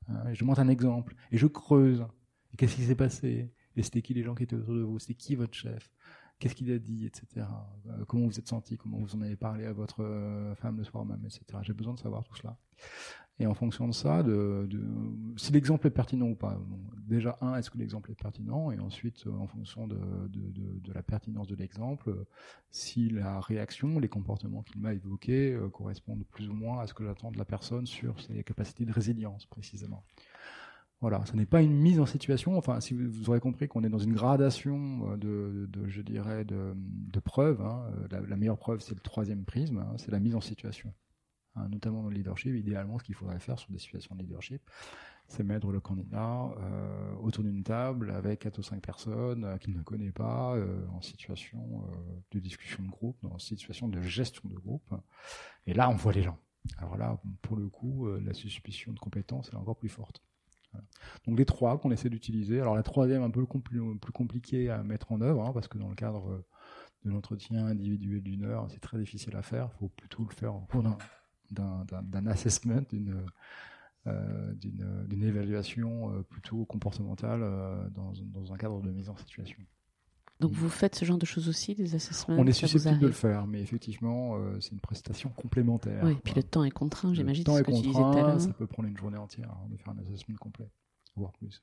hein, 0.09 0.33
je 0.33 0.41
demande 0.41 0.59
un 0.59 0.69
exemple, 0.69 1.15
et 1.31 1.39
je 1.39 1.47
creuse. 1.47 2.05
Qu'est-ce 2.57 2.75
qui 2.75 2.83
s'est 2.83 2.97
passé? 2.97 3.53
Et 3.77 3.83
c'était 3.85 4.03
qui 4.03 4.15
les 4.15 4.25
gens 4.25 4.35
qui 4.35 4.43
étaient 4.43 4.57
autour 4.57 4.75
de 4.75 4.83
vous? 4.83 4.99
C'était 4.99 5.15
qui 5.15 5.37
votre 5.37 5.55
chef? 5.55 5.93
Qu'est-ce 6.41 6.55
qu'il 6.55 6.73
a 6.73 6.79
dit, 6.79 7.07
etc. 7.07 7.47
Euh, 7.87 8.05
comment 8.09 8.27
vous 8.27 8.39
êtes 8.39 8.49
senti, 8.49 8.77
comment 8.77 8.99
vous 8.99 9.15
en 9.15 9.21
avez 9.21 9.37
parlé 9.37 9.67
à 9.67 9.73
votre 9.73 10.03
euh, 10.03 10.55
femme 10.57 10.79
le 10.79 10.85
soir 10.85 11.05
même, 11.05 11.23
etc. 11.25 11.45
J'ai 11.63 11.75
besoin 11.75 11.95
de 11.95 12.01
savoir 12.01 12.25
tout 12.25 12.35
cela. 12.35 12.57
Et 13.39 13.47
en 13.47 13.55
fonction 13.55 13.89
de 13.89 13.93
ça, 13.93 14.23
de, 14.23 14.69
si 15.37 15.53
l'exemple 15.53 15.87
est 15.87 15.91
pertinent 15.91 16.27
ou 16.27 16.35
pas. 16.35 16.61
déjà, 17.07 17.39
un, 17.41 17.55
est-ce 17.55 17.71
que 17.71 17.79
l'exemple 17.79 18.11
est 18.11 18.15
pertinent? 18.15 18.71
Et 18.71 18.79
ensuite, 18.79 19.27
euh, 19.27 19.31
en 19.31 19.47
fonction 19.47 19.87
de 19.87 19.97
la 20.93 21.03
pertinence 21.03 21.47
de 21.47 21.55
l'exemple, 21.55 22.15
si 22.71 23.09
la 23.09 23.41
réaction, 23.41 23.99
les 23.99 24.09
comportements 24.09 24.63
qu'il 24.63 24.81
m'a 24.81 24.93
évoqués 24.93 25.59
correspondent 25.73 26.25
plus 26.25 26.49
ou 26.49 26.55
moins 26.55 26.81
à 26.81 26.87
ce 26.87 26.93
que 26.93 27.05
j'attends 27.05 27.31
de 27.31 27.39
la 27.39 27.47
personne 27.47 27.87
sur 27.87 28.21
ses 28.21 28.43
capacités 28.45 28.85
de 28.85 28.93
résilience, 28.93 29.47
précisément. 29.47 30.05
Voilà, 31.01 31.25
ce 31.25 31.35
n'est 31.35 31.47
pas 31.47 31.63
une 31.63 31.75
mise 31.77 31.99
en 31.99 32.07
situation. 32.07 32.59
Enfin, 32.59 32.81
si 32.81 32.93
vous, 32.93 33.31
aurez 33.31 33.41
compris 33.41 33.69
qu'on 33.69 33.85
est 33.85 33.89
dans 33.89 33.99
une 33.99 34.13
gradation 34.13 35.13
euh, 35.13 35.67
de, 35.67 35.89
je 35.89 36.03
dirais, 36.03 36.45
de, 36.45 36.75
preuves. 37.25 37.63
Hein. 37.63 37.91
La, 38.11 38.21
la, 38.21 38.37
meilleure 38.37 38.59
preuve, 38.59 38.81
c'est 38.81 38.95
le 38.95 39.01
troisième 39.01 39.45
prisme, 39.45 39.79
hein, 39.79 39.95
c'est 39.97 40.11
la 40.11 40.21
mise 40.21 40.35
en 40.35 40.41
situation. 40.41 40.93
Hein, 41.57 41.69
notamment 41.69 42.03
dans 42.03 42.09
le 42.09 42.15
leadership, 42.15 42.55
idéalement, 42.55 42.99
ce 42.99 43.05
qu'il 43.05 43.15
faudrait 43.15 43.41
faire 43.41 43.59
sur 43.59 43.71
des 43.71 43.79
situations 43.79 44.15
de 44.15 44.23
leadership, 44.23 44.63
c'est 45.27 45.43
mettre 45.43 45.71
le 45.71 45.81
candidat 45.81 46.53
euh, 46.59 47.15
autour 47.23 47.45
d'une 47.45 47.63
table 47.63 48.11
avec 48.11 48.41
quatre 48.41 48.59
ou 48.59 48.63
cinq 48.63 48.81
personnes 48.83 49.45
euh, 49.45 49.59
qu'il 49.59 49.75
ne 49.75 49.83
connaît 49.83 50.13
pas, 50.13 50.55
euh, 50.57 50.87
en 50.93 51.01
situation 51.01 51.85
euh, 51.89 52.21
de 52.33 52.41
discussion 52.41 52.83
de 52.83 52.91
groupe, 52.91 53.17
en 53.25 53.39
situation 53.39 53.89
de 53.89 54.01
gestion 54.01 54.49
de 54.49 54.57
groupe. 54.57 54.95
Et 55.67 55.75
là, 55.75 55.89
on 55.89 55.95
voit 55.95 56.13
les 56.13 56.23
gens. 56.23 56.39
Alors 56.79 56.97
là, 56.97 57.21
pour 57.43 57.57
le 57.57 57.69
coup, 57.69 58.07
la 58.19 58.35
suspicion 58.35 58.93
de 58.93 58.99
compétence 58.99 59.49
est 59.49 59.57
encore 59.57 59.77
plus 59.77 59.89
forte. 59.89 60.23
Donc 61.27 61.39
les 61.39 61.45
trois 61.45 61.79
qu'on 61.79 61.91
essaie 61.91 62.11
d'utiliser. 62.11 62.61
Alors 62.61 62.75
la 62.75 62.83
troisième 62.83 63.23
un 63.23 63.31
peu 63.31 63.47
plus, 63.47 63.99
plus 63.99 64.13
compliquée 64.13 64.71
à 64.71 64.83
mettre 64.83 65.13
en 65.13 65.21
œuvre, 65.21 65.45
hein, 65.45 65.53
parce 65.53 65.69
que 65.69 65.79
dans 65.79 65.89
le 65.89 65.95
cadre 65.95 66.31
euh, 66.31 66.45
de 67.05 67.11
l'entretien 67.11 67.67
individuel 67.67 68.23
d'une 68.23 68.45
heure, 68.45 68.67
c'est 68.71 68.81
très 68.81 68.99
difficile 68.99 69.37
à 69.37 69.43
faire. 69.43 69.71
Il 69.75 69.79
faut 69.79 69.89
plutôt 69.89 70.25
le 70.25 70.35
faire 70.35 70.55
au 70.55 70.61
cours 70.61 70.85
d'un 71.51 72.27
assessment, 72.27 72.83
d'une 72.91 73.25
euh, 74.07 74.55
d'une 74.55 75.23
évaluation 75.23 76.15
euh, 76.15 76.23
plutôt 76.23 76.65
comportementale 76.65 77.41
dans, 77.93 78.13
dans, 78.33 78.53
un 78.53 78.57
cadre 78.57 78.81
de 78.81 78.91
mise 78.91 79.11
en 79.11 79.17
situation. 79.17 79.59
Donc 80.41 80.53
vous 80.53 80.69
faites 80.69 80.95
ce 80.95 81.05
genre 81.05 81.19
de 81.19 81.27
choses 81.27 81.49
aussi, 81.49 81.75
des 81.75 81.95
assessments 81.95 82.37
On 82.39 82.47
est 82.47 82.53
susceptible 82.53 82.99
de 82.99 83.07
le 83.07 83.13
faire, 83.13 83.47
mais 83.47 83.61
effectivement, 83.61 84.37
c'est 84.61 84.73
une 84.73 84.81
prestation 84.81 85.31
complémentaire. 85.31 86.03
Oui, 86.05 86.13
et 86.13 86.15
puis 86.17 86.35
le 86.35 86.43
temps 86.43 86.65
est 86.65 86.71
contraint, 86.71 87.15
j'imagine. 87.15 87.43
Le 87.43 87.47
temps 87.47 87.59
est 87.59 87.65
contraint, 87.65 88.39
ça 88.39 88.53
peut 88.53 88.67
prendre 88.67 88.89
une 88.89 88.97
journée 88.97 89.19
entière 89.19 89.51
hein, 89.51 89.69
de 89.71 89.77
faire 89.77 89.93
un 89.93 89.99
assessment 89.99 90.37
complet, 90.39 90.71
voire 91.17 91.33
plus. 91.33 91.63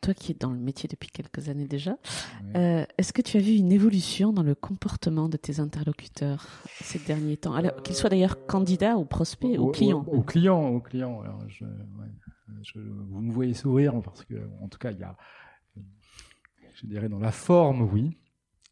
Toi 0.00 0.14
qui 0.14 0.30
es 0.30 0.36
dans 0.38 0.52
le 0.52 0.58
métier 0.58 0.88
depuis 0.88 1.10
quelques 1.10 1.48
années 1.48 1.66
déjà, 1.66 1.96
euh, 2.54 2.84
est-ce 2.98 3.12
que 3.12 3.20
tu 3.20 3.36
as 3.36 3.40
vu 3.40 3.56
une 3.56 3.72
évolution 3.72 4.32
dans 4.32 4.44
le 4.44 4.54
comportement 4.54 5.28
de 5.28 5.36
tes 5.36 5.58
interlocuteurs 5.58 6.46
ces 6.80 7.00
derniers 7.00 7.36
temps, 7.36 7.54
qu'ils 7.82 7.96
soient 7.96 8.08
d'ailleurs 8.08 8.46
candidats 8.46 8.96
ou 8.96 9.04
prospects 9.04 9.58
ou 9.58 9.72
clients? 9.72 10.04
Aux 10.06 10.22
clients, 10.22 10.68
aux 10.68 10.80
clients. 10.80 11.24
vous 12.76 13.20
me 13.20 13.32
voyez 13.32 13.54
sourire 13.54 14.00
parce 14.02 14.24
que, 14.24 14.34
en 14.62 14.68
tout 14.68 14.78
cas, 14.78 14.92
il 14.92 14.98
y 14.98 15.02
a, 15.02 15.16
je 16.74 16.86
dirais, 16.86 17.08
dans 17.08 17.18
la 17.18 17.32
forme, 17.32 17.82
oui, 17.82 18.18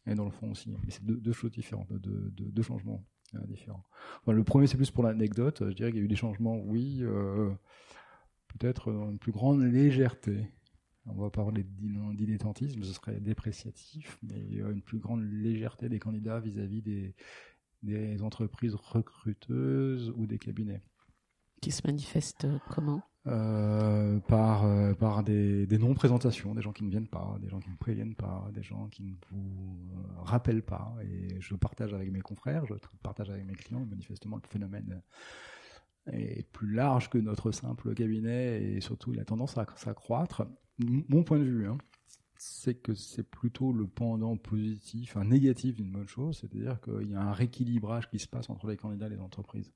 et 0.07 0.15
dans 0.15 0.25
le 0.25 0.31
fond 0.31 0.51
aussi. 0.51 0.69
Mais 0.69 0.91
c'est 0.91 1.03
deux, 1.03 1.33
choses 1.33 1.51
différentes, 1.51 1.91
deux, 1.91 2.63
changements 2.63 3.03
euh, 3.35 3.39
différents. 3.47 3.83
le 4.27 4.43
premier, 4.43 4.67
c'est 4.67 4.77
plus 4.77 4.91
pour 4.91 5.03
l'anecdote. 5.03 5.63
Je 5.69 5.73
dirais 5.73 5.91
qu'il 5.91 5.99
y 5.99 6.01
a 6.01 6.05
eu 6.05 6.09
des 6.09 6.15
changements, 6.15 6.57
oui, 6.57 6.99
euh, 7.01 7.49
peut-être 8.47 8.91
dans 8.91 9.09
une 9.09 9.19
plus 9.19 9.31
grande 9.31 9.61
légèreté 9.61 10.47
on 11.07 11.13
va 11.13 11.29
parler 11.29 11.65
dilettantisme, 12.13 12.83
ce 12.83 12.93
serait 12.93 13.19
dépréciatif, 13.19 14.19
mais 14.21 14.39
une 14.39 14.81
plus 14.81 14.99
grande 14.99 15.23
légèreté 15.23 15.89
des 15.89 15.99
candidats 15.99 16.39
vis-à-vis 16.39 16.81
des, 16.81 18.21
entreprises 18.21 18.75
recruteuses 18.75 20.13
ou 20.15 20.27
des 20.27 20.37
cabinets. 20.37 20.83
Qui 21.61 21.71
se 21.71 21.85
manifestent 21.85 22.47
comment? 22.69 23.01
Euh, 23.27 24.19
par 24.21 24.65
euh, 24.65 24.95
par 24.95 25.23
des, 25.23 25.67
non-présentations, 25.77 26.55
des 26.55 26.61
gens 26.63 26.71
qui 26.71 26.83
ne 26.83 26.89
viennent 26.89 27.07
pas, 27.07 27.37
des 27.39 27.49
gens 27.49 27.59
qui 27.59 27.69
ne 27.69 27.75
préviennent 27.75 28.15
pas, 28.15 28.49
des 28.51 28.63
gens 28.63 28.87
qui 28.87 29.03
ne 29.03 29.15
vous 29.29 29.91
euh, 29.93 30.21
rappellent 30.23 30.63
pas. 30.63 30.95
Et 31.03 31.39
je 31.39 31.53
partage 31.53 31.93
avec 31.93 32.11
mes 32.11 32.21
confrères, 32.21 32.65
je 32.65 32.73
partage 33.03 33.29
avec 33.29 33.45
mes 33.45 33.53
clients, 33.53 33.85
manifestement 33.85 34.37
le 34.37 34.47
phénomène 34.49 35.01
est 36.11 36.49
plus 36.51 36.73
large 36.73 37.11
que 37.11 37.19
notre 37.19 37.51
simple 37.51 37.93
cabinet 37.93 38.63
et 38.63 38.81
surtout 38.81 39.13
il 39.13 39.19
a 39.19 39.23
tendance 39.23 39.55
à 39.59 39.67
s'accroître 39.75 40.47
mon 40.79 41.23
point 41.23 41.37
de 41.37 41.43
vue, 41.43 41.67
hein, 41.67 41.77
c'est 42.37 42.75
que 42.75 42.95
c'est 42.95 43.29
plutôt 43.29 43.71
le 43.71 43.87
pendant 43.87 44.35
positif, 44.37 45.15
un 45.15 45.25
négatif 45.25 45.75
d'une 45.75 45.91
bonne 45.91 46.07
chose, 46.07 46.39
c'est-à-dire 46.39 46.81
qu'il 46.81 47.11
y 47.11 47.15
a 47.15 47.21
un 47.21 47.33
rééquilibrage 47.33 48.09
qui 48.09 48.17
se 48.19 48.27
passe 48.27 48.49
entre 48.49 48.67
les 48.67 48.77
candidats 48.77 49.07
et 49.07 49.11
les 49.11 49.19
entreprises. 49.19 49.71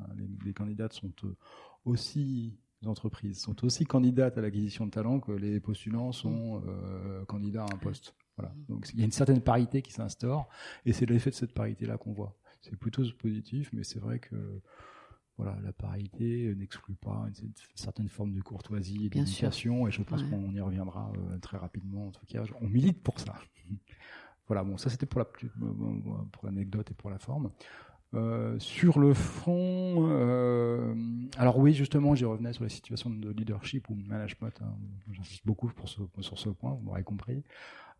Hein, 0.00 0.06
les, 0.44 0.52
candidats 0.52 0.88
sont 0.90 1.12
euh, 1.24 1.36
aussi 1.84 2.58
les 2.80 2.88
entreprises 2.88 3.40
sont 3.40 3.64
aussi 3.64 3.84
candidates 3.84 4.38
à 4.38 4.40
l'acquisition 4.40 4.86
de 4.86 4.90
talents 4.90 5.18
que 5.18 5.32
les 5.32 5.58
postulants 5.58 6.12
sont 6.12 6.62
euh, 6.66 7.24
candidats 7.24 7.64
à 7.64 7.74
un 7.74 7.78
poste. 7.78 8.14
Voilà. 8.36 8.54
Donc 8.68 8.88
il 8.92 9.00
y 9.00 9.02
a 9.02 9.04
une 9.04 9.12
certaine 9.12 9.40
parité 9.40 9.82
qui 9.82 9.92
s'instaure 9.92 10.48
et 10.84 10.92
c'est 10.92 11.06
l'effet 11.06 11.30
de 11.30 11.34
cette 11.34 11.54
parité 11.54 11.86
là 11.86 11.98
qu'on 11.98 12.12
voit. 12.12 12.36
C'est 12.60 12.76
plutôt 12.76 13.02
positif, 13.18 13.70
mais 13.72 13.82
c'est 13.82 13.98
vrai 13.98 14.20
que 14.20 14.60
voilà, 15.38 15.56
la 15.62 15.72
parité 15.72 16.52
n'exclut 16.56 16.96
pas 16.96 17.26
une, 17.40 17.52
certaine 17.76 18.08
forme 18.08 18.32
de 18.32 18.40
courtoisie 18.40 19.06
et 19.06 19.08
d'éducation, 19.08 19.86
et 19.86 19.92
je 19.92 20.02
pense 20.02 20.24
qu'on 20.24 20.52
y 20.52 20.60
reviendra 20.60 21.12
euh, 21.16 21.38
très 21.38 21.56
rapidement. 21.56 22.08
En 22.08 22.10
tout 22.10 22.26
cas, 22.26 22.42
on 22.60 22.66
milite 22.66 23.00
pour 23.04 23.20
ça. 23.20 23.34
voilà, 24.48 24.64
bon, 24.64 24.76
ça 24.76 24.90
c'était 24.90 25.06
pour 25.06 25.20
la 25.20 25.26
pour 25.26 26.44
l'anecdote 26.44 26.90
et 26.90 26.94
pour 26.94 27.10
la 27.10 27.20
forme. 27.20 27.52
Euh, 28.14 28.58
sur 28.58 28.98
le 28.98 29.12
fond, 29.12 30.08
euh, 30.08 30.94
alors 31.36 31.58
oui, 31.58 31.74
justement, 31.74 32.14
j'y 32.14 32.24
revenais 32.24 32.52
sur 32.52 32.64
les 32.64 32.70
situations 32.70 33.10
de 33.10 33.30
leadership 33.30 33.88
ou 33.90 33.94
de 33.94 34.06
management. 34.06 34.52
Hein, 34.62 34.74
J'insiste 35.12 35.46
beaucoup 35.46 35.68
pour 35.68 35.88
sur 35.88 36.38
ce 36.38 36.48
point, 36.48 36.72
vous 36.72 36.80
m'aurez 36.80 37.04
compris. 37.04 37.42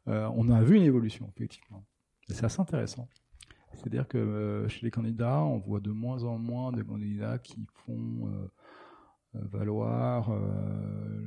on 0.06 0.50
a 0.50 0.62
vu 0.62 0.76
une 0.76 0.84
évolution, 0.84 1.30
effectivement. 1.36 1.84
c'est 2.28 2.44
assez 2.44 2.60
intéressant. 2.60 3.08
C'est-à-dire 3.74 4.08
que 4.08 4.18
euh, 4.18 4.68
chez 4.68 4.84
les 4.84 4.90
candidats, 4.90 5.40
on 5.40 5.58
voit 5.58 5.80
de 5.80 5.90
moins 5.90 6.24
en 6.24 6.38
moins 6.38 6.72
de 6.72 6.82
candidats 6.82 7.38
qui 7.38 7.66
font 7.86 8.26
euh, 8.26 8.50
euh, 9.36 9.40
valoir 9.52 10.32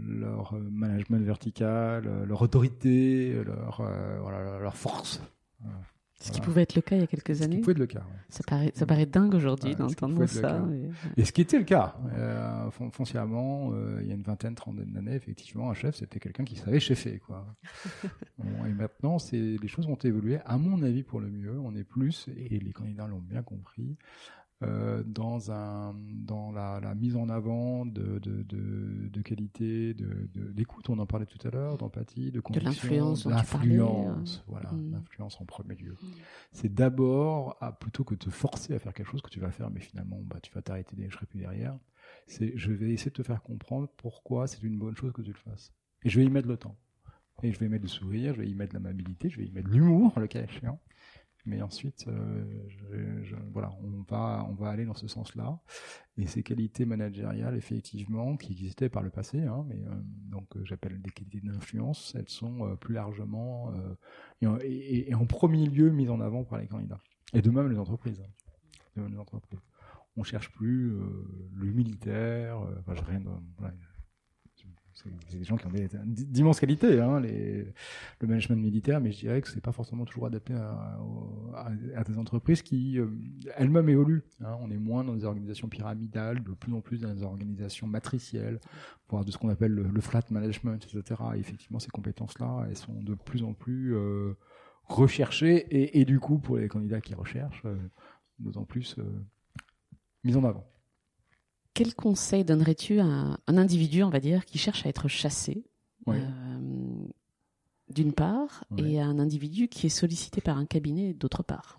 leur 0.06 0.54
management 0.54 1.24
vertical, 1.24 2.26
leur 2.28 2.42
autorité, 2.42 3.42
leur 3.46 4.76
force. 4.76 5.22
Ce 6.22 6.32
qui 6.32 6.40
pouvait 6.40 6.62
être 6.62 6.76
le 6.76 6.82
cas 6.82 6.96
il 6.96 7.02
y 7.02 7.04
a 7.04 7.08
quelques 7.08 7.42
années. 7.42 7.56
Ce 7.56 7.58
qui 7.58 7.62
pouvait 7.62 7.72
être 7.74 7.80
le 7.80 7.88
cas. 7.88 8.04
Ça 8.30 8.44
paraît, 8.48 8.72
ça 8.76 8.86
paraît 8.86 9.06
dingue 9.06 9.34
aujourd'hui 9.34 9.76
d'entendre 9.76 10.26
ça. 10.28 10.64
Et... 11.18 11.26
ce 11.26 11.32
qui 11.32 11.42
était 11.42 11.58
le 11.58 11.64
cas, 11.64 11.96
euh, 12.16 12.70
foncièrement, 12.92 13.72
euh, 13.74 14.00
il 14.02 14.08
y 14.08 14.12
a 14.12 14.16
une 14.16 14.22
vingtaine, 14.22 14.56
trentaine 14.56 14.92
d'années, 14.92 15.16
effectivement, 15.16 15.70
un 15.70 15.74
chef, 15.74 15.96
c'était 15.96 16.20
quelqu'un 16.20 16.44
qui 16.44 16.56
savait 16.56 16.80
chefer, 16.80 17.20
quoi. 17.26 17.46
et 18.44 18.74
maintenant, 18.74 19.18
les 19.32 19.68
choses 19.68 19.88
ont 19.88 19.96
évolué, 19.96 20.40
à 20.46 20.58
mon 20.58 20.84
avis, 20.84 21.04
pour 21.04 21.20
le 21.20 21.30
mieux. 21.30 21.60
On 21.60 21.76
est 21.76 21.84
plus, 21.84 22.28
et 22.38 22.60
les 22.60 22.72
candidats 22.72 23.08
l'ont 23.08 23.20
bien 23.20 23.42
compris, 23.42 23.98
euh, 24.64 25.02
dans 25.04 25.52
un 25.52 25.96
dans 26.14 26.52
la, 26.52 26.80
la, 26.80 26.94
mise 26.94 27.16
en 27.16 27.30
avant 27.30 27.86
de 27.86 28.20
de, 28.20 28.44
de, 28.44 29.10
de 29.10 29.22
qualité, 29.22 29.94
de 29.94 30.28
d'écoute, 30.52 30.90
on 30.90 31.00
en 31.00 31.06
parlait 31.06 31.26
tout 31.26 31.40
à 31.48 31.52
l'heure, 31.52 31.78
d'empathie, 31.78 32.32
de 32.32 32.40
conviction, 32.40 33.16
l'influence, 33.26 34.44
voilà, 34.48 34.72
mm. 34.72 34.92
l'influence 34.92 35.42
en 35.42 35.46
premier 35.46 35.76
lieu. 35.76 35.96
C'est 36.52 36.74
d'abord 36.74 37.58
plutôt 37.80 38.04
que 38.04 38.14
de 38.14 38.20
te 38.20 38.30
forcer 38.30 38.74
à 38.74 38.80
faire 38.80 38.94
quelque 38.94 39.10
chose 39.10 39.22
que 39.22 39.30
tu 39.30 39.40
vas 39.40 39.52
faire, 39.52 39.72
mais 39.72 39.80
finalement 39.80 40.20
bah 40.24 40.38
tu 40.42 40.52
vas 40.54 40.62
t'arrêter 40.62 40.96
je 41.10 41.16
serai 41.16 41.26
plus 41.26 41.40
derrière. 41.40 41.76
C'est 42.28 42.56
je 42.56 42.72
vais 42.72 42.92
essayer 42.92 43.12
de 43.12 43.16
te 43.16 43.24
faire 43.24 43.42
comprendre 43.42 43.90
pourquoi 43.98 44.48
c'est 44.48 44.62
une 44.62 44.78
bonne 44.78 44.96
chose 44.96 45.12
que 45.12 45.22
tu 45.22 45.32
le 45.32 45.38
fasses, 45.38 45.74
et 46.04 46.10
je 46.10 46.20
vais 46.20 46.26
y 46.26 46.30
mettre 46.30 46.48
le 46.48 46.58
temps. 46.58 46.78
Et 47.44 47.52
je 47.52 47.58
vais 47.58 47.66
y 47.66 47.70
mettre 47.70 47.84
le 47.84 47.90
sourire, 47.90 48.36
je 48.36 48.42
vais 48.42 48.48
y 48.48 48.54
mettre 48.54 48.76
l'amabilité, 48.76 49.30
je 49.30 49.38
vais 49.38 49.48
y 49.48 49.52
mettre 49.52 49.70
l'humour, 49.70 50.14
le 50.20 50.28
cas 50.28 50.44
échéant. 50.44 50.80
Mais 51.46 51.62
ensuite, 51.62 52.06
euh, 52.08 53.24
voilà, 53.52 53.72
on 53.84 54.04
va, 54.08 54.46
on 54.50 54.54
va 54.54 54.70
aller 54.70 54.86
dans 54.86 54.94
ce 54.94 55.08
sens-là. 55.08 55.60
Et 56.18 56.28
ces 56.28 56.44
qualités 56.44 56.86
managériales, 56.86 57.56
effectivement, 57.56 58.38
qui 58.38 58.52
existaient 58.52 58.90
par 58.90 59.02
le 59.02 59.10
passé, 59.10 59.42
hein, 59.42 59.66
mais 59.68 59.84
euh, 59.88 59.96
donc 60.30 60.56
euh, 60.56 60.64
j'appelle 60.66 61.02
des 61.02 61.10
qualités 61.10 61.40
d'influence, 61.42 62.14
elles 62.16 62.30
sont 62.30 62.76
plus 62.78 62.94
largement 62.94 63.74
et, 64.42 65.14
en 65.16 65.26
premier 65.26 65.66
lieu 65.66 65.90
mises 65.90 66.10
en 66.10 66.20
avant 66.20 66.44
par 66.44 66.60
les 66.60 66.68
candidats. 66.68 67.00
Et 67.34 67.42
de 67.42 67.50
même 67.50 67.70
les 67.70 67.80
entreprises. 67.80 68.24
De 68.96 69.02
même. 69.02 69.20
On 70.18 70.24
cherche 70.24 70.52
plus 70.52 70.92
le 71.54 71.72
militaire. 71.72 72.60
rien. 72.88 73.24
Voilà, 73.58 73.74
c'est 74.94 75.38
des 75.38 75.44
gens 75.44 75.58
qui 75.58 75.66
ont 75.66 75.72
d'immenses 76.06 76.60
qualités, 76.60 77.00
hein, 77.00 77.20
le 77.20 78.28
management 78.28 78.62
militaire, 78.62 79.00
mais 79.00 79.12
je 79.12 79.20
dirais 79.20 79.42
que 79.42 79.50
c'est 79.50 79.62
pas 79.62 79.72
forcément 79.72 80.06
toujours 80.06 80.26
adapté 80.26 80.54
à, 80.54 82.04
des 82.04 82.18
entreprises 82.18 82.62
qui 82.62 83.00
euh, 83.00 83.08
elles-mêmes 83.56 83.90
évoluent. 83.90 84.24
Hein. 84.44 84.58
On 84.62 84.70
est 84.70 84.78
moins 84.78 85.04
dans 85.04 85.16
des 85.16 85.26
organisations 85.26 85.70
pyramidales, 85.70 86.44
de 86.44 86.52
plus 86.52 86.74
en 86.74 86.82
plus 86.82 87.02
dans 87.02 87.14
des 87.14 87.24
organisations 87.24 87.88
matricielles, 87.88 88.60
voire 89.10 89.26
de 89.26 89.32
ce 89.32 89.38
qu'on 89.38 89.50
appelle 89.50 89.74
le, 89.74 90.02
flat 90.02 90.24
management, 90.30 90.86
etc. 90.86 91.22
Et 91.36 91.40
effectivement, 91.40 91.80
ces 91.80 91.90
compétences-là, 91.90 92.66
elles 92.68 92.78
sont 92.78 93.02
de 93.02 93.16
plus 93.16 93.44
en 93.44 93.54
plus 93.54 93.96
euh, 93.96 94.34
recherchées 94.86 95.68
et, 95.70 96.00
et, 96.00 96.06
du 96.06 96.20
coup, 96.20 96.40
pour 96.40 96.58
les 96.58 96.68
candidats 96.68 97.02
qui 97.02 97.14
recherchent, 97.14 97.64
euh, 97.66 97.78
d'autant 98.40 98.66
plus 98.66 98.98
euh, 98.98 99.04
mises 100.24 100.38
en 100.38 100.44
avant. 100.44 100.66
Quel 101.74 101.96
conseil 101.96 102.44
donnerais-tu 102.44 103.00
à 103.00 103.06
un 103.06 103.58
individu, 103.58 104.04
on 104.04 104.10
va 104.10 104.20
dire, 104.20 104.46
qui 104.46 104.58
cherche 104.58 104.86
à 104.86 104.90
être 104.90 105.08
chassé, 105.08 105.64
euh, 106.08 107.08
d'une 107.90 108.14
part, 108.14 108.66
et 108.78 109.00
à 109.00 109.06
un 109.06 109.20
individu 109.20 109.68
qui 109.68 109.88
est 109.88 109.90
sollicité 109.90 110.42
par 110.42 110.58
un 110.58 110.66
cabinet, 110.66 111.14
d'autre 111.14 111.44
part? 111.44 111.78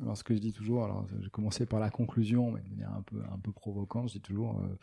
Alors, 0.00 0.16
ce 0.16 0.24
que 0.24 0.34
je 0.34 0.40
dis 0.40 0.52
toujours, 0.52 0.84
alors 0.84 1.06
j'ai 1.20 1.30
commencé 1.30 1.66
par 1.66 1.80
la 1.80 1.90
conclusion, 1.90 2.52
mais 2.52 2.62
de 2.62 2.68
manière 2.70 2.92
un 2.92 3.02
peu, 3.02 3.22
un 3.32 3.38
peu 3.38 3.52
provocante, 3.52 4.08
je 4.08 4.14
dis 4.14 4.20
toujours, 4.20 4.60
euh, 4.60 4.78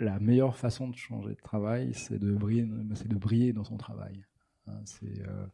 la 0.00 0.18
meilleure 0.18 0.56
façon 0.56 0.88
de 0.88 0.96
changer 0.96 1.30
de 1.30 1.40
travail, 1.42 1.92
c'est 1.94 2.18
de 2.18 2.32
briller, 2.32 2.68
c'est 2.94 3.08
de 3.08 3.16
briller 3.16 3.52
dans 3.52 3.64
son 3.64 3.76
travail. 3.76 4.24
Hein, 4.68 4.82
euh, 5.04 5.46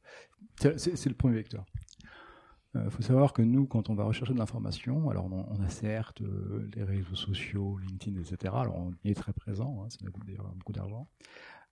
c'est 0.76 1.06
le 1.06 1.14
premier 1.14 1.34
vecteur. 1.34 1.66
Il 2.74 2.80
euh, 2.80 2.90
faut 2.90 3.02
savoir 3.02 3.32
que 3.32 3.42
nous, 3.42 3.66
quand 3.66 3.90
on 3.90 3.94
va 3.94 4.04
rechercher 4.04 4.32
de 4.32 4.38
l'information, 4.38 5.10
alors 5.10 5.26
on, 5.30 5.62
a 5.62 5.68
certes 5.68 6.22
euh, 6.22 6.70
les 6.74 6.84
réseaux 6.84 7.14
sociaux, 7.14 7.76
LinkedIn, 7.78 8.18
etc. 8.18 8.54
Alors 8.56 8.78
on 8.78 8.92
y 9.04 9.10
est 9.10 9.14
très 9.14 9.32
présent, 9.32 9.82
hein, 9.82 9.88
ça 9.90 9.98
coûte 10.10 10.24
d'ailleurs 10.26 10.50
beaucoup 10.54 10.72
d'argent. 10.72 11.06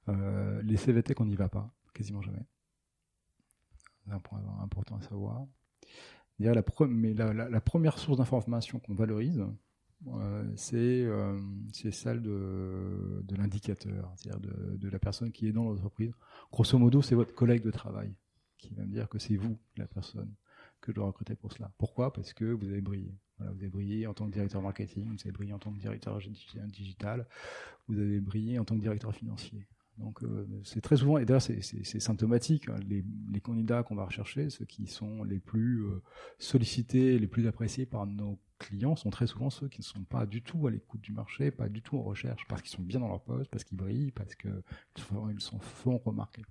Euh, 0.09 0.61
les 0.63 0.77
CVT, 0.77 1.15
qu'on 1.15 1.27
n'y 1.27 1.37
va 1.37 1.49
pas, 1.49 1.73
quasiment 1.95 2.21
jamais. 2.21 2.45
C'est 4.05 4.13
un 4.13 4.21
point 4.21 4.43
important 4.63 4.97
à 4.97 5.03
savoir. 5.03 5.47
La, 6.39 6.63
première 7.61 7.99
source 7.99 8.17
d'information 8.17 8.79
qu'on 8.79 8.95
valorise, 8.95 9.45
euh, 10.09 10.53
c'est 10.57 11.91
celle 11.93 12.23
de, 12.23 13.23
de 13.23 13.37
l'indicateur, 13.37 14.13
c'est-à-dire 14.17 14.41
de, 14.41 14.77
de, 14.77 14.89
la 14.89 14.99
personne 14.99 15.33
qui 15.33 15.49
est 15.49 15.53
dans 15.53 15.65
l'entreprise. 15.65 16.13
Grosso 16.51 16.79
modo, 16.79 17.03
c'est 17.03 17.15
votre 17.15 17.35
collègue 17.35 17.63
de 17.63 17.71
travail 17.71 18.15
qui 18.57 18.75
va 18.75 18.85
me 18.85 18.93
dire 18.93 19.09
que 19.09 19.19
c'est 19.19 19.37
vous 19.37 19.59
la 19.77 19.87
personne 19.87 20.33
que 20.81 20.93
dois 20.93 21.07
recruter 21.07 21.35
pour 21.35 21.53
cela. 21.53 21.71
Pourquoi? 21.79 22.13
Parce 22.13 22.33
que 22.33 22.45
vous 22.45 22.69
avez 22.69 22.81
brillé. 22.81 23.15
Vous 23.39 23.47
avez 23.47 23.69
brillé 23.69 24.07
en 24.07 24.15
tant 24.15 24.27
que 24.27 24.33
directeur 24.33 24.61
marketing, 24.61 25.09
vous 25.09 25.17
avez 25.23 25.33
brillé 25.33 25.53
en 25.53 25.59
tant 25.59 25.73
que 25.73 25.79
directeur 25.79 26.19
digital, 26.67 27.27
vous 27.89 27.99
avez 27.99 28.21
brillé 28.21 28.59
en 28.59 28.65
tant 28.65 28.77
que 28.77 28.83
directeur 28.83 29.15
financier. 29.15 29.67
Donc 30.01 30.23
euh, 30.23 30.47
c'est 30.65 30.81
très 30.81 30.97
souvent, 30.97 31.19
et 31.19 31.25
d'ailleurs 31.25 31.43
c'est 31.43 32.01
symptomatique, 32.01 32.69
hein, 32.69 32.77
les, 32.89 33.41
candidats 33.41 33.83
qu'on 33.83 33.95
va 33.95 34.05
rechercher, 34.05 34.49
ceux 34.49 34.65
qui 34.65 34.87
sont 34.87 35.25
les 35.25 35.39
plus 35.39 35.85
euh, 35.85 36.03
sollicités, 36.39 37.19
les 37.19 37.27
plus 37.27 37.47
appréciés 37.47 37.87
par 37.87 38.07
nos 38.07 38.39
clients, 38.59 38.97
sont 38.97 39.11
très 39.11 39.27
souvent 39.27 39.51
ceux 39.51 39.69
qui 39.69 39.81
ne 39.81 39.85
sont 39.85 40.05
pas 40.05 40.27
du 40.27 40.43
tout 40.43 40.67
à 40.67 40.71
l'écoute 40.71 41.01
du 41.01 41.13
marché, 41.13 41.51
pas 41.51 41.69
du 41.69 41.83
tout 41.83 41.99
en 41.99 42.03
recherche, 42.03 42.47
parce 42.49 42.63
qu'ils 42.63 42.71
sont 42.71 42.83
bien 42.83 43.01
dans 43.01 43.09
leur 43.09 43.23
poste, 43.23 43.51
parce 43.51 43.65
qu'ils 43.65 43.77
brillent, 43.77 44.13
parce 44.13 44.35
qu'ils 44.35 44.63
ils 44.97 45.41
sont 45.41 45.59
font 45.59 45.99
remarquer. 45.99 46.43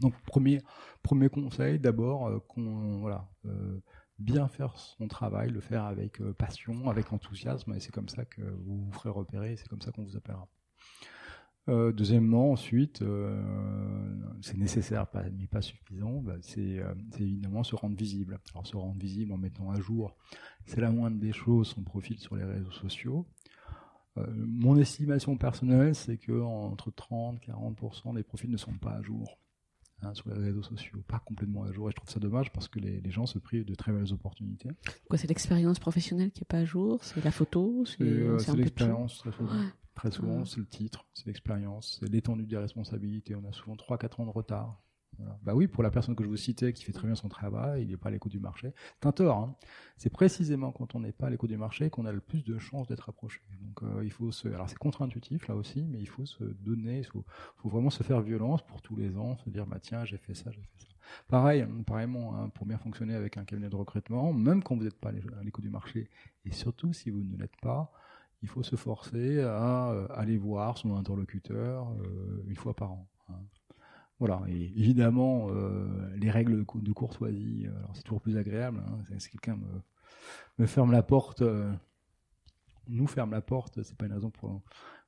Donc 0.00 0.14
premier 0.22 0.62
premier 1.02 1.28
conseil, 1.28 1.78
d'abord 1.78 2.28
euh, 2.28 2.38
qu'on 2.48 2.98
voilà 3.00 3.28
bien 4.18 4.48
faire 4.48 4.76
son 4.76 5.06
travail, 5.06 5.50
le 5.50 5.60
faire 5.60 5.84
avec 5.84 6.20
passion, 6.34 6.88
avec 6.90 7.12
enthousiasme, 7.12 7.72
et 7.74 7.80
c'est 7.80 7.92
comme 7.92 8.08
ça 8.08 8.24
que 8.24 8.42
vous 8.42 8.84
vous 8.84 8.92
ferez 8.92 9.10
repérer, 9.10 9.56
c'est 9.56 9.68
comme 9.68 9.80
ça 9.80 9.92
qu'on 9.92 10.02
vous 10.02 10.16
appellera. 10.16 10.48
Euh, 11.68 11.92
deuxièmement, 11.92 12.52
ensuite, 12.52 13.02
euh, 13.02 13.42
c'est 14.40 14.56
nécessaire, 14.56 15.06
mais 15.38 15.46
pas 15.46 15.60
suffisant, 15.60 16.22
bah, 16.22 16.36
c'est 16.40 16.80
évidemment 17.20 17.62
se 17.62 17.74
rendre 17.74 17.96
visible. 17.96 18.38
Alors 18.54 18.66
se 18.66 18.76
rendre 18.76 18.98
visible 18.98 19.32
en 19.32 19.36
mettant 19.36 19.70
à 19.70 19.78
jour, 19.78 20.16
c'est 20.64 20.80
la 20.80 20.90
moindre 20.90 21.18
des 21.18 21.32
choses, 21.32 21.68
son 21.68 21.82
profil 21.82 22.18
sur 22.18 22.36
les 22.36 22.44
réseaux 22.44 22.70
sociaux. 22.70 23.26
Euh, 24.16 24.26
mon 24.36 24.76
estimation 24.76 25.36
personnelle, 25.36 25.94
c'est 25.94 26.16
que 26.16 26.40
entre 26.40 26.90
30 26.90 27.36
et 27.42 27.50
40% 27.50 28.14
des 28.14 28.22
profils 28.22 28.50
ne 28.50 28.56
sont 28.56 28.78
pas 28.78 28.92
à 28.92 29.02
jour. 29.02 29.38
Hein, 30.02 30.14
sur 30.14 30.28
les 30.28 30.36
réseaux 30.36 30.62
sociaux, 30.62 31.02
pas 31.08 31.18
complètement 31.18 31.64
à 31.64 31.72
jour. 31.72 31.88
Et 31.88 31.90
je 31.90 31.96
trouve 31.96 32.08
ça 32.08 32.20
dommage 32.20 32.52
parce 32.52 32.68
que 32.68 32.78
les, 32.78 33.10
gens 33.10 33.26
se 33.26 33.38
privent 33.40 33.64
de 33.64 33.74
très 33.74 33.90
belles 33.90 34.12
opportunités. 34.12 34.68
Quoi, 35.08 35.18
c'est 35.18 35.26
l'expérience 35.26 35.80
professionnelle 35.80 36.30
qui 36.30 36.42
est 36.42 36.48
pas 36.48 36.58
à 36.58 36.64
jour? 36.64 37.02
C'est 37.02 37.24
la 37.24 37.32
photo? 37.32 37.84
C'est 37.84 38.04
l'expérience, 38.54 39.18
très 39.18 39.32
souvent. 39.32 39.52
Très 39.96 40.10
souvent, 40.12 40.44
c'est 40.44 40.60
le 40.60 40.66
titre, 40.66 41.06
c'est 41.12 41.26
l'expérience, 41.26 41.98
c'est 41.98 42.08
l'étendue 42.08 42.46
des 42.46 42.56
responsabilités. 42.56 43.34
On 43.34 43.48
a 43.48 43.52
souvent 43.52 43.74
3-4 43.74 44.22
ans 44.22 44.26
de 44.26 44.30
retard. 44.30 44.80
Bah 45.42 45.54
oui, 45.54 45.66
pour 45.66 45.82
la 45.82 45.90
personne 45.90 46.14
que 46.14 46.22
je 46.22 46.28
vous 46.28 46.36
citais, 46.36 46.72
qui 46.72 46.84
fait 46.84 46.92
très 46.92 47.06
bien 47.06 47.14
son 47.14 47.28
travail, 47.28 47.82
il 47.82 47.88
n'est 47.88 47.96
pas 47.96 48.08
à 48.08 48.12
l'écoute 48.12 48.32
du 48.32 48.40
marché. 48.40 48.72
Un 49.02 49.12
tort. 49.12 49.36
Hein. 49.36 49.56
C'est 49.96 50.10
précisément 50.10 50.70
quand 50.70 50.94
on 50.94 51.00
n'est 51.00 51.12
pas 51.12 51.26
à 51.26 51.30
l'écoute 51.30 51.50
du 51.50 51.56
marché 51.56 51.90
qu'on 51.90 52.06
a 52.06 52.12
le 52.12 52.20
plus 52.20 52.44
de 52.44 52.58
chances 52.58 52.86
d'être 52.86 53.08
approché. 53.08 53.40
Donc 53.60 53.82
euh, 53.82 54.04
il 54.04 54.12
faut 54.12 54.30
se. 54.30 54.48
Alors 54.48 54.68
c'est 54.68 54.78
contre-intuitif 54.78 55.48
là 55.48 55.56
aussi, 55.56 55.82
mais 55.82 55.98
il 55.98 56.08
faut 56.08 56.26
se 56.26 56.44
donner, 56.44 56.98
il 56.98 57.06
faut, 57.06 57.24
vraiment 57.64 57.90
se 57.90 58.02
faire 58.02 58.20
violence 58.20 58.62
pour 58.62 58.82
tous 58.82 58.96
les 58.96 59.16
ans, 59.16 59.36
se 59.38 59.50
dire 59.50 59.66
bah 59.66 59.78
tiens 59.80 60.04
j'ai 60.04 60.18
fait 60.18 60.34
ça, 60.34 60.50
j'ai 60.50 60.60
fait 60.60 60.78
ça. 60.78 60.88
Pareil, 61.28 61.66
pareillement, 61.86 62.36
hein, 62.36 62.50
pour 62.50 62.66
bien 62.66 62.78
fonctionner 62.78 63.14
avec 63.14 63.38
un 63.38 63.44
cabinet 63.44 63.70
de 63.70 63.76
recrutement, 63.76 64.32
même 64.32 64.62
quand 64.62 64.76
vous 64.76 64.84
n'êtes 64.84 65.00
pas 65.00 65.08
à 65.08 65.42
l'écoute 65.42 65.64
du 65.64 65.70
marché, 65.70 66.10
et 66.44 66.52
surtout 66.52 66.92
si 66.92 67.10
vous 67.10 67.22
ne 67.22 67.36
l'êtes 67.36 67.56
pas, 67.62 67.90
il 68.42 68.48
faut 68.48 68.62
se 68.62 68.76
forcer 68.76 69.40
à 69.40 69.90
euh, 69.90 70.06
aller 70.10 70.36
voir 70.36 70.78
son 70.78 70.94
interlocuteur 70.96 71.88
euh, 72.02 72.44
une 72.46 72.56
fois 72.56 72.74
par 72.74 72.92
an. 72.92 73.08
Hein. 73.30 73.40
Voilà, 74.18 74.42
et 74.48 74.72
évidemment, 74.76 75.48
euh, 75.50 75.86
les 76.16 76.30
règles 76.30 76.64
de 76.74 76.92
courtoisie, 76.92 77.66
alors 77.76 77.94
c'est 77.94 78.02
toujours 78.02 78.20
plus 78.20 78.36
agréable. 78.36 78.82
Hein, 78.86 79.18
si 79.18 79.30
quelqu'un 79.30 79.56
me, 79.56 79.80
me, 80.58 80.66
ferme 80.66 80.90
la 80.90 81.04
porte, 81.04 81.42
nous 82.88 83.06
ferme 83.06 83.30
la 83.30 83.40
porte, 83.40 83.82
c'est 83.82 83.96
pas 83.96 84.06
une 84.06 84.12
raison 84.12 84.30
pour, 84.30 84.60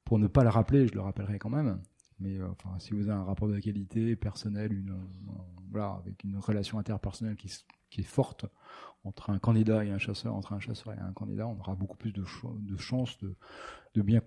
pour 0.04 0.18
ne 0.20 0.28
pas 0.28 0.44
le 0.44 0.50
rappeler, 0.50 0.86
je 0.86 0.94
le 0.94 1.00
rappellerai 1.00 1.38
quand 1.40 1.50
même. 1.50 1.80
Mais 2.20 2.40
enfin, 2.42 2.78
si 2.78 2.92
vous 2.92 3.08
avez 3.08 3.18
un 3.18 3.24
rapport 3.24 3.48
de 3.48 3.58
qualité 3.58 4.14
personnel, 4.14 4.72
une, 4.72 4.94
voilà, 5.70 5.98
avec 6.04 6.22
une 6.22 6.36
relation 6.38 6.78
interpersonnelle 6.78 7.36
qui, 7.36 7.48
qui 7.90 8.00
est 8.00 8.04
forte 8.04 8.46
entre 9.04 9.30
un 9.30 9.38
candidat 9.38 9.84
et 9.84 9.90
un 9.90 9.98
chasseur, 9.98 10.34
entre 10.34 10.52
un 10.52 10.60
chasseur 10.60 10.92
et 10.92 10.98
un 10.98 11.12
candidat, 11.12 11.46
on 11.46 11.58
aura 11.58 11.74
beaucoup 11.74 11.96
plus 11.96 12.12
de, 12.12 12.22
de 12.44 12.76
chances 12.76 13.16
de, 13.18 13.34
de, 13.94 14.02
bien 14.02 14.20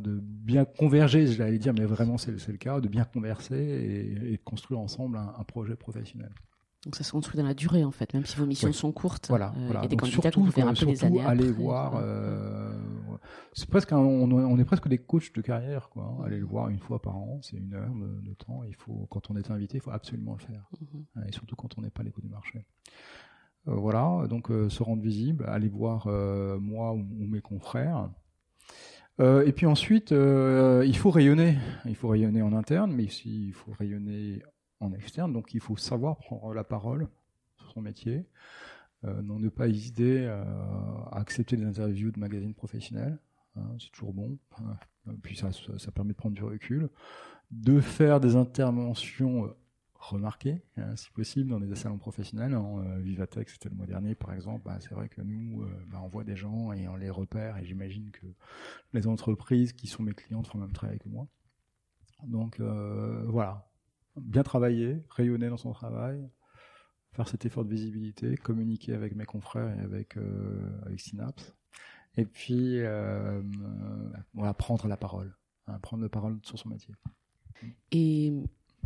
de 0.00 0.20
bien 0.20 0.64
converger, 0.64 1.26
j'allais 1.26 1.58
dire, 1.58 1.72
mais 1.72 1.86
vraiment 1.86 2.18
c'est 2.18 2.30
le 2.32 2.58
cas, 2.58 2.80
de 2.80 2.88
bien 2.88 3.04
converser 3.04 3.56
et, 3.56 4.32
de 4.32 4.42
construire 4.44 4.80
ensemble 4.80 5.16
un, 5.16 5.44
projet 5.44 5.74
professionnel. 5.74 6.32
Donc 6.84 6.96
ça 6.96 7.04
se 7.04 7.12
construit 7.12 7.38
dans 7.38 7.46
la 7.46 7.54
durée 7.54 7.84
en 7.84 7.90
fait, 7.90 8.12
même 8.14 8.24
si 8.24 8.36
vos 8.36 8.46
missions 8.46 8.72
sont 8.72 8.92
courtes. 8.92 9.28
Voilà, 9.28 9.52
euh, 9.56 9.66
voilà. 9.66 9.80
Il 9.80 9.84
y 9.84 9.86
a 9.86 9.88
des 9.88 9.96
candidats 9.96 10.20
surtout, 10.22 10.40
que 10.44 10.46
vous 10.46 10.74
surtout 10.76 10.86
des 10.86 11.04
années 11.04 11.24
aller 11.24 11.50
voir. 11.50 11.96
Euh, 11.96 12.72
c'est 13.52 13.68
presque, 13.68 13.92
on, 13.92 14.58
est 14.58 14.64
presque 14.64 14.88
des 14.88 14.98
coachs 14.98 15.34
de 15.34 15.40
carrière, 15.40 15.88
quoi. 15.90 16.04
Hein. 16.04 16.24
Aller 16.24 16.38
le 16.38 16.46
voir 16.46 16.68
une 16.68 16.78
fois 16.78 17.02
par 17.02 17.16
an, 17.16 17.40
c'est 17.42 17.56
une 17.56 17.74
heure 17.74 17.92
de, 17.94 18.34
temps. 18.34 18.62
Il 18.64 18.74
faut, 18.74 19.06
quand 19.10 19.30
on 19.30 19.36
est 19.36 19.50
invité, 19.50 19.78
il 19.78 19.80
faut 19.80 19.90
absolument 19.90 20.34
le 20.34 20.38
faire, 20.38 20.68
mhm. 20.80 21.24
et 21.28 21.32
surtout 21.32 21.56
quand 21.56 21.76
on 21.78 21.82
n'est 21.82 21.90
pas 21.90 22.02
à 22.02 22.04
l'écoute 22.04 22.24
du 22.24 22.30
marché. 22.30 22.64
Euh, 23.68 23.74
voilà, 23.74 24.26
donc 24.28 24.50
euh, 24.50 24.68
se 24.68 24.82
rendre 24.82 25.02
visible, 25.02 25.44
aller 25.46 25.68
voir 25.68 26.06
euh, 26.06 26.58
moi 26.58 26.92
ou, 26.92 27.04
mes 27.26 27.40
confrères. 27.40 28.10
et 29.18 29.52
puis 29.52 29.66
ensuite, 29.66 30.12
il 30.12 30.96
faut 30.96 31.10
rayonner. 31.10 31.58
Il 31.84 31.96
faut 31.96 32.08
rayonner 32.08 32.42
en 32.42 32.52
interne, 32.52 32.92
mais 32.92 33.04
aussi 33.04 33.48
il 33.48 33.52
faut 33.52 33.72
rayonner 33.72 34.42
en 34.78 34.92
externe. 34.92 35.32
Donc 35.32 35.54
il 35.54 35.60
faut 35.60 35.76
savoir 35.76 36.16
prendre 36.16 36.54
la 36.54 36.64
parole 36.64 37.08
sur 37.56 37.70
son 37.72 37.82
métier. 37.82 38.26
Euh, 39.04 39.22
non, 39.22 39.38
ne 39.38 39.48
pas 39.48 39.68
hésiter 39.68 40.26
à 40.26 41.08
accepter 41.12 41.56
des 41.56 41.64
interviews 41.64 42.10
de 42.10 42.18
magazines 42.18 42.54
professionnels. 42.54 43.18
Hein, 43.56 43.76
c'est 43.78 43.90
toujours 43.92 44.12
bon. 44.12 44.38
Puis 45.22 45.36
ça, 45.36 45.50
ça, 45.52 45.90
permet 45.92 46.12
de 46.12 46.16
prendre 46.16 46.34
du 46.34 46.44
recul. 46.44 46.90
De 47.50 47.80
faire 47.80 48.20
des 48.20 48.36
interventions 48.36 49.52
remarqué, 50.00 50.62
hein, 50.76 50.96
si 50.96 51.10
possible, 51.10 51.50
dans 51.50 51.60
des 51.60 51.74
salons 51.74 51.98
professionnels. 51.98 52.56
En 52.56 52.82
euh, 52.82 53.26
c'était 53.46 53.68
le 53.68 53.74
mois 53.74 53.86
dernier, 53.86 54.14
par 54.14 54.32
exemple. 54.32 54.62
Bah, 54.64 54.78
c'est 54.80 54.94
vrai 54.94 55.08
que 55.08 55.20
nous, 55.20 55.62
euh, 55.62 55.68
bah, 55.88 56.00
on 56.02 56.08
voit 56.08 56.24
des 56.24 56.36
gens 56.36 56.72
et 56.72 56.88
on 56.88 56.96
les 56.96 57.10
repère. 57.10 57.58
Et 57.58 57.64
j'imagine 57.64 58.10
que 58.10 58.26
les 58.92 59.06
entreprises 59.06 59.72
qui 59.72 59.86
sont 59.86 60.02
mes 60.02 60.14
clientes 60.14 60.46
font 60.46 60.58
le 60.58 60.64
même 60.64 60.72
travail 60.72 60.98
que 60.98 61.08
moi. 61.08 61.28
Donc 62.24 62.60
euh, 62.60 63.24
voilà, 63.28 63.70
bien 64.16 64.42
travailler, 64.42 65.02
rayonner 65.10 65.48
dans 65.48 65.56
son 65.56 65.72
travail, 65.72 66.28
faire 67.12 67.28
cet 67.28 67.46
effort 67.46 67.64
de 67.64 67.70
visibilité, 67.70 68.36
communiquer 68.36 68.94
avec 68.94 69.14
mes 69.14 69.24
confrères 69.24 69.74
et 69.78 69.80
avec 69.80 70.18
avec 70.84 71.00
Synapse. 71.00 71.56
Et 72.16 72.24
puis 72.24 72.80
voilà, 74.34 74.54
prendre 74.54 74.86
la 74.88 74.96
parole, 74.96 75.36
hein, 75.66 75.78
prendre 75.80 76.02
la 76.02 76.08
parole 76.08 76.38
sur 76.42 76.58
son 76.58 76.68
métier. 76.68 76.94
Et 77.92 78.32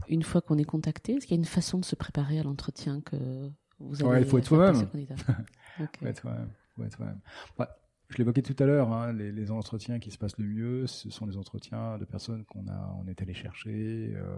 une 0.09 0.23
fois 0.23 0.41
qu'on 0.41 0.59
est 0.59 0.65
contacté 0.65 1.15
Est-ce 1.15 1.27
qu'il 1.27 1.37
y 1.37 1.39
a 1.39 1.41
une 1.41 1.47
façon 1.47 1.79
de 1.79 1.85
se 1.85 1.95
préparer 1.95 2.39
à 2.39 2.43
l'entretien 2.43 3.01
que 3.01 3.51
vous 3.79 4.03
avez 4.03 4.11
Ouais, 4.11 4.23
il 4.23 4.27
faut 4.29 4.39
être 4.39 4.47
soi-même. 4.47 4.75
faut 4.77 6.05
être 6.09 6.21
soi-même. 6.21 7.21
Bah, 7.57 7.79
je 8.09 8.19
l'évoquais 8.19 8.43
tout 8.43 8.57
à 8.59 8.67
l'heure, 8.67 8.93
hein, 8.93 9.13
les, 9.13 9.33
les, 9.33 9.51
entretiens 9.51 9.99
qui 9.99 10.11
se 10.11 10.19
passent 10.19 10.39
le 10.39 10.47
mieux, 10.47 10.87
ce 10.87 11.11
sont 11.11 11.27
les 11.27 11.37
entretiens 11.37 11.99
de 11.99 12.05
personnes 12.05 12.45
qu'on 12.45 12.69
a, 12.69 12.95
on 13.03 13.09
est 13.09 13.21
allé 13.23 13.35
chercher. 13.35 14.13
Euh, 14.15 14.37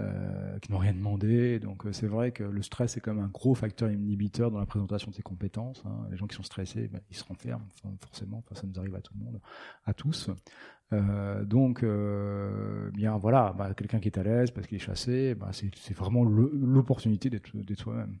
euh, 0.00 0.58
qui 0.60 0.72
n'ont 0.72 0.78
rien 0.78 0.94
demandé. 0.94 1.58
Donc 1.58 1.84
euh, 1.84 1.92
c'est 1.92 2.06
vrai 2.06 2.32
que 2.32 2.42
le 2.42 2.62
stress 2.62 2.96
est 2.96 3.00
comme 3.00 3.18
un 3.18 3.28
gros 3.28 3.54
facteur 3.54 3.90
inhibiteur 3.90 4.50
dans 4.50 4.58
la 4.58 4.64
présentation 4.64 5.10
de 5.10 5.16
ses 5.16 5.22
compétences. 5.22 5.82
Hein. 5.84 6.06
Les 6.10 6.16
gens 6.16 6.26
qui 6.26 6.34
sont 6.34 6.42
stressés, 6.42 6.88
ben, 6.88 7.02
ils 7.10 7.16
se 7.16 7.24
renferment 7.24 7.66
forcément. 8.00 8.38
Enfin, 8.38 8.58
ça 8.58 8.66
nous 8.66 8.78
arrive 8.78 8.94
à 8.94 9.02
tout 9.02 9.12
le 9.18 9.24
monde, 9.24 9.40
à 9.84 9.92
tous. 9.92 10.30
Euh, 10.94 11.44
donc 11.44 11.84
bien 12.94 13.18
voilà, 13.18 13.52
bah, 13.52 13.74
quelqu'un 13.74 14.00
qui 14.00 14.08
est 14.08 14.18
à 14.18 14.22
l'aise 14.22 14.50
parce 14.50 14.66
qu'il 14.66 14.76
est 14.76 14.80
chassé, 14.80 15.34
bah, 15.34 15.50
c'est 15.52 15.94
vraiment 15.94 16.24
l'opportunité 16.24 17.28
d'être 17.28 17.50
soi-même 17.76 18.18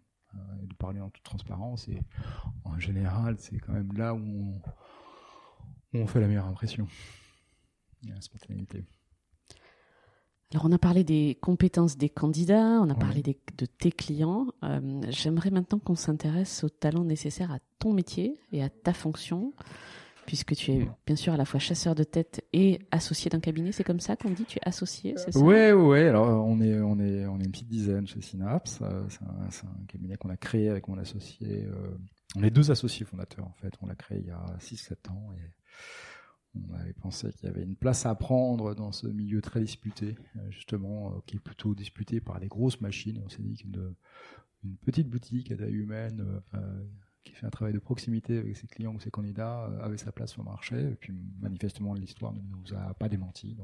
et 0.62 0.66
de 0.66 0.74
parler 0.74 1.00
en 1.00 1.08
toute 1.08 1.24
transparence. 1.24 1.88
Et 1.88 1.98
en 2.64 2.78
général, 2.78 3.36
c'est 3.38 3.58
quand 3.58 3.72
même 3.72 3.92
là 3.94 4.12
où 4.14 4.18
on, 4.18 4.60
où 5.94 6.02
on 6.02 6.06
fait 6.06 6.20
la 6.20 6.26
meilleure 6.26 6.46
impression. 6.46 6.86
La 8.06 8.20
spontanéité. 8.20 8.84
Alors 10.52 10.66
on 10.66 10.72
a 10.72 10.78
parlé 10.78 11.02
des 11.02 11.38
compétences 11.40 11.96
des 11.96 12.10
candidats, 12.10 12.80
on 12.82 12.90
a 12.90 12.94
parlé 12.94 13.22
de 13.22 13.66
tes 13.66 13.90
clients. 13.90 14.48
Euh, 14.62 15.00
j'aimerais 15.08 15.50
maintenant 15.50 15.78
qu'on 15.78 15.94
s'intéresse 15.94 16.62
aux 16.62 16.68
talents 16.68 17.04
nécessaires 17.04 17.50
à 17.50 17.58
ton 17.78 17.94
métier 17.94 18.38
et 18.52 18.62
à 18.62 18.68
ta 18.68 18.92
fonction, 18.92 19.54
puisque 20.26 20.54
tu 20.54 20.72
es 20.72 20.88
bien 21.06 21.16
sûr 21.16 21.32
à 21.32 21.38
la 21.38 21.46
fois 21.46 21.58
chasseur 21.58 21.94
de 21.94 22.04
tête 22.04 22.44
et 22.52 22.80
associé 22.90 23.30
d'un 23.30 23.40
cabinet. 23.40 23.72
C'est 23.72 23.82
comme 23.82 24.00
ça 24.00 24.14
qu'on 24.14 24.28
dit, 24.28 24.44
tu 24.44 24.58
es 24.58 24.68
associé, 24.68 25.14
c'est 25.16 25.32
ça? 25.32 25.40
Ouais, 25.40 25.72
ouais. 25.72 26.08
Alors 26.08 26.46
on 26.46 26.60
est 26.60 26.78
on 26.80 26.98
est 26.98 27.24
on 27.24 27.40
est 27.40 27.44
une 27.44 27.50
petite 27.50 27.68
dizaine 27.68 28.06
chez 28.06 28.20
Synapse. 28.20 28.80
Euh, 28.82 29.04
c'est 29.08 29.64
un, 29.64 29.86
cabinet 29.88 30.16
qu'on 30.16 30.30
a 30.30 30.36
créé 30.36 30.68
avec 30.68 30.86
mon 30.86 30.98
associé. 30.98 31.64
Euh, 31.64 31.96
on 32.36 32.42
est 32.42 32.50
deux 32.50 32.70
associés 32.70 33.06
fondateurs 33.06 33.46
en 33.46 33.54
fait. 33.54 33.72
On 33.80 33.86
l'a 33.86 33.94
créé 33.94 34.18
il 34.18 34.26
y 34.26 34.30
a 34.30 34.44
6-7 34.58 35.10
ans 35.10 35.30
et 35.34 35.50
on 36.54 36.74
avait 36.74 36.92
pensé 36.92 37.32
qu'il 37.32 37.48
y 37.48 37.52
avait 37.52 37.62
une 37.62 37.76
place 37.76 38.04
à 38.06 38.14
prendre 38.14 38.74
dans 38.74 38.92
ce 38.92 39.06
milieu 39.06 39.40
très 39.40 39.60
disputé, 39.60 40.16
euh, 40.36 40.50
justement, 40.50 41.10
euh, 41.12 41.20
qui 41.26 41.36
est 41.36 41.40
plutôt 41.40 41.74
disputé 41.74 42.20
par 42.20 42.38
les 42.38 42.48
grosses 42.48 42.80
machines. 42.80 43.20
on 43.24 43.28
s'est 43.28 43.42
dit 43.42 43.56
qu'une 43.56 43.94
une 44.64 44.76
petite 44.76 45.08
boutique 45.08 45.50
à 45.50 45.56
taille 45.56 45.74
humaine 45.74 46.40
euh, 46.54 46.84
qui 47.24 47.32
fait 47.32 47.46
un 47.46 47.50
travail 47.50 47.72
de 47.72 47.80
proximité 47.80 48.38
avec 48.38 48.56
ses 48.56 48.68
clients 48.68 48.94
ou 48.94 49.00
ses 49.00 49.10
candidats 49.10 49.64
avait 49.82 49.98
sa 49.98 50.12
place 50.12 50.30
sur 50.30 50.42
le 50.42 50.48
marché. 50.48 50.80
Et 50.80 50.94
puis 50.94 51.12
manifestement, 51.40 51.94
l'histoire 51.94 52.32
ne 52.32 52.40
nous 52.40 52.74
a 52.74 52.94
pas 52.94 53.08
démenti. 53.08 53.56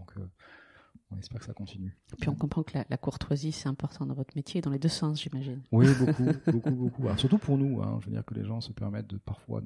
On 1.10 1.18
espère 1.18 1.40
que 1.40 1.46
ça 1.46 1.54
continue. 1.54 1.96
Et 2.12 2.16
puis 2.20 2.28
on 2.28 2.34
comprend 2.34 2.62
que 2.62 2.78
la, 2.88 2.96
courtoisie, 2.96 3.52
c'est 3.52 3.68
important 3.68 4.04
dans 4.04 4.14
votre 4.14 4.36
métier, 4.36 4.60
dans 4.60 4.70
les 4.70 4.78
deux 4.78 4.88
sens, 4.88 5.22
j'imagine. 5.22 5.62
Oui, 5.72 5.86
beaucoup, 5.98 6.22
beaucoup, 6.52 6.70
beaucoup. 6.70 7.16
surtout 7.16 7.38
pour 7.38 7.56
nous, 7.56 7.80
hein, 7.82 7.98
je 8.00 8.06
veux 8.06 8.12
dire 8.12 8.24
que 8.24 8.34
les 8.34 8.44
gens 8.44 8.60
se 8.60 8.72
permettent 8.72 9.08
de 9.08 9.16
parfois, 9.16 9.62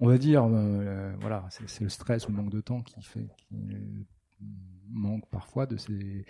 on 0.00 0.08
va 0.08 0.18
dire, 0.18 0.44
euh, 0.44 1.14
voilà, 1.20 1.46
c'est 1.50 1.84
le 1.84 1.88
stress 1.88 2.28
ou 2.28 2.32
le 2.32 2.36
manque 2.36 2.50
de 2.50 2.60
temps 2.60 2.82
qui 2.82 3.02
fait, 3.02 3.28
qui 3.48 3.56
manque 4.90 5.26
parfois 5.30 5.66
de 5.66 5.76
ces 5.76 6.24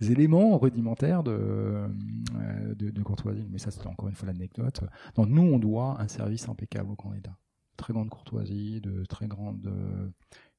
éléments 0.00 0.56
rudimentaires 0.58 1.22
de, 1.22 1.32
euh, 1.32 2.74
de, 2.74 2.90
de 2.90 3.02
courtoisie. 3.02 3.46
Mais 3.50 3.58
ça, 3.58 3.70
c'est 3.70 3.86
encore 3.86 4.08
une 4.08 4.16
fois 4.16 4.26
l'anecdote. 4.26 4.80
Donc 5.16 5.28
nous, 5.28 5.42
on 5.42 5.58
doit 5.58 6.00
un 6.00 6.08
service 6.08 6.48
impeccable 6.48 6.90
au 6.90 6.96
candidat. 6.96 7.36
Très 7.76 7.92
grande 7.92 8.08
courtoisie, 8.08 8.80
de 8.80 9.04
très 9.04 9.26
grande 9.26 9.68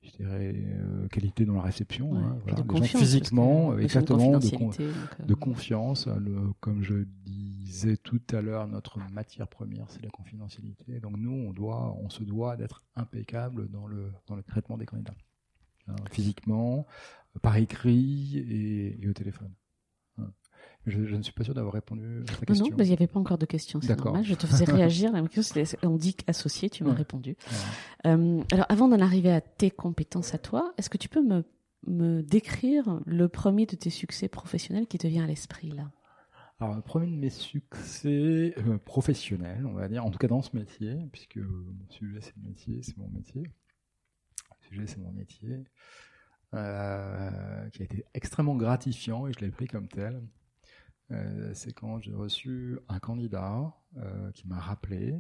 je 0.06 0.12
dirais, 0.12 0.54
euh, 0.56 1.08
qualité 1.08 1.46
dans 1.46 1.56
la 1.56 1.62
réception. 1.62 2.16
hein, 2.16 2.38
voilà. 2.44 2.62
de 2.62 2.76
gens 2.76 2.84
physiquement, 2.84 3.78
exactement, 3.78 4.38
de, 4.38 4.48
euh, 4.48 5.26
de, 5.26 5.34
confiance. 5.34 6.08
Le, 6.08 6.54
comme 6.60 6.84
je 6.84 7.06
disais 7.26 7.98
tout 7.98 8.22
à 8.32 8.42
l'heure, 8.42 8.68
notre 8.68 9.00
matière 9.12 9.48
première, 9.48 9.90
c'est 9.90 10.04
la 10.04 10.10
confidentialité. 10.10 11.00
Donc 11.00 11.18
nous, 11.18 11.32
on 11.32 11.54
doit, 11.54 11.96
on 12.02 12.10
se 12.10 12.24
doit 12.24 12.56
d'être 12.56 12.84
impeccable 12.96 13.70
dans 13.70 13.88
le 13.88 14.12
dans 14.28 14.36
le 14.36 14.44
traitement 14.44 14.78
des 14.78 14.86
candidats, 14.86 15.16
hein, 15.88 15.96
physiquement, 16.12 16.86
par 17.42 17.58
écrit 17.58 18.38
et, 18.38 19.04
et 19.04 19.10
au 19.10 19.14
téléphone. 19.14 19.52
Je, 20.86 21.06
je, 21.06 21.16
ne 21.16 21.22
suis 21.24 21.34
pas 21.34 21.44
sûr 21.44 21.54
d'avoir 21.54 21.74
répondu 21.74 22.22
à 22.22 22.34
ta 22.34 22.46
question. 22.46 22.66
Non, 22.70 22.78
il 22.78 22.86
n'y 22.86 22.94
avait 22.94 23.08
pas 23.08 23.20
encore 23.20 23.40
de 23.40 23.46
questions, 23.46 23.82
c'est 23.82 23.98
normal. 23.98 24.24
Je 24.24 24.36
te 24.36 24.46
faisais 24.46 24.66
réagir. 24.72 25.12
La 25.12 25.22
question, 25.28 25.64
on 25.84 25.98
dit 25.98 26.16
associé, 26.28 26.70
tu 26.70 26.84
m'as 26.84 26.94
répondu. 26.94 27.36
Euh, 28.06 28.44
alors, 28.52 28.66
avant 28.70 28.88
d'en 28.88 29.00
arriver 29.00 29.32
à 29.32 29.42
tes 29.42 29.72
compétences 29.72 30.36
à 30.36 30.38
toi, 30.38 30.74
est-ce 30.78 30.90
que 30.90 30.98
tu 30.98 31.10
peux 31.10 31.24
me, 31.24 31.44
me 31.88 32.22
décrire 32.22 33.02
le 33.06 33.28
premier 33.28 33.66
de 33.66 33.76
tes 33.76 33.90
succès 33.90 34.28
professionnels 34.28 34.86
qui 34.86 35.00
te 35.00 35.08
vient 35.08 35.24
à 35.24 35.28
l'esprit 35.28 35.72
là? 35.72 35.90
Alors, 36.60 36.76
le 36.76 36.82
premier 36.82 37.08
de 37.08 37.16
mes 37.18 37.30
succès 37.30 38.54
euh, 38.58 38.78
professionnels, 38.78 39.66
on 39.66 39.74
va 39.74 39.90
dire, 39.90 40.06
en 40.06 40.12
tout 40.12 40.18
cas 40.20 40.28
dans 40.28 40.42
ce 40.42 40.56
métier, 40.56 40.96
puisque 41.12 41.38
mon 41.38 41.90
sujet 41.90 42.22
c'est 42.22 42.34
le 42.38 42.48
métier, 42.48 42.80
c'est 42.82 42.98
mon 42.98 43.10
métier. 43.10 43.42
Le 43.42 44.68
sujet 44.70 44.88
c'est 44.88 45.00
mon 45.00 45.12
métier, 45.12 45.66
euh, 46.54 47.70
qui 47.72 47.82
a 47.82 47.86
été 47.86 48.06
extrêmement 48.14 48.56
gratifiant 48.56 49.28
et 49.28 49.34
je 49.34 49.40
l'ai 49.40 49.52
pris 49.52 49.68
comme 49.68 49.90
tel. 49.90 50.22
Euh, 51.12 51.52
c'est 51.54 51.74
quand 51.74 52.00
j'ai 52.00 52.14
reçu 52.14 52.80
un 52.90 53.00
candidat 53.00 53.74
euh, 53.98 54.32
qui 54.32 54.48
m'a 54.48 54.60
rappelé. 54.60 55.16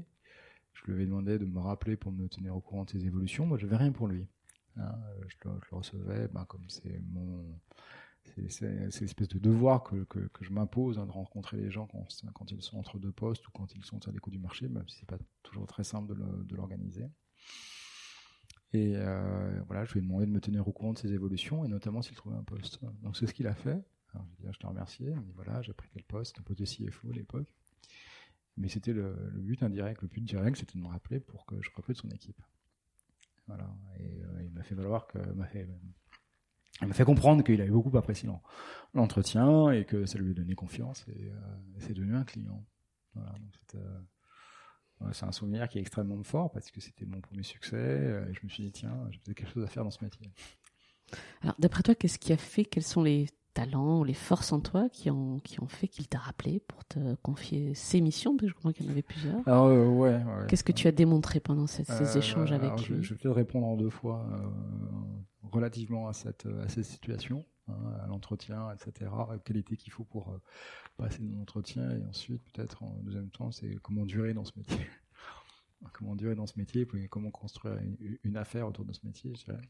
Je 0.73 0.83
lui 0.85 0.93
avais 0.93 1.05
demandé 1.05 1.39
de 1.39 1.45
me 1.45 1.59
rappeler 1.59 1.95
pour 1.95 2.11
me 2.11 2.27
tenir 2.27 2.55
au 2.55 2.61
courant 2.61 2.83
de 2.83 2.89
ses 2.89 3.05
évolutions. 3.05 3.45
Moi, 3.45 3.57
je 3.57 3.65
n'avais 3.65 3.77
rien 3.77 3.91
pour 3.91 4.07
lui. 4.07 4.27
Hein. 4.77 4.91
Je, 5.27 5.37
le, 5.45 5.59
recevais, 5.71 6.27
ben, 6.27 6.45
comme 6.45 6.67
c'est 6.69 6.99
mon, 7.11 7.59
c'est 8.49 9.01
l'espèce 9.01 9.27
de 9.27 9.39
devoir 9.39 9.83
que, 9.83 10.05
je 10.41 10.51
m'impose 10.51 10.99
hein, 10.99 11.05
de 11.05 11.11
rencontrer 11.11 11.57
les 11.57 11.71
gens 11.71 11.87
quand, 11.87 12.51
ils 12.51 12.61
sont 12.61 12.77
entre 12.77 12.97
deux 12.99 13.11
postes 13.11 13.47
ou 13.47 13.51
quand 13.51 13.73
ils 13.75 13.85
sont 13.85 14.05
à 14.07 14.11
l'écoute 14.11 14.33
du 14.33 14.39
marché, 14.39 14.67
même 14.67 14.87
si 14.87 14.97
c'est 14.99 15.07
pas 15.07 15.19
toujours 15.43 15.67
très 15.67 15.83
simple 15.83 16.15
de 16.15 16.55
l'organiser. 16.55 17.05
Et 18.73 18.93
euh, 18.97 19.61
voilà, 19.67 19.85
je 19.85 19.93
lui 19.93 19.99
ai 19.99 20.03
demandé 20.03 20.25
de 20.25 20.31
me 20.31 20.41
tenir 20.41 20.67
au 20.67 20.73
courant 20.73 20.93
de 20.93 20.97
ses 20.97 21.13
évolutions 21.13 21.63
et 21.63 21.69
notamment 21.69 22.01
s'il 22.01 22.15
trouvait 22.15 22.35
un 22.35 22.43
poste. 22.43 22.79
Donc 23.03 23.15
c'est 23.15 23.27
ce 23.27 23.33
qu'il 23.33 23.47
a 23.47 23.53
fait. 23.53 23.81
Alors, 24.15 24.53
je, 24.53 24.59
te 24.59 24.65
remercie. 24.65 25.05
Voilà, 25.35 25.61
j'ai 25.61 25.73
pris 25.73 25.89
quel 25.91 26.03
poste, 26.03 26.39
un 26.39 26.43
poste 26.43 26.59
de 26.59 26.65
CFO 26.65 27.09
à 27.09 27.13
l'époque. 27.13 27.47
Mais 28.57 28.69
c'était 28.69 28.93
le, 28.93 29.13
but 29.35 29.61
indirect. 29.63 30.01
Le 30.01 30.07
but 30.07 30.23
direct, 30.23 30.57
c'était 30.57 30.77
de 30.77 30.83
me 30.83 30.87
rappeler 30.87 31.19
pour 31.19 31.45
que 31.45 31.61
je 31.61 31.69
recrute 31.75 31.97
son 31.97 32.09
équipe. 32.09 32.41
Voilà. 33.47 33.69
Et 33.99 34.23
euh, 34.23 34.43
il 34.43 34.51
m'a 34.51 34.63
fait 34.63 34.75
valoir 34.75 35.07
que, 35.07 35.19
m'a 35.33 35.45
fait, 35.45 37.03
comprendre 37.03 37.43
qu'il 37.43 37.61
avait 37.61 37.69
beaucoup 37.69 37.95
apprécié 37.97 38.29
l'entretien 38.93 39.71
et 39.71 39.85
que 39.85 40.05
ça 40.05 40.17
lui 40.17 40.33
donné 40.33 40.55
confiance 40.55 41.05
et, 41.07 41.29
euh, 41.29 41.35
c'est 41.79 41.93
devenu 41.93 42.15
un 42.15 42.23
client. 42.23 42.65
Voilà. 43.13 43.33
Euh, 43.75 45.11
c'est 45.11 45.25
un 45.25 45.31
souvenir 45.31 45.67
qui 45.67 45.77
est 45.77 45.81
extrêmement 45.81 46.23
fort 46.23 46.51
parce 46.51 46.71
que 46.71 46.79
c'était 46.79 47.05
mon 47.05 47.19
premier 47.19 47.43
succès 47.43 48.25
et 48.29 48.33
je 48.33 48.39
me 48.43 48.49
suis 48.49 48.63
dit 48.63 48.71
tiens, 48.71 49.05
j'ai 49.11 49.19
peut-être 49.19 49.37
quelque 49.37 49.51
chose 49.51 49.63
à 49.63 49.67
faire 49.67 49.83
dans 49.83 49.91
ce 49.91 50.03
métier. 50.03 50.31
Alors 51.41 51.55
d'après 51.59 51.83
toi, 51.83 51.93
qu'est-ce 51.93 52.17
qui 52.17 52.33
a 52.33 52.37
fait 52.37 52.63
Quels 52.63 52.83
sont 52.83 53.03
les 53.03 53.27
talents, 53.55 54.03
les 54.03 54.13
forces 54.13 54.51
en 54.51 54.59
toi 54.59 54.89
qui 54.89 55.09
ont, 55.09 55.39
qui 55.39 55.61
ont 55.61 55.67
fait 55.67 55.87
qu'il 55.87 56.07
t'a 56.07 56.19
rappelé 56.19 56.59
pour 56.59 56.85
te 56.85 57.15
confier 57.15 57.73
ces 57.73 58.01
missions 58.01 58.35
Parce 58.35 58.43
que 58.43 58.49
je 58.49 58.53
comprends 58.53 58.71
qu'il 58.73 58.85
y 58.85 58.89
en 58.89 58.91
avait 58.91 59.01
plusieurs. 59.01 59.41
Ah, 59.47 59.63
euh, 59.63 59.87
ouais, 59.87 60.15
ouais, 60.15 60.45
Qu'est-ce 60.47 60.63
que 60.63 60.73
tu 60.73 60.87
as 60.87 60.91
démontré 60.91 61.39
pendant 61.39 61.65
ces, 61.65 61.85
ces 61.85 62.17
euh, 62.17 62.19
échanges 62.19 62.51
avec 62.51 62.87
lui? 62.87 63.01
je, 63.01 63.13
vais 63.13 63.19
te 63.19 63.27
répondre 63.27 63.65
en 63.65 63.77
deux 63.77 63.89
fois 63.89 64.27
euh, 64.29 64.37
relativement 65.41 66.07
à 66.09 66.13
cette, 66.13 66.45
à 66.45 66.67
cette 66.67 66.83
situation, 66.83 67.45
hein, 67.69 67.73
à 68.03 68.07
l'entretien, 68.07 68.67
etc. 68.73 69.09
La 69.29 69.39
qualité 69.39 69.77
qu'il 69.77 69.93
faut 69.93 70.03
pour 70.03 70.37
passer 70.97 71.23
dans 71.23 71.39
l'entretien 71.39 71.89
et 71.91 72.03
ensuite 72.09 72.43
peut-être 72.51 72.83
en 72.83 72.99
deuxième 73.03 73.29
temps, 73.29 73.51
c'est 73.51 73.75
comment 73.81 74.05
durer 74.05 74.33
dans 74.33 74.45
ce 74.45 74.51
métier. 74.57 74.85
comment 75.93 76.15
durer 76.15 76.35
dans 76.35 76.45
ce 76.45 76.59
métier, 76.59 76.85
comment 77.09 77.31
construire 77.31 77.77
une, 77.77 78.17
une 78.23 78.37
affaire 78.37 78.67
autour 78.67 78.83
de 78.83 78.91
ce 78.91 79.05
métier, 79.05 79.33
je 79.33 79.45
dirais. 79.45 79.61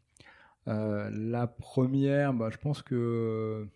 Euh, 0.67 1.09
la 1.11 1.47
première, 1.47 2.33
bah, 2.33 2.49
je 2.51 2.57
pense 2.57 2.81
que 2.81 3.67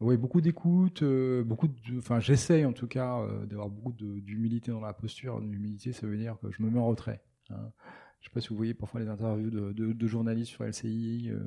oui, 0.00 0.16
beaucoup 0.18 0.42
d'écoute, 0.42 1.02
euh, 1.02 1.42
beaucoup 1.42 1.68
de, 1.68 1.98
enfin, 1.98 2.20
j'essaye 2.20 2.66
en 2.66 2.72
tout 2.72 2.86
cas 2.86 3.18
euh, 3.20 3.46
d'avoir 3.46 3.70
beaucoup 3.70 3.92
d'humilité 3.92 4.70
dans 4.70 4.80
la 4.80 4.92
posture. 4.92 5.40
L'humilité, 5.40 5.92
ça 5.92 6.06
veut 6.06 6.18
dire 6.18 6.36
que 6.40 6.50
je 6.52 6.62
me 6.62 6.70
mets 6.70 6.78
en 6.78 6.86
retrait. 6.86 7.22
Hein. 7.50 7.72
Je 8.20 8.26
sais 8.28 8.32
pas 8.32 8.40
si 8.40 8.48
vous 8.48 8.56
voyez 8.56 8.74
parfois 8.74 9.00
les 9.00 9.08
interviews 9.08 9.50
de 9.50 10.06
journalistes 10.06 10.50
sur 10.50 10.64
LCI. 10.64 11.30
Euh, 11.30 11.40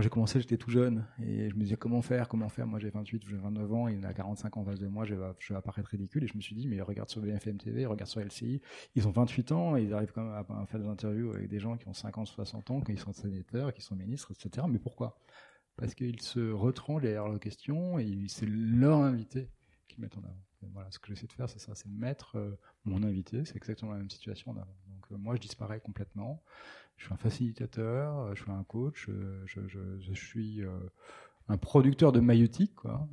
j'ai 0.00 0.08
commencé, 0.08 0.40
j'étais 0.40 0.56
tout 0.56 0.70
jeune 0.70 1.06
et 1.22 1.50
je 1.50 1.54
me 1.54 1.60
disais 1.60 1.76
comment 1.76 2.00
faire, 2.02 2.28
comment 2.28 2.48
faire? 2.48 2.66
Moi, 2.66 2.78
j'ai 2.78 2.90
28, 2.90 3.22
j'ai 3.28 3.36
29 3.36 3.72
ans, 3.72 3.88
il 3.88 3.96
y 3.96 3.98
en 3.98 4.04
a 4.04 4.12
45 4.12 4.56
ans 4.56 4.60
en 4.60 4.64
face 4.64 4.80
de 4.80 4.88
moi, 4.88 5.04
je 5.04 5.14
vais, 5.14 5.54
apparaître 5.54 5.90
ridicule. 5.90 6.24
Et 6.24 6.26
je 6.26 6.36
me 6.36 6.40
suis 6.40 6.54
dit, 6.54 6.66
mais 6.68 6.80
regarde 6.80 7.08
sur 7.08 7.20
BFM 7.20 7.58
TV, 7.58 7.86
regarde 7.86 8.08
sur 8.08 8.20
LCI, 8.20 8.60
ils 8.94 9.08
ont 9.08 9.10
28 9.10 9.52
ans 9.52 9.76
et 9.76 9.82
ils 9.82 9.92
arrivent 9.92 10.12
quand 10.12 10.22
même 10.22 10.32
à, 10.34 10.66
faire 10.66 10.80
des 10.80 10.86
interviews 10.86 11.32
avec 11.32 11.48
des 11.48 11.60
gens 11.60 11.76
qui 11.76 11.88
ont 11.88 11.94
50, 11.94 12.26
60 12.26 12.70
ans, 12.70 12.80
qui 12.80 12.96
sont 12.96 13.12
sénateurs, 13.12 13.72
qui 13.72 13.82
sont 13.82 13.96
ministres, 13.96 14.32
etc. 14.32 14.66
Mais 14.70 14.78
pourquoi? 14.78 15.18
Parce 15.76 15.94
qu'ils 15.94 16.20
se 16.20 16.52
retranchent 16.52 17.02
derrière 17.02 17.26
leurs 17.26 17.40
questions 17.40 17.98
et 17.98 18.26
c'est 18.28 18.46
leur 18.46 18.98
invité 19.00 19.50
qui 19.88 20.00
mettent 20.00 20.16
en 20.16 20.22
avant. 20.22 20.44
voilà, 20.72 20.90
ce 20.90 20.98
que 20.98 21.08
j'essaie 21.08 21.26
de 21.26 21.32
faire, 21.32 21.48
c'est 21.48 21.58
ça, 21.58 21.74
c'est 21.74 21.88
mettre 21.88 22.36
euh, 22.36 22.58
mon 22.84 23.02
invité, 23.02 23.44
c'est 23.44 23.56
exactement 23.56 23.92
la 23.92 23.98
même 23.98 24.10
situation 24.10 24.52
en 24.52 24.56
avant. 24.56 24.76
Euh, 25.12 25.16
moi, 25.18 25.34
je 25.34 25.40
disparais 25.40 25.80
complètement. 25.80 26.42
Je 26.96 27.04
suis 27.04 27.14
un 27.14 27.16
facilitateur, 27.16 28.18
euh, 28.18 28.34
je 28.34 28.42
suis 28.42 28.50
un 28.50 28.64
coach, 28.64 29.08
je, 29.46 29.60
je, 29.66 30.14
suis 30.14 30.62
un 31.48 31.56
producteur 31.56 32.12
de 32.12 32.20
maïeutique, 32.20 32.74
quoi. 32.74 33.08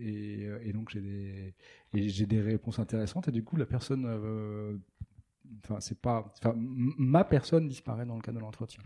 Et, 0.00 0.72
donc 0.72 0.90
j'ai 0.90 2.26
des 2.26 2.40
réponses 2.40 2.78
intéressantes 2.78 3.28
et 3.28 3.32
du 3.32 3.44
coup 3.44 3.56
la 3.56 3.66
personne, 3.66 4.06
enfin 5.62 5.78
c'est 5.80 6.00
pas, 6.00 6.32
ma 6.56 7.24
personne 7.24 7.68
disparaît 7.68 8.06
dans 8.06 8.16
le 8.16 8.22
cadre 8.22 8.38
de 8.38 8.42
l'entretien 8.42 8.82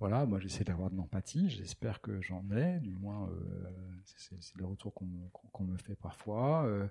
voilà, 0.00 0.24
moi 0.24 0.40
j'essaie 0.40 0.64
d'avoir 0.64 0.90
de 0.90 0.96
l'empathie, 0.96 1.50
j'espère 1.50 2.00
que 2.00 2.22
j'en 2.22 2.42
ai, 2.50 2.80
du 2.80 2.94
moins 2.94 3.28
euh, 3.28 3.70
c'est 4.16 4.56
le 4.56 4.64
retour 4.64 4.94
qu'on 4.94 5.64
me 5.64 5.76
fait 5.76 5.94
parfois. 5.94 6.64
Euh, 6.64 6.86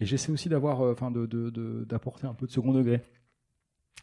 et 0.00 0.04
j'essaie 0.04 0.32
aussi 0.32 0.48
d'avoir, 0.48 0.80
euh, 0.80 0.92
enfin, 0.92 1.12
d'apporter 1.12 2.26
un 2.26 2.34
peu 2.34 2.46
de 2.46 2.50
second 2.50 2.72
degré 2.72 3.02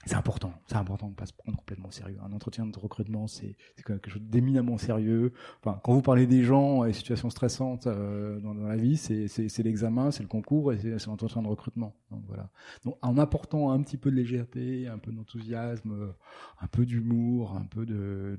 c'est 0.06 0.16
important, 0.16 0.54
c'est 0.68 0.76
important 0.76 1.10
de 1.10 1.16
pas 1.16 1.26
se 1.26 1.34
prendre 1.34 1.58
complètement 1.58 1.90
au 1.90 1.92
sérieux. 1.92 2.18
Un 2.24 2.32
entretien 2.32 2.66
de 2.66 2.80
recrutement, 2.80 3.28
c'est 3.28 3.56
quelque 3.86 4.10
chose 4.10 4.22
d'éminemment 4.22 4.78
sérieux. 4.78 5.34
Enfin, 5.60 5.80
quand 5.84 5.94
vous 5.94 6.02
parlez 6.02 6.28
des 6.28 6.44
gens 6.44 6.86
et 6.86 6.94
situations 6.94 7.30
stressantes 7.30 7.88
euh, 7.88 8.40
dans, 8.40 8.54
la 8.54 8.78
vie, 8.78 8.98
c'est 8.98 9.64
l'examen, 9.64 10.12
c'est 10.12 10.24
le 10.24 10.30
concours 10.30 10.72
et 10.72 10.78
c'est 10.78 11.08
l'entretien 11.08 11.42
de 11.42 11.48
recrutement. 11.48 11.96
Donc 12.12 12.24
voilà. 12.28 12.50
Donc 12.86 12.98
en 13.02 13.18
apportant 13.18 13.72
un 13.72 13.82
petit 13.82 13.98
peu 13.98 14.12
de 14.12 14.16
légèreté, 14.16 14.88
un 14.88 14.98
peu 14.98 15.12
d'enthousiasme, 15.12 16.14
un 16.62 16.68
peu 16.68 16.86
d'humour, 16.86 17.56
un 17.56 17.66
peu 17.66 17.86
de, 17.86 18.38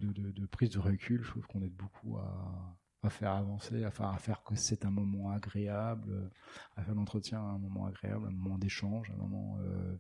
prise 0.50 0.70
de 0.70 0.78
recul, 0.78 1.22
je 1.22 1.30
trouve 1.30 1.46
qu'on 1.46 1.62
aide 1.62 1.74
beaucoup 1.74 2.16
à, 2.16 2.78
à 3.02 3.10
faire 3.10 3.32
avancer, 3.32 3.84
à 3.84 3.90
faire, 3.90 4.08
à 4.08 4.18
faire 4.18 4.42
que 4.42 4.56
c'est 4.56 4.84
un 4.84 4.90
moment 4.90 5.30
agréable, 5.30 6.30
à 6.76 6.82
faire 6.82 6.94
l'entretien 6.94 7.40
un 7.40 7.58
moment 7.58 7.86
agréable, 7.86 8.26
un 8.26 8.32
moment 8.32 8.58
d'échange, 8.58 9.10
un 9.10 9.20
moment 9.20 9.58
euh, 9.60 9.96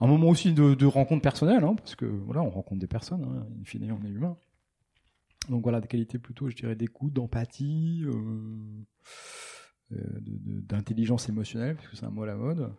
un 0.00 0.06
moment 0.06 0.28
aussi 0.28 0.52
de, 0.52 0.86
rencontre 0.86 1.22
personnelle, 1.22 1.64
hein, 1.64 1.74
parce 1.76 1.94
que 1.94 2.04
voilà, 2.06 2.42
on 2.42 2.50
rencontre 2.50 2.80
des 2.80 2.86
personnes, 2.86 3.24
hein, 3.24 3.46
in 3.60 3.64
fine, 3.64 3.90
on 3.92 4.04
est 4.04 4.10
humain. 4.10 4.36
Donc 5.48 5.62
voilà, 5.62 5.80
des 5.80 5.88
qualités 5.88 6.18
plutôt, 6.18 6.48
je 6.48 6.56
dirais, 6.56 6.74
d'écoute, 6.74 7.12
d'empathie, 7.12 8.02
euh, 8.04 8.84
euh 9.92 10.20
d'intelligence 10.20 11.28
émotionnelle, 11.28 11.76
parce 11.76 11.88
que 11.88 11.96
c'est 11.96 12.04
un 12.04 12.10
mot 12.10 12.24
à 12.24 12.26
la 12.26 12.36
mode. 12.36 12.72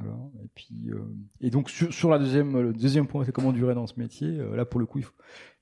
Et 0.00 0.48
puis, 0.54 0.90
euh, 0.90 1.02
et 1.40 1.50
donc 1.50 1.70
sur, 1.70 2.10
la 2.10 2.18
deuxième, 2.18 2.60
le 2.60 2.72
deuxième 2.72 3.06
point, 3.06 3.24
c'est 3.24 3.32
comment 3.32 3.52
durer 3.52 3.74
dans 3.74 3.86
ce 3.86 3.98
métier. 3.98 4.36
Là, 4.36 4.64
pour 4.64 4.78
le 4.78 4.86
coup, 4.86 5.00
je 5.00 5.08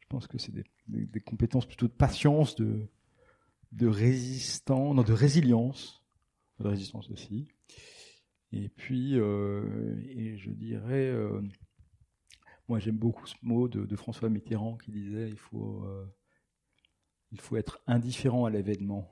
pense 0.08 0.26
que 0.26 0.38
c'est 0.38 0.52
des, 0.88 1.20
compétences 1.20 1.66
plutôt 1.66 1.86
de 1.86 1.92
patience, 1.92 2.56
de, 2.56 2.88
de 3.72 3.86
non, 4.68 4.94
de 4.94 5.12
résilience, 5.12 6.02
de 6.60 6.68
résistance 6.68 7.10
aussi. 7.10 7.48
Et 8.56 8.68
puis, 8.68 9.18
euh, 9.18 9.96
et 10.08 10.36
je 10.36 10.50
dirais, 10.50 11.08
euh, 11.08 11.42
moi 12.68 12.78
j'aime 12.78 12.96
beaucoup 12.96 13.26
ce 13.26 13.34
mot 13.42 13.66
de, 13.66 13.96
François 13.96 14.28
Mitterrand 14.28 14.76
qui 14.76 14.92
disait 14.92 15.28
il 15.28 15.38
faut, 15.38 15.82
euh, 15.84 16.06
il 17.32 17.40
faut 17.40 17.56
être 17.56 17.80
indifférent 17.88 18.44
à 18.44 18.50
l'événement. 18.50 19.10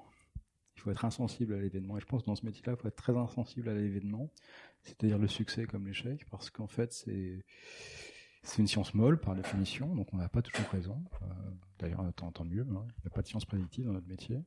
Il 0.77 0.83
faut 0.83 0.93
être 0.93 1.05
insensible 1.05 1.55
à 1.55 1.61
l'événement. 1.61 1.97
Et 1.99 2.01
je 2.01 2.07
pense 2.07 2.23
que 2.23 2.27
dans 2.27 2.37
ce 2.37 2.47
métier-là, 2.47 2.75
il 2.79 2.81
faut 2.81 2.87
être 2.87 2.97
très 2.97 3.17
insensible 3.17 3.69
à 3.69 3.75
l'événement, 3.75 4.31
c'est-à-dire 4.83 5.19
le 5.19 5.27
succès 5.27 5.65
comme 5.65 5.89
l'échec, 5.89 6.25
parce 6.31 6.49
qu'en 6.49 6.69
fait, 6.69 6.93
c'est 6.93 7.45
c'est 8.45 8.59
une 8.59 8.69
science 8.69 8.95
molle 8.95 9.21
par 9.21 9.35
définition, 9.35 9.95
donc 9.95 10.13
on 10.13 10.19
n'a 10.19 10.29
pas 10.29 10.43
toujours 10.43 10.69
raison. 10.71 11.03
D'ailleurs, 11.79 12.05
tant, 12.15 12.31
tant 12.31 12.45
mieux. 12.45 12.63
Hein. 12.63 12.87
Il 12.99 13.03
n'y 13.03 13.07
a 13.07 13.11
pas 13.11 13.23
de 13.23 13.29
science 13.29 13.45
prédictive 13.45 13.87
dans 13.87 13.93
notre 13.93 14.09
métier. 14.09 14.45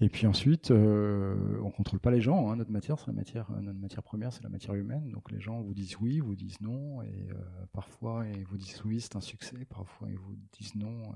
Et 0.00 0.08
puis 0.08 0.26
ensuite, 0.28 0.70
euh, 0.70 1.58
on 1.62 1.70
contrôle 1.70 1.98
pas 1.98 2.12
les 2.12 2.20
gens. 2.20 2.50
Hein. 2.50 2.56
Notre 2.56 2.70
matière, 2.70 2.98
c'est 3.00 3.08
la 3.08 3.12
matière, 3.12 3.50
euh, 3.50 3.60
notre 3.60 3.80
matière 3.80 4.02
première, 4.02 4.32
c'est 4.32 4.44
la 4.44 4.48
matière 4.48 4.74
humaine. 4.74 5.10
Donc 5.10 5.32
les 5.32 5.40
gens 5.40 5.60
vous 5.60 5.74
disent 5.74 5.96
oui, 6.00 6.20
vous 6.20 6.36
disent 6.36 6.60
non, 6.60 7.02
et 7.02 7.28
euh, 7.30 7.66
parfois 7.72 8.24
ils 8.26 8.44
vous 8.44 8.56
disent 8.56 8.80
oui, 8.84 9.00
c'est 9.00 9.16
un 9.16 9.20
succès. 9.20 9.56
Parfois 9.68 10.08
ils 10.08 10.18
vous 10.18 10.36
disent 10.52 10.76
non, 10.76 11.02
euh, 11.02 11.14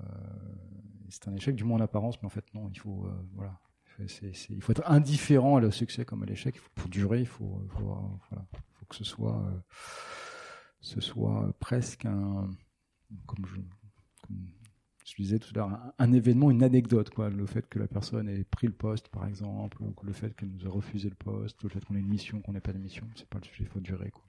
c'est 1.10 1.28
un 1.28 1.34
échec, 1.34 1.54
du 1.54 1.62
moins 1.62 1.78
en 1.78 1.82
apparence, 1.82 2.20
mais 2.22 2.26
en 2.26 2.30
fait 2.30 2.44
non. 2.54 2.68
Il 2.70 2.78
faut, 2.78 3.06
voilà, 3.34 3.60
il 4.00 4.62
faut 4.62 4.72
être 4.72 4.90
indifférent 4.90 5.58
à 5.58 5.62
au 5.62 5.70
succès 5.70 6.04
comme 6.04 6.24
à 6.24 6.26
l'échec. 6.26 6.60
Pour 6.74 6.88
durer, 6.88 7.20
il 7.20 7.26
faut, 7.26 7.62
faut, 7.68 7.84
voilà, 8.30 8.46
faut 8.72 8.86
que 8.86 8.96
ce 8.96 9.04
soit, 9.04 9.44
ce 10.80 11.00
soit 11.00 11.54
presque 11.60 12.04
un, 12.04 12.50
comme 13.26 13.46
je, 13.46 13.60
je 15.16 15.22
disais 15.22 15.38
tout 15.38 15.50
à 15.54 15.58
l'heure, 15.58 15.68
un, 15.68 15.92
un, 15.98 16.12
événement, 16.12 16.50
une 16.50 16.62
anecdote, 16.62 17.10
quoi. 17.10 17.28
Le 17.28 17.44
fait 17.44 17.68
que 17.68 17.78
la 17.78 17.86
personne 17.86 18.28
ait 18.28 18.44
pris 18.44 18.66
le 18.66 18.72
poste, 18.72 19.08
par 19.08 19.26
exemple, 19.26 19.82
ou 19.82 19.94
le 20.02 20.12
fait 20.12 20.34
qu'elle 20.34 20.50
nous 20.50 20.66
a 20.66 20.70
refusé 20.70 21.10
le 21.10 21.14
poste, 21.14 21.62
ou 21.62 21.68
le 21.68 21.72
fait 21.72 21.84
qu'on 21.84 21.94
ait 21.94 22.00
une 22.00 22.08
mission, 22.08 22.40
qu'on 22.40 22.52
n'ait 22.52 22.60
pas 22.60 22.72
de 22.72 22.78
mission, 22.78 23.04
c'est 23.14 23.28
pas 23.28 23.38
le 23.38 23.44
sujet, 23.44 23.64
il 23.64 23.68
faut 23.68 23.80
durer, 23.80 24.10
quoi. 24.10 24.22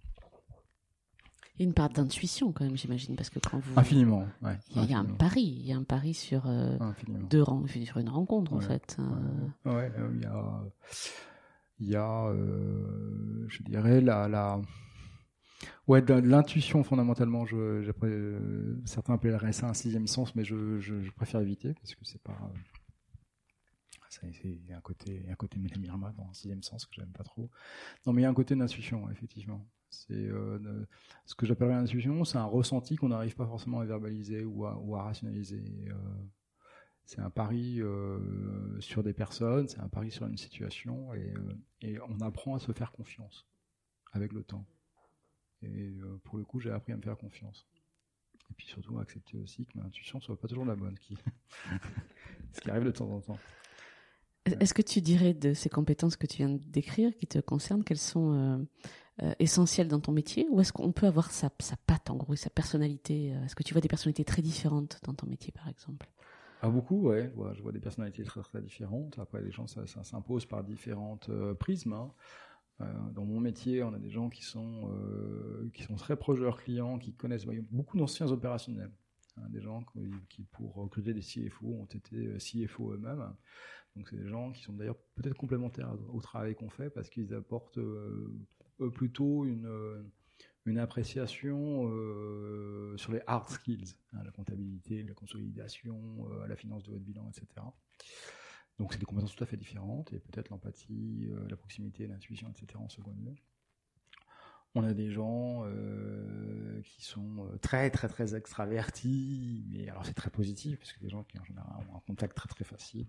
Il 1.56 1.62
y 1.62 1.66
a 1.66 1.68
une 1.68 1.76
part 1.76 1.90
d'intuition 1.90 2.52
quand 2.52 2.66
même, 2.66 2.76
j'imagine, 2.76 3.16
parce 3.16 3.30
que 3.30 3.38
quand 3.38 3.60
vous 3.60 3.80
infiniment, 3.80 4.26
ouais, 4.42 4.58
il 4.72 4.76
y 4.76 4.80
a 4.80 4.82
infiniment. 4.82 5.00
un 5.02 5.18
pari, 5.18 5.44
il 5.44 5.68
y 5.68 5.72
a 5.72 5.78
un 5.78 5.84
pari 5.84 6.16
sur 6.16 6.48
euh, 6.48 6.80
deux 7.30 7.44
sur 7.86 7.98
une 8.00 8.10
rencontre 8.10 8.54
en 8.54 8.60
fait. 8.60 8.98
Ouais, 9.64 9.72
ouais 9.72 9.92
euh, 10.00 10.10
il 10.16 10.22
y 10.24 10.26
a, 10.26 10.64
il 11.80 11.90
y 11.90 11.96
a, 11.96 12.26
euh, 12.26 13.46
je 13.50 13.62
dirais 13.62 14.02
la, 14.02 14.28
la, 14.28 14.60
Ouais, 15.88 16.02
l'intuition 16.02 16.84
fondamentalement. 16.84 17.46
Je, 17.46 17.56
euh, 17.56 18.82
certains 18.86 19.16
appelleraient 19.16 19.54
ça 19.54 19.68
un 19.68 19.74
sixième 19.74 20.08
sens, 20.08 20.36
mais 20.36 20.44
je, 20.44 21.10
préfère 21.12 21.42
éviter 21.42 21.74
parce 21.74 21.96
que 21.96 22.06
c'est 22.06 22.22
pas. 22.22 22.38
Euh, 22.42 22.58
c'est 24.10 24.74
un 24.74 24.82
côté, 24.82 25.26
un 25.30 25.36
côté 25.36 25.60
Mirma 25.60 26.14
dans 26.16 26.30
un 26.30 26.34
sixième 26.34 26.62
sens 26.62 26.86
que 26.86 26.94
j'aime 26.94 27.12
pas 27.12 27.24
trop. 27.24 27.50
Non, 28.06 28.14
mais 28.14 28.22
il 28.22 28.24
y 28.24 28.28
a 28.28 28.30
un 28.30 28.34
côté 28.34 28.56
d'intuition, 28.56 29.10
effectivement. 29.10 29.66
C'est 29.94 30.14
euh, 30.14 30.86
ce 31.26 31.36
que 31.36 31.46
j'appellerais 31.46 31.76
l'intuition, 31.76 32.24
c'est 32.26 32.38
un 32.38 32.46
ressenti 32.46 32.96
qu'on 32.96 33.10
n'arrive 33.10 33.36
pas 33.36 33.46
forcément 33.46 33.80
à 33.80 33.86
verbaliser 33.86 34.44
ou 34.44 34.66
à, 34.66 35.04
rationaliser. 35.04 35.64
Euh, 35.88 35.94
c'est 37.06 37.20
un 37.20 37.30
pari 37.30 37.82
euh, 37.82 38.80
sur 38.80 39.04
des 39.04 39.14
personnes, 39.14 39.68
c'est 39.68 39.80
un 39.80 39.90
pari 39.90 40.10
sur 40.10 40.26
une 40.26 40.38
situation, 40.38 41.14
et 41.82 42.00
on 42.10 42.20
apprend 42.22 42.56
à 42.56 42.60
se 42.60 42.72
faire 42.72 42.92
confiance 42.92 43.46
avec 44.14 44.34
le 44.34 44.44
temps. 44.44 44.66
Et 45.64 45.94
euh, 46.02 46.20
pour 46.24 46.38
le 46.38 46.44
coup, 46.44 46.60
j'ai 46.60 46.72
appris 46.72 46.94
à 46.94 46.98
me 46.98 47.02
faire 47.02 47.18
confiance. 47.18 47.68
Et 48.50 48.54
puis 48.56 48.68
surtout, 48.68 49.00
accepter 49.00 49.38
aussi 49.40 49.66
que 49.66 49.78
ma 49.78 49.86
intuition 49.86 50.20
soit 50.20 50.40
pas 50.40 50.48
toujours 50.48 50.66
la 50.66 50.76
bonne, 50.76 50.98
qui... 51.00 51.18
ce 52.54 52.62
qui 52.62 52.70
arrive 52.70 52.84
de 52.84 52.92
temps 52.92 53.10
en 53.10 53.22
temps. 53.22 53.40
Est-ce 54.46 54.74
que 54.74 54.82
tu 54.82 55.00
dirais 55.00 55.34
de 55.34 55.54
ces 55.54 55.70
compétences 55.70 56.18
que 56.18 56.28
tu 56.28 56.38
viens 56.38 56.50
de 56.50 56.58
décrire, 56.58 57.16
qui 57.16 57.28
te 57.28 57.40
concernent, 57.40 57.84
qu'elles 57.84 57.98
sont 57.98 58.34
euh, 58.34 58.58
euh, 59.24 59.34
essentielles 59.40 59.88
dans 59.88 60.02
ton 60.02 60.12
métier, 60.12 60.48
ou 60.52 60.60
est-ce 60.60 60.74
qu'on 60.74 60.92
peut 60.92 61.08
avoir 61.08 61.32
sa, 61.32 61.50
sa 61.60 61.78
patte, 61.78 62.10
en 62.10 62.18
gros, 62.18 62.36
sa 62.36 62.50
personnalité 62.50 63.28
Est-ce 63.46 63.56
que 63.56 63.64
tu 63.64 63.74
vois 63.74 63.82
des 63.82 63.88
personnalités 63.88 64.26
très 64.26 64.42
différentes 64.42 65.00
dans 65.04 65.14
ton 65.14 65.28
métier, 65.28 65.54
par 65.54 65.70
exemple? 65.70 66.10
Ah, 66.64 66.70
beaucoup, 66.70 67.10
ouais. 67.10 67.30
Je 67.30 67.36
vois, 67.36 67.54
je 67.54 67.62
vois 67.62 67.74
des 67.74 67.82
personnalités 67.82 68.24
très, 68.24 68.42
très 68.42 68.62
différentes. 68.62 69.20
Après, 69.20 69.42
les 69.42 69.52
gens, 69.52 69.68
ça, 69.68 69.86
ça 69.86 70.02
s'impose 70.06 70.46
par 70.46 70.64
différentes 70.64 71.28
euh, 71.28 71.54
prismes. 71.54 71.92
Hein. 71.92 72.10
Euh, 72.82 72.86
dans 73.14 73.26
mon 73.26 73.40
métier, 73.40 73.84
on 73.84 73.94
a 73.94 74.00
des 74.00 74.10
gens 74.10 74.30
qui 74.30 74.44
sont 74.44 74.92
euh, 74.92 75.70
qui 75.74 75.84
sont 75.84 75.96
très 75.96 76.16
proches 76.16 76.40
de 76.40 76.44
leurs 76.44 76.62
clients, 76.62 76.98
qui 76.98 77.14
connaissent 77.14 77.46
beaucoup 77.72 77.98
d'anciens 77.98 78.32
opérationnels. 78.32 78.92
Hein, 79.38 79.50
des 79.50 79.62
gens 79.62 79.84
qui, 80.30 80.44
pour 80.44 80.76
recruter 80.76 81.14
des 81.14 81.22
CFO, 81.22 81.68
ont 81.68 81.86
été 81.86 82.38
CFO 82.38 82.94
eux-mêmes. 82.94 83.34
Donc, 83.96 84.08
c'est 84.10 84.18
des 84.18 84.28
gens 84.28 84.52
qui 84.52 84.64
sont 84.64 84.74
d'ailleurs 84.74 84.98
peut-être 85.16 85.36
complémentaires 85.36 85.96
au 86.12 86.22
travail 86.22 86.56
qu'on 86.56 86.70
fait 86.70 86.90
parce 86.90 87.10
qu'ils 87.10 87.34
apportent 87.34 87.78
euh, 87.78 88.32
eux 88.80 88.92
plutôt 88.92 89.46
une 89.46 89.68
une 90.66 90.80
appréciation 90.80 91.90
euh, 91.90 92.96
sur 92.98 93.12
les 93.12 93.22
hard 93.28 93.50
skills, 93.50 93.96
hein, 94.14 94.20
la 94.24 94.32
comptabilité, 94.32 95.04
la 95.04 95.14
consolidation, 95.14 96.30
euh, 96.32 96.48
la 96.48 96.56
finance 96.56 96.84
de 96.84 96.92
votre 96.92 97.04
bilan, 97.04 97.30
etc. 97.30 97.48
Donc 98.80 98.94
c'est 98.94 99.00
des 99.00 99.06
compétences 99.06 99.36
tout 99.36 99.44
à 99.44 99.48
fait 99.48 99.58
différentes 99.58 100.12
et 100.14 100.20
peut-être 100.20 100.50
l'empathie, 100.50 101.28
euh, 101.30 101.48
la 101.50 101.56
proximité, 101.56 102.08
l'intuition, 102.08 102.50
etc. 102.50 102.80
en 102.80 102.90
second 102.90 103.14
lieu. 103.14 103.36
On 104.76 104.84
a 104.84 104.94
des 104.94 105.12
gens 105.12 105.64
euh, 105.66 106.82
qui 106.82 107.04
sont 107.04 107.48
très 107.62 107.92
très 107.92 108.08
très 108.08 108.36
extravertis, 108.36 109.64
mais 109.70 109.88
alors 109.90 110.04
c'est 110.04 110.16
très 110.16 110.32
positif 110.32 110.80
parce 110.80 110.94
que 110.94 111.00
des 111.00 111.10
gens 111.10 111.24
qui 111.24 111.38
en 111.38 111.44
général 111.44 111.86
ont 111.92 111.98
un 111.98 112.00
contact 112.00 112.36
très 112.36 112.50
très 112.50 112.64
facile, 112.64 113.06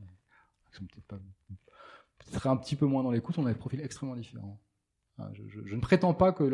qui 0.71 0.77
sont 0.77 0.85
peut-être 0.85 2.47
un 2.47 2.57
petit 2.57 2.77
peu 2.77 2.87
moins 2.87 3.03
dans 3.03 3.11
l'écoute, 3.11 3.39
on 3.39 3.47
a 3.47 3.53
des 3.53 3.59
profils 3.59 3.81
extrêmement 3.81 4.17
différents. 4.17 4.61
Je, 5.33 5.43
je, 5.49 5.75
ne 5.75 5.81
prétends 5.81 6.13
pas 6.13 6.33
que 6.33 6.45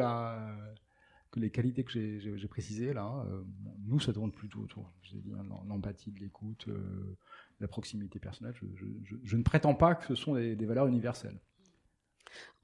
les 1.37 1.51
qualités 1.51 1.85
que 1.85 1.91
j'ai 1.91 2.49
précisées 2.49 2.93
là, 2.93 3.25
euh, 3.27 3.43
nous 3.87 4.01
ça 4.01 4.13
tourne 4.13 4.33
plutôt 4.33 4.61
autour, 4.61 4.93
je 5.03 5.17
dit, 5.17 5.33
hein, 5.33 5.45
l'empathie, 5.67 6.13
de 6.13 6.21
l'écoute, 6.21 6.67
euh, 6.69 7.17
la 7.61 7.69
proximité 7.69 8.19
personnelle. 8.19 8.55
Je, 8.55 8.67
je, 9.05 9.17
je, 9.23 9.37
ne 9.37 9.43
prétends 9.43 9.75
pas 9.75 9.95
que 9.95 10.07
ce 10.07 10.15
sont 10.15 10.35
des, 10.35 10.57
des 10.57 10.67
valeurs 10.67 10.87
universelles. 10.87 11.39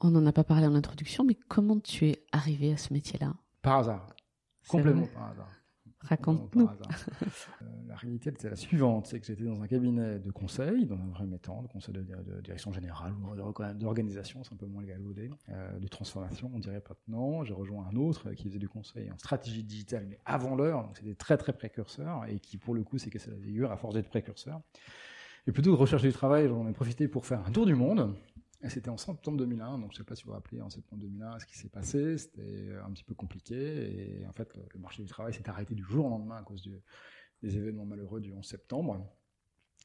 On 0.01 0.11
n'en 0.11 0.24
a 0.26 0.32
pas 0.32 0.44
parlé 0.44 0.66
en 0.66 0.74
introduction, 0.74 1.24
mais 1.24 1.34
comment 1.49 1.78
tu 1.80 2.07
es 2.07 2.24
arrivé 2.32 2.72
à 2.72 2.76
ce 2.76 2.92
métier-là? 2.92 3.34
Par 3.62 3.78
hasard, 3.78 4.14
complètement 4.68 5.07
par 5.09 5.30
hasard. 5.30 5.51
Raconte-nous. 6.01 6.68
Euh, 6.68 7.66
la 7.88 7.97
réalité 7.97 8.30
était 8.30 8.51
la 8.51 8.57
suivante, 8.57 9.07
c'est 9.07 9.18
que 9.18 9.26
j'étais 9.26 9.44
dans 9.44 9.61
un 9.62 9.66
cabinet 9.66 10.18
de 10.18 10.30
conseil, 10.30 10.86
dans 10.86 10.97
un 10.97 11.09
premier 11.09 11.38
temps, 11.38 11.62
de 11.62 11.68
conseil 11.68 11.94
de, 11.94 12.40
direction 12.42 12.72
générale, 12.72 13.14
d'organisation, 13.74 14.44
c'est 14.44 14.53
un 14.53 14.57
peu 14.57 14.66
moins 14.66 14.84
galvaudé, 14.84 15.30
euh, 15.49 15.78
de 15.78 15.88
transformation, 15.88 16.51
on 16.55 16.59
dirait 16.59 16.82
maintenant. 16.88 17.44
J'ai 17.44 17.55
rejoint 17.55 17.86
un 17.90 17.97
autre 17.97 18.30
qui 18.32 18.44
faisait 18.44 18.59
du 18.59 18.68
conseil 18.68 19.11
en 19.11 19.18
stratégie 19.18 19.64
digitale, 19.64 20.07
mais 20.09 20.18
avant 20.24 20.55
l'heure, 20.55 20.82
donc 20.82 20.97
c'était 20.97 21.14
très 21.14 21.36
très 21.36 21.53
précurseur, 21.53 22.24
et 22.26 22.38
qui 22.38 22.59
pour 22.59 22.74
le 22.74 22.84
coup 22.84 22.99
s'est 22.99 23.11
cassé 23.11 23.30
la 23.30 23.38
figure 23.38 23.72
à 23.72 23.76
force 23.76 23.94
d'être 23.94 24.11
précurseur. 24.11 24.61
Et 25.47 25.53
plutôt 25.53 25.70
que 25.70 25.76
de 25.76 25.80
rechercher 25.80 26.09
du 26.09 26.12
travail, 26.12 26.49
j'en 26.49 26.68
ai 26.68 26.72
profité 26.72 27.09
pour 27.09 27.24
faire 27.24 27.40
un 27.47 27.51
tour 27.51 27.66
du 27.66 27.74
monde, 27.74 28.14
c'était 28.68 28.88
en 28.88 28.96
septembre 28.96 29.38
2001, 29.38 29.78
donc 29.78 29.92
je 29.92 29.98
sais 29.98 30.04
pas 30.04 30.14
si 30.14 30.24
vous 30.24 30.30
vous 30.30 30.34
rappelez 30.34 30.61
en 30.61 30.70
septembre 30.70 31.02
2001 31.02 31.38
ce 31.40 31.46
qui 31.46 31.57
s'est 31.57 31.68
passé, 31.68 32.18
c'était 32.18 32.70
un 32.84 32.90
petit 32.90 33.04
peu 33.04 33.14
compliqué, 33.14 33.54
et 34.20 34.26
en 34.26 34.32
fait 34.32 34.57
le 34.72 34.80
marché 34.80 35.02
du 35.02 35.09
travail 35.09 35.34
s'est 35.34 35.48
arrêté 35.48 35.74
du 35.74 35.84
jour 35.84 36.07
au 36.07 36.11
lendemain 36.11 36.36
à 36.36 36.42
cause 36.42 36.68
des 37.42 37.57
événements 37.57 37.84
malheureux 37.84 38.20
du 38.20 38.32
11 38.32 38.44
septembre. 38.44 39.07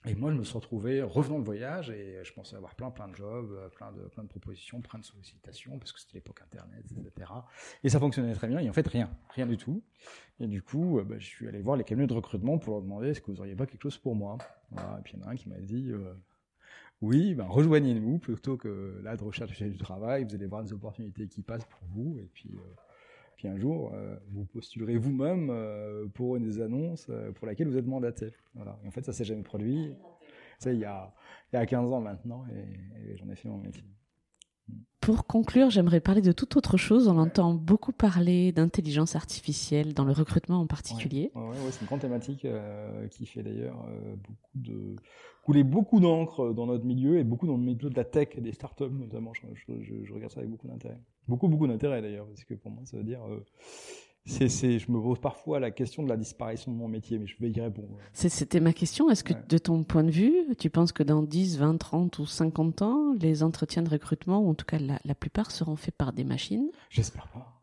Et 0.08 0.16
moi, 0.16 0.32
je 0.32 0.38
me 0.38 0.44
suis 0.44 0.56
retrouvé 0.56 1.04
revenant 1.04 1.38
de 1.38 1.44
voyage 1.44 1.92
et 1.92 2.24
je 2.24 2.34
pensais 2.34 2.56
avoir 2.56 2.74
plein, 2.74 2.90
plein 2.90 3.08
de 3.08 3.14
jobs, 3.14 3.56
plein 3.76 3.92
de, 3.92 4.02
plein 4.08 4.24
de 4.24 4.28
propositions, 4.28 4.82
plein 4.82 4.98
de 4.98 5.06
sollicitations, 5.06 5.78
parce 5.78 5.92
que 5.92 6.00
c'était 6.00 6.16
l'époque 6.16 6.42
Internet, 6.42 6.84
etc. 6.92 7.32
Et 7.84 7.90
ça 7.90 8.00
fonctionnait 8.00 8.34
très 8.34 8.48
bien. 8.48 8.58
Et 8.58 8.68
en 8.68 8.74
fait, 8.74 8.88
rien, 8.88 9.12
rien 9.30 9.46
du 9.46 9.58
tout. 9.58 9.84
Et 10.40 10.48
du 10.48 10.64
coup, 10.64 11.00
bah, 11.06 11.20
je 11.20 11.26
suis 11.26 11.48
allé 11.48 11.62
voir 11.62 11.78
les 11.78 11.84
cabinets 11.84 12.08
de 12.08 12.14
recrutement 12.14 12.58
pour 12.58 12.74
leur 12.74 12.82
demander 12.82 13.10
est-ce 13.10 13.22
que 13.22 13.30
vous 13.30 13.42
auriez 13.42 13.56
pas 13.56 13.68
quelque 13.68 13.84
chose 13.84 14.00
pour 14.00 14.16
moi. 14.16 14.40
Et 14.72 15.02
puis 15.04 15.14
il 15.14 15.20
y 15.20 15.24
en 15.24 15.28
a 15.28 15.32
un 15.32 15.36
qui 15.36 15.50
m'a 15.50 15.60
dit 15.60 15.92
euh, 15.92 16.16
oui, 17.02 17.34
ben 17.34 17.46
rejoignez-nous 17.46 18.20
plutôt 18.20 18.58
que 18.58 19.00
là 19.04 19.18
de 19.18 19.24
rechercher 19.24 19.70
du 19.70 19.78
travail. 19.78 20.24
Vous 20.24 20.36
allez 20.36 20.46
voir 20.46 20.64
des 20.64 20.72
opportunités 20.72 21.28
qui 21.28 21.42
passent 21.42 21.66
pour 21.66 21.82
vous. 21.90 22.18
Et 22.20 22.30
puis, 22.34 22.52
euh, 22.56 22.76
puis 23.38 23.48
un 23.48 23.58
jour, 23.58 23.92
euh, 23.96 24.16
vous 24.32 24.46
postulerez 24.46 24.98
vous-même 24.98 25.50
euh, 25.50 26.06
pour 26.14 26.36
une 26.36 26.44
des 26.44 26.62
annonces 26.62 27.10
pour 27.36 27.48
laquelle 27.48 27.68
vous 27.68 27.78
êtes 27.78 27.88
mandaté. 27.88 28.34
Voilà. 28.54 28.78
En 28.86 28.92
fait, 28.92 29.04
ça 29.04 29.14
s'est 29.14 29.26
jamais 29.26 29.44
produit. 29.44 29.96
Ça, 30.60 30.72
il 30.72 30.80
y 30.80 30.86
a, 30.86 31.12
y 31.54 31.58
a 31.58 31.66
15 31.66 31.92
ans 31.92 32.02
maintenant, 32.02 32.46
et, 32.54 33.12
et 33.12 33.18
j'en 33.18 33.28
ai 33.30 33.36
fait 33.36 33.50
mon 33.50 33.58
métier. 33.58 33.84
Pour 35.02 35.26
conclure, 35.26 35.72
j'aimerais 35.72 36.00
parler 36.00 36.22
de 36.22 36.32
toute 36.32 36.56
autre 36.56 36.78
chose. 36.78 37.08
On 37.08 37.18
entend 37.18 37.56
beaucoup 37.56 37.92
parler 37.92 38.52
d'intelligence 38.52 39.16
artificielle 39.16 39.96
dans 39.96 40.06
le 40.06 40.12
recrutement 40.12 40.62
en 40.62 40.68
particulier. 40.68 41.32
Ouais, 41.34 41.56
c'est 41.72 41.82
une 41.82 41.88
grande 41.88 42.02
thématique 42.02 42.46
euh, 42.46 43.08
qui 43.08 43.26
fait 43.26 43.42
d'ailleurs 43.42 43.84
euh, 43.90 44.96
couler 45.44 45.64
beaucoup 45.64 46.00
d'encre 46.00 46.54
dans 46.54 46.68
notre 46.68 46.86
milieu 46.86 47.18
et 47.18 47.24
beaucoup 47.24 47.48
dans 47.48 47.58
le 47.58 47.64
milieu 47.64 47.90
de 47.90 47.96
la 47.96 48.06
tech 48.06 48.30
et 48.36 48.42
des 48.42 48.52
startups 48.52 48.92
notamment. 48.92 49.34
Je 49.34 50.14
regarde 50.14 50.32
ça 50.32 50.42
avec 50.42 50.52
beaucoup 50.52 50.68
d'intérêt. 50.68 51.00
Beaucoup 51.28 51.48
beaucoup 51.48 51.66
d'intérêt 51.66 52.04
d'ailleurs 52.04 52.28
parce 52.28 52.44
que 52.44 52.54
pour 52.54 52.70
moi 52.70 52.84
ça 52.86 52.98
veut 52.98 53.04
dire 53.04 53.24
euh, 53.28 53.44
c'est, 54.26 54.50
c'est, 54.50 54.78
je 54.80 54.92
me 54.92 55.02
pose 55.02 55.20
parfois 55.20 55.60
la 55.60 55.72
question 55.72 56.04
de 56.04 56.10
la 56.10 56.18
disparition 56.18 56.72
de 56.72 56.78
mon 56.78 56.88
métier, 56.88 57.18
mais 57.18 57.28
je 57.28 57.36
vais 57.40 57.50
y 57.50 57.60
répondre. 57.60 57.98
C'était 58.14 58.60
ma 58.60 58.74
question. 58.74 59.10
Est-ce 59.10 59.24
que, 59.24 59.34
ouais. 59.34 59.44
de 59.50 59.58
ton 59.58 59.84
point 59.84 60.04
de 60.04 60.12
vue, 60.12 60.34
tu 60.60 60.70
penses 60.70 60.92
que 60.92 61.04
dans 61.04 61.24
10, 61.24 61.58
20, 61.58 61.78
30 61.78 62.20
ou 62.20 62.26
50 62.26 62.82
ans, 62.84 63.14
les 63.20 63.44
entretiens 63.44 63.82
de 63.82 63.90
recrutement, 63.90 64.40
ou 64.42 64.50
en 64.50 64.54
tout 64.54 64.66
cas 64.66 64.78
la, 64.80 65.00
la 65.06 65.16
plupart, 65.16 65.52
seront 65.52 65.76
faits 65.76 65.96
par 65.96 66.14
des 66.14 66.24
machines? 66.24 66.70
J'espère 66.90 67.28
pas. 67.30 67.62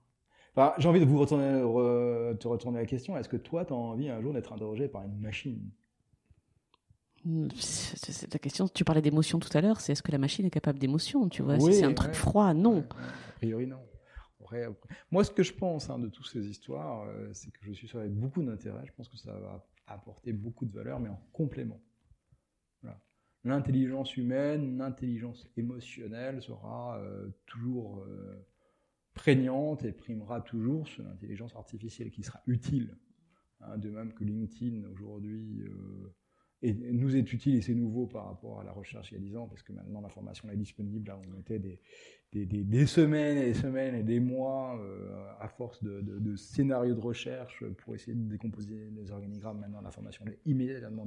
Enfin, 0.56 0.74
j'ai 0.78 0.88
envie 0.88 0.98
de 1.00 1.04
vous 1.04 1.18
retourner, 1.20 1.62
re, 1.62 2.36
te 2.36 2.48
retourner 2.48 2.78
la 2.80 2.86
question. 2.86 3.16
Est-ce 3.16 3.28
que 3.28 3.36
toi, 3.36 3.64
tu 3.64 3.72
as 3.72 3.76
envie 3.76 4.08
un 4.08 4.20
jour 4.20 4.32
d'être 4.32 4.52
interrogé 4.52 4.88
par 4.88 5.04
une 5.04 5.18
machine? 5.20 5.60
C'est 7.54 8.32
la 8.32 8.38
question. 8.38 8.68
Tu 8.68 8.84
parlais 8.84 9.02
d'émotion 9.02 9.38
tout 9.38 9.56
à 9.56 9.60
l'heure. 9.60 9.80
C'est 9.80 9.92
est-ce 9.92 10.02
que 10.02 10.12
la 10.12 10.18
machine 10.18 10.46
est 10.46 10.50
capable 10.50 10.78
d'émotion? 10.78 11.28
Tu 11.28 11.42
vois, 11.42 11.56
Oui, 11.56 11.74
c'est 11.74 11.84
un 11.84 11.92
truc 11.92 12.10
ouais. 12.10 12.16
froid, 12.16 12.54
non. 12.54 12.84
A 12.90 13.32
priori, 13.36 13.66
non. 13.66 13.78
Moi, 15.10 15.24
ce 15.24 15.30
que 15.30 15.42
je 15.42 15.52
pense 15.52 15.90
hein, 15.90 15.98
de 15.98 16.08
toutes 16.08 16.26
ces 16.26 16.46
histoires, 16.46 17.02
euh, 17.08 17.30
c'est 17.32 17.50
que 17.50 17.58
je 17.62 17.72
suis 17.72 17.88
sûr 17.88 18.00
avec 18.00 18.12
beaucoup 18.12 18.42
d'intérêt. 18.42 18.84
Je 18.86 18.92
pense 18.92 19.08
que 19.08 19.16
ça 19.16 19.32
va 19.32 19.66
apporter 19.86 20.32
beaucoup 20.32 20.66
de 20.66 20.72
valeur, 20.72 21.00
mais 21.00 21.08
en 21.08 21.20
complément. 21.32 21.80
L'intelligence 23.44 24.16
humaine, 24.16 24.78
l'intelligence 24.78 25.46
émotionnelle 25.56 26.42
sera 26.42 26.98
euh, 26.98 27.28
toujours 27.46 28.00
euh, 28.00 28.44
prégnante 29.14 29.84
et 29.84 29.92
primera 29.92 30.40
toujours 30.40 30.88
sur 30.88 31.04
l'intelligence 31.04 31.54
artificielle 31.54 32.10
qui 32.10 32.24
sera 32.24 32.42
utile. 32.46 32.98
Hein, 33.60 33.78
de 33.78 33.90
même 33.90 34.12
que 34.12 34.24
LinkedIn 34.24 34.88
aujourd'hui 34.90 35.64
et 36.62 36.74
nous 36.74 37.14
est 37.16 37.32
utile 37.32 37.54
et 37.56 37.62
c'est 37.62 37.74
nouveau 37.74 38.06
par 38.06 38.26
rapport 38.26 38.60
à 38.60 38.64
la 38.64 38.72
recherche 38.72 39.12
il 39.12 39.14
y 39.14 39.16
a 39.18 39.20
10 39.20 39.36
ans 39.36 39.46
parce 39.46 39.62
que 39.62 39.72
maintenant 39.72 40.00
l'information 40.00 40.50
est 40.50 40.56
disponible 40.56 41.06
là 41.06 41.20
on 41.24 41.30
mettait 41.30 41.60
des, 41.60 41.80
des, 42.32 42.86
semaines 42.86 43.38
et 43.38 43.46
des 43.46 43.54
semaines 43.54 43.94
et 43.94 44.02
des 44.02 44.20
mois 44.20 44.78
euh, 44.82 45.32
à 45.38 45.48
force 45.48 45.82
de, 45.82 46.36
scénarios 46.36 46.94
de 46.94 47.00
recherche 47.00 47.64
pour 47.78 47.94
essayer 47.94 48.14
de 48.14 48.28
décomposer 48.28 48.90
les 48.90 49.10
organigrammes. 49.10 49.60
Maintenant 49.60 49.80
l'information 49.80 50.26
est 50.26 50.38
immédiatement 50.44 51.06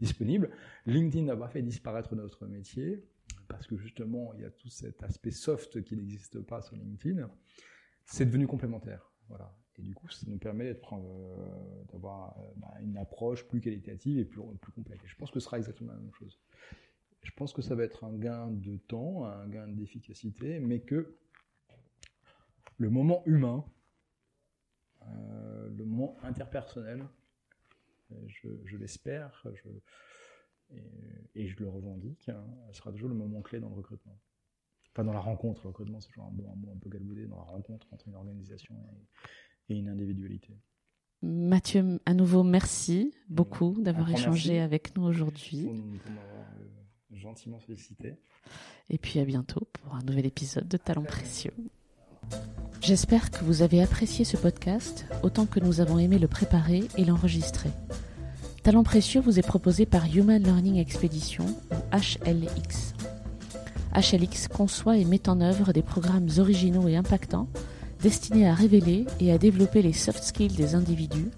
disponible. 0.00 0.50
LinkedIn 0.86 1.26
n'a 1.26 1.36
pas 1.36 1.48
fait 1.48 1.62
disparaître 1.62 2.16
notre 2.16 2.46
métier 2.46 3.04
parce 3.48 3.66
que 3.66 3.76
justement 3.76 4.32
il 4.34 4.40
y 4.40 4.44
a 4.44 4.50
tout 4.50 4.70
cet 4.70 5.02
aspect 5.02 5.30
soft 5.30 5.82
qui 5.84 5.96
n'existe 5.96 6.40
pas 6.40 6.62
sur 6.62 6.76
LinkedIn. 6.76 7.30
C'est 8.04 8.24
devenu 8.24 8.46
complémentaire 8.46 9.12
voilà 9.28 9.54
et 9.78 9.82
du 9.82 9.94
coup, 9.94 10.08
ça 10.08 10.26
nous 10.26 10.38
permet 10.38 10.76
euh, 10.92 11.84
d'avoir 11.92 12.36
euh, 12.38 12.42
bah, 12.56 12.74
une 12.82 12.96
approche 12.96 13.46
plus 13.46 13.60
qualitative 13.60 14.18
et 14.18 14.24
plus, 14.24 14.42
complète. 14.74 14.98
Et 15.04 15.08
je 15.08 15.16
pense 15.16 15.30
que 15.30 15.40
ce 15.40 15.44
sera 15.44 15.58
exactement 15.58 15.92
la 15.92 15.98
même 15.98 16.12
chose. 16.12 16.38
Je 17.22 17.30
pense 17.32 17.52
que 17.52 17.62
ça 17.62 17.74
va 17.74 17.84
être 17.84 18.04
un 18.04 18.16
gain 18.16 18.48
de 18.48 18.76
temps, 18.76 19.24
un 19.26 19.46
gain 19.48 19.68
d'efficacité, 19.68 20.58
mais 20.58 20.80
que 20.80 21.16
le 22.78 22.90
moment 22.90 23.22
humain, 23.26 23.64
euh, 25.02 25.68
le 25.68 25.84
moment 25.84 26.16
interpersonnel, 26.22 27.06
je, 28.26 28.76
l'espère, 28.76 29.46
et, 31.34 31.46
je 31.46 31.56
le 31.60 31.68
revendique, 31.68 32.28
hein, 32.28 32.44
sera 32.72 32.90
toujours 32.90 33.08
le 33.08 33.14
moment 33.14 33.40
clé 33.40 33.60
dans 33.60 33.68
le 33.68 33.76
recrutement. 33.76 34.18
Enfin, 34.92 35.04
dans 35.04 35.12
la 35.12 35.20
rencontre, 35.20 35.62
le 35.62 35.68
recrutement, 35.68 36.00
c'est 36.00 36.08
toujours 36.08 36.24
un, 36.24 36.32
bon, 36.32 36.50
un 36.50 36.56
mot 36.56 36.72
un 36.74 36.78
peu 36.78 36.90
galvaudé, 36.90 37.26
dans 37.26 37.36
la 37.36 37.44
rencontre 37.44 37.86
entre 37.92 38.08
une 38.08 38.16
organisation 38.16 38.74
et, 38.74 39.06
et 39.70 39.76
une 39.76 39.88
individualité. 39.88 40.56
Mathieu, 41.22 42.00
à 42.06 42.14
nouveau, 42.14 42.42
merci 42.42 43.12
beaucoup 43.28 43.76
d'avoir 43.78 44.08
Un 44.08 44.12
grand 44.12 44.20
échangé 44.20 44.52
merci. 44.52 44.64
avec 44.64 44.96
nous 44.96 45.04
aujourd'hui. 45.04 45.64
Pour, 45.64 45.74
m'avoir 45.74 46.46
euh, 46.58 47.16
gentiment 47.16 47.60
sollicité. 47.60 48.14
Et 48.88 48.98
puis 48.98 49.20
à 49.20 49.24
bientôt 49.24 49.68
pour 49.72 49.94
un 49.94 50.02
nouvel 50.02 50.26
épisode 50.26 50.66
de 50.66 50.76
Talents 50.76 51.02
Précieux. 51.02 51.54
J'espère 52.80 53.30
que 53.30 53.44
vous 53.44 53.60
avez 53.62 53.82
apprécié 53.82 54.24
ce 54.24 54.36
podcast 54.36 55.06
autant 55.22 55.44
que 55.44 55.60
nous 55.60 55.80
avons 55.80 55.98
aimé 55.98 56.18
le 56.18 56.28
préparer 56.28 56.84
et 56.96 57.04
l'enregistrer. 57.04 57.70
Talents 58.62 58.84
Précieux 58.84 59.20
vous 59.20 59.38
est 59.38 59.46
proposé 59.46 59.84
par 59.84 60.04
Human 60.14 60.42
Learning 60.42 60.76
Expedition 60.76 61.44
ou 61.70 61.96
HLX. 61.96 62.94
HLX 63.94 64.48
conçoit 64.48 64.96
et 64.96 65.04
met 65.04 65.28
en 65.28 65.40
œuvre 65.40 65.72
des 65.72 65.82
programmes 65.82 66.28
originaux 66.38 66.88
et 66.88 66.96
impactants 66.96 67.48
destinés 68.02 68.48
à 68.48 68.54
révéler 68.54 69.06
et 69.20 69.32
à 69.32 69.38
développer 69.38 69.82
les 69.82 69.92
soft 69.92 70.22
skills 70.22 70.54
des 70.54 70.74
individus 70.74 71.30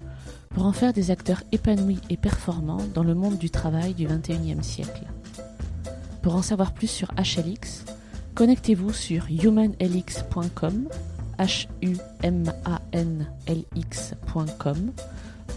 pour 0.49 0.65
en 0.65 0.71
faire 0.71 0.93
des 0.93 1.11
acteurs 1.11 1.43
épanouis 1.51 1.99
et 2.09 2.17
performants 2.17 2.85
dans 2.93 3.03
le 3.03 3.15
monde 3.15 3.37
du 3.37 3.49
travail 3.49 3.93
du 3.93 4.07
21e 4.07 4.61
siècle. 4.61 5.03
Pour 6.21 6.35
en 6.35 6.41
savoir 6.41 6.73
plus 6.73 6.87
sur 6.87 7.11
HLX, 7.17 7.85
connectez-vous 8.35 8.93
sur 8.93 9.25
humanlx.com, 9.29 10.87
h 11.39 11.67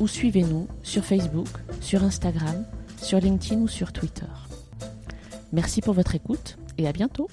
ou 0.00 0.08
suivez-nous 0.08 0.66
sur 0.82 1.04
Facebook, 1.04 1.48
sur 1.80 2.02
Instagram, 2.02 2.64
sur 3.00 3.20
LinkedIn 3.20 3.60
ou 3.62 3.68
sur 3.68 3.92
Twitter. 3.92 4.26
Merci 5.52 5.80
pour 5.80 5.94
votre 5.94 6.14
écoute 6.14 6.58
et 6.78 6.88
à 6.88 6.92
bientôt. 6.92 7.28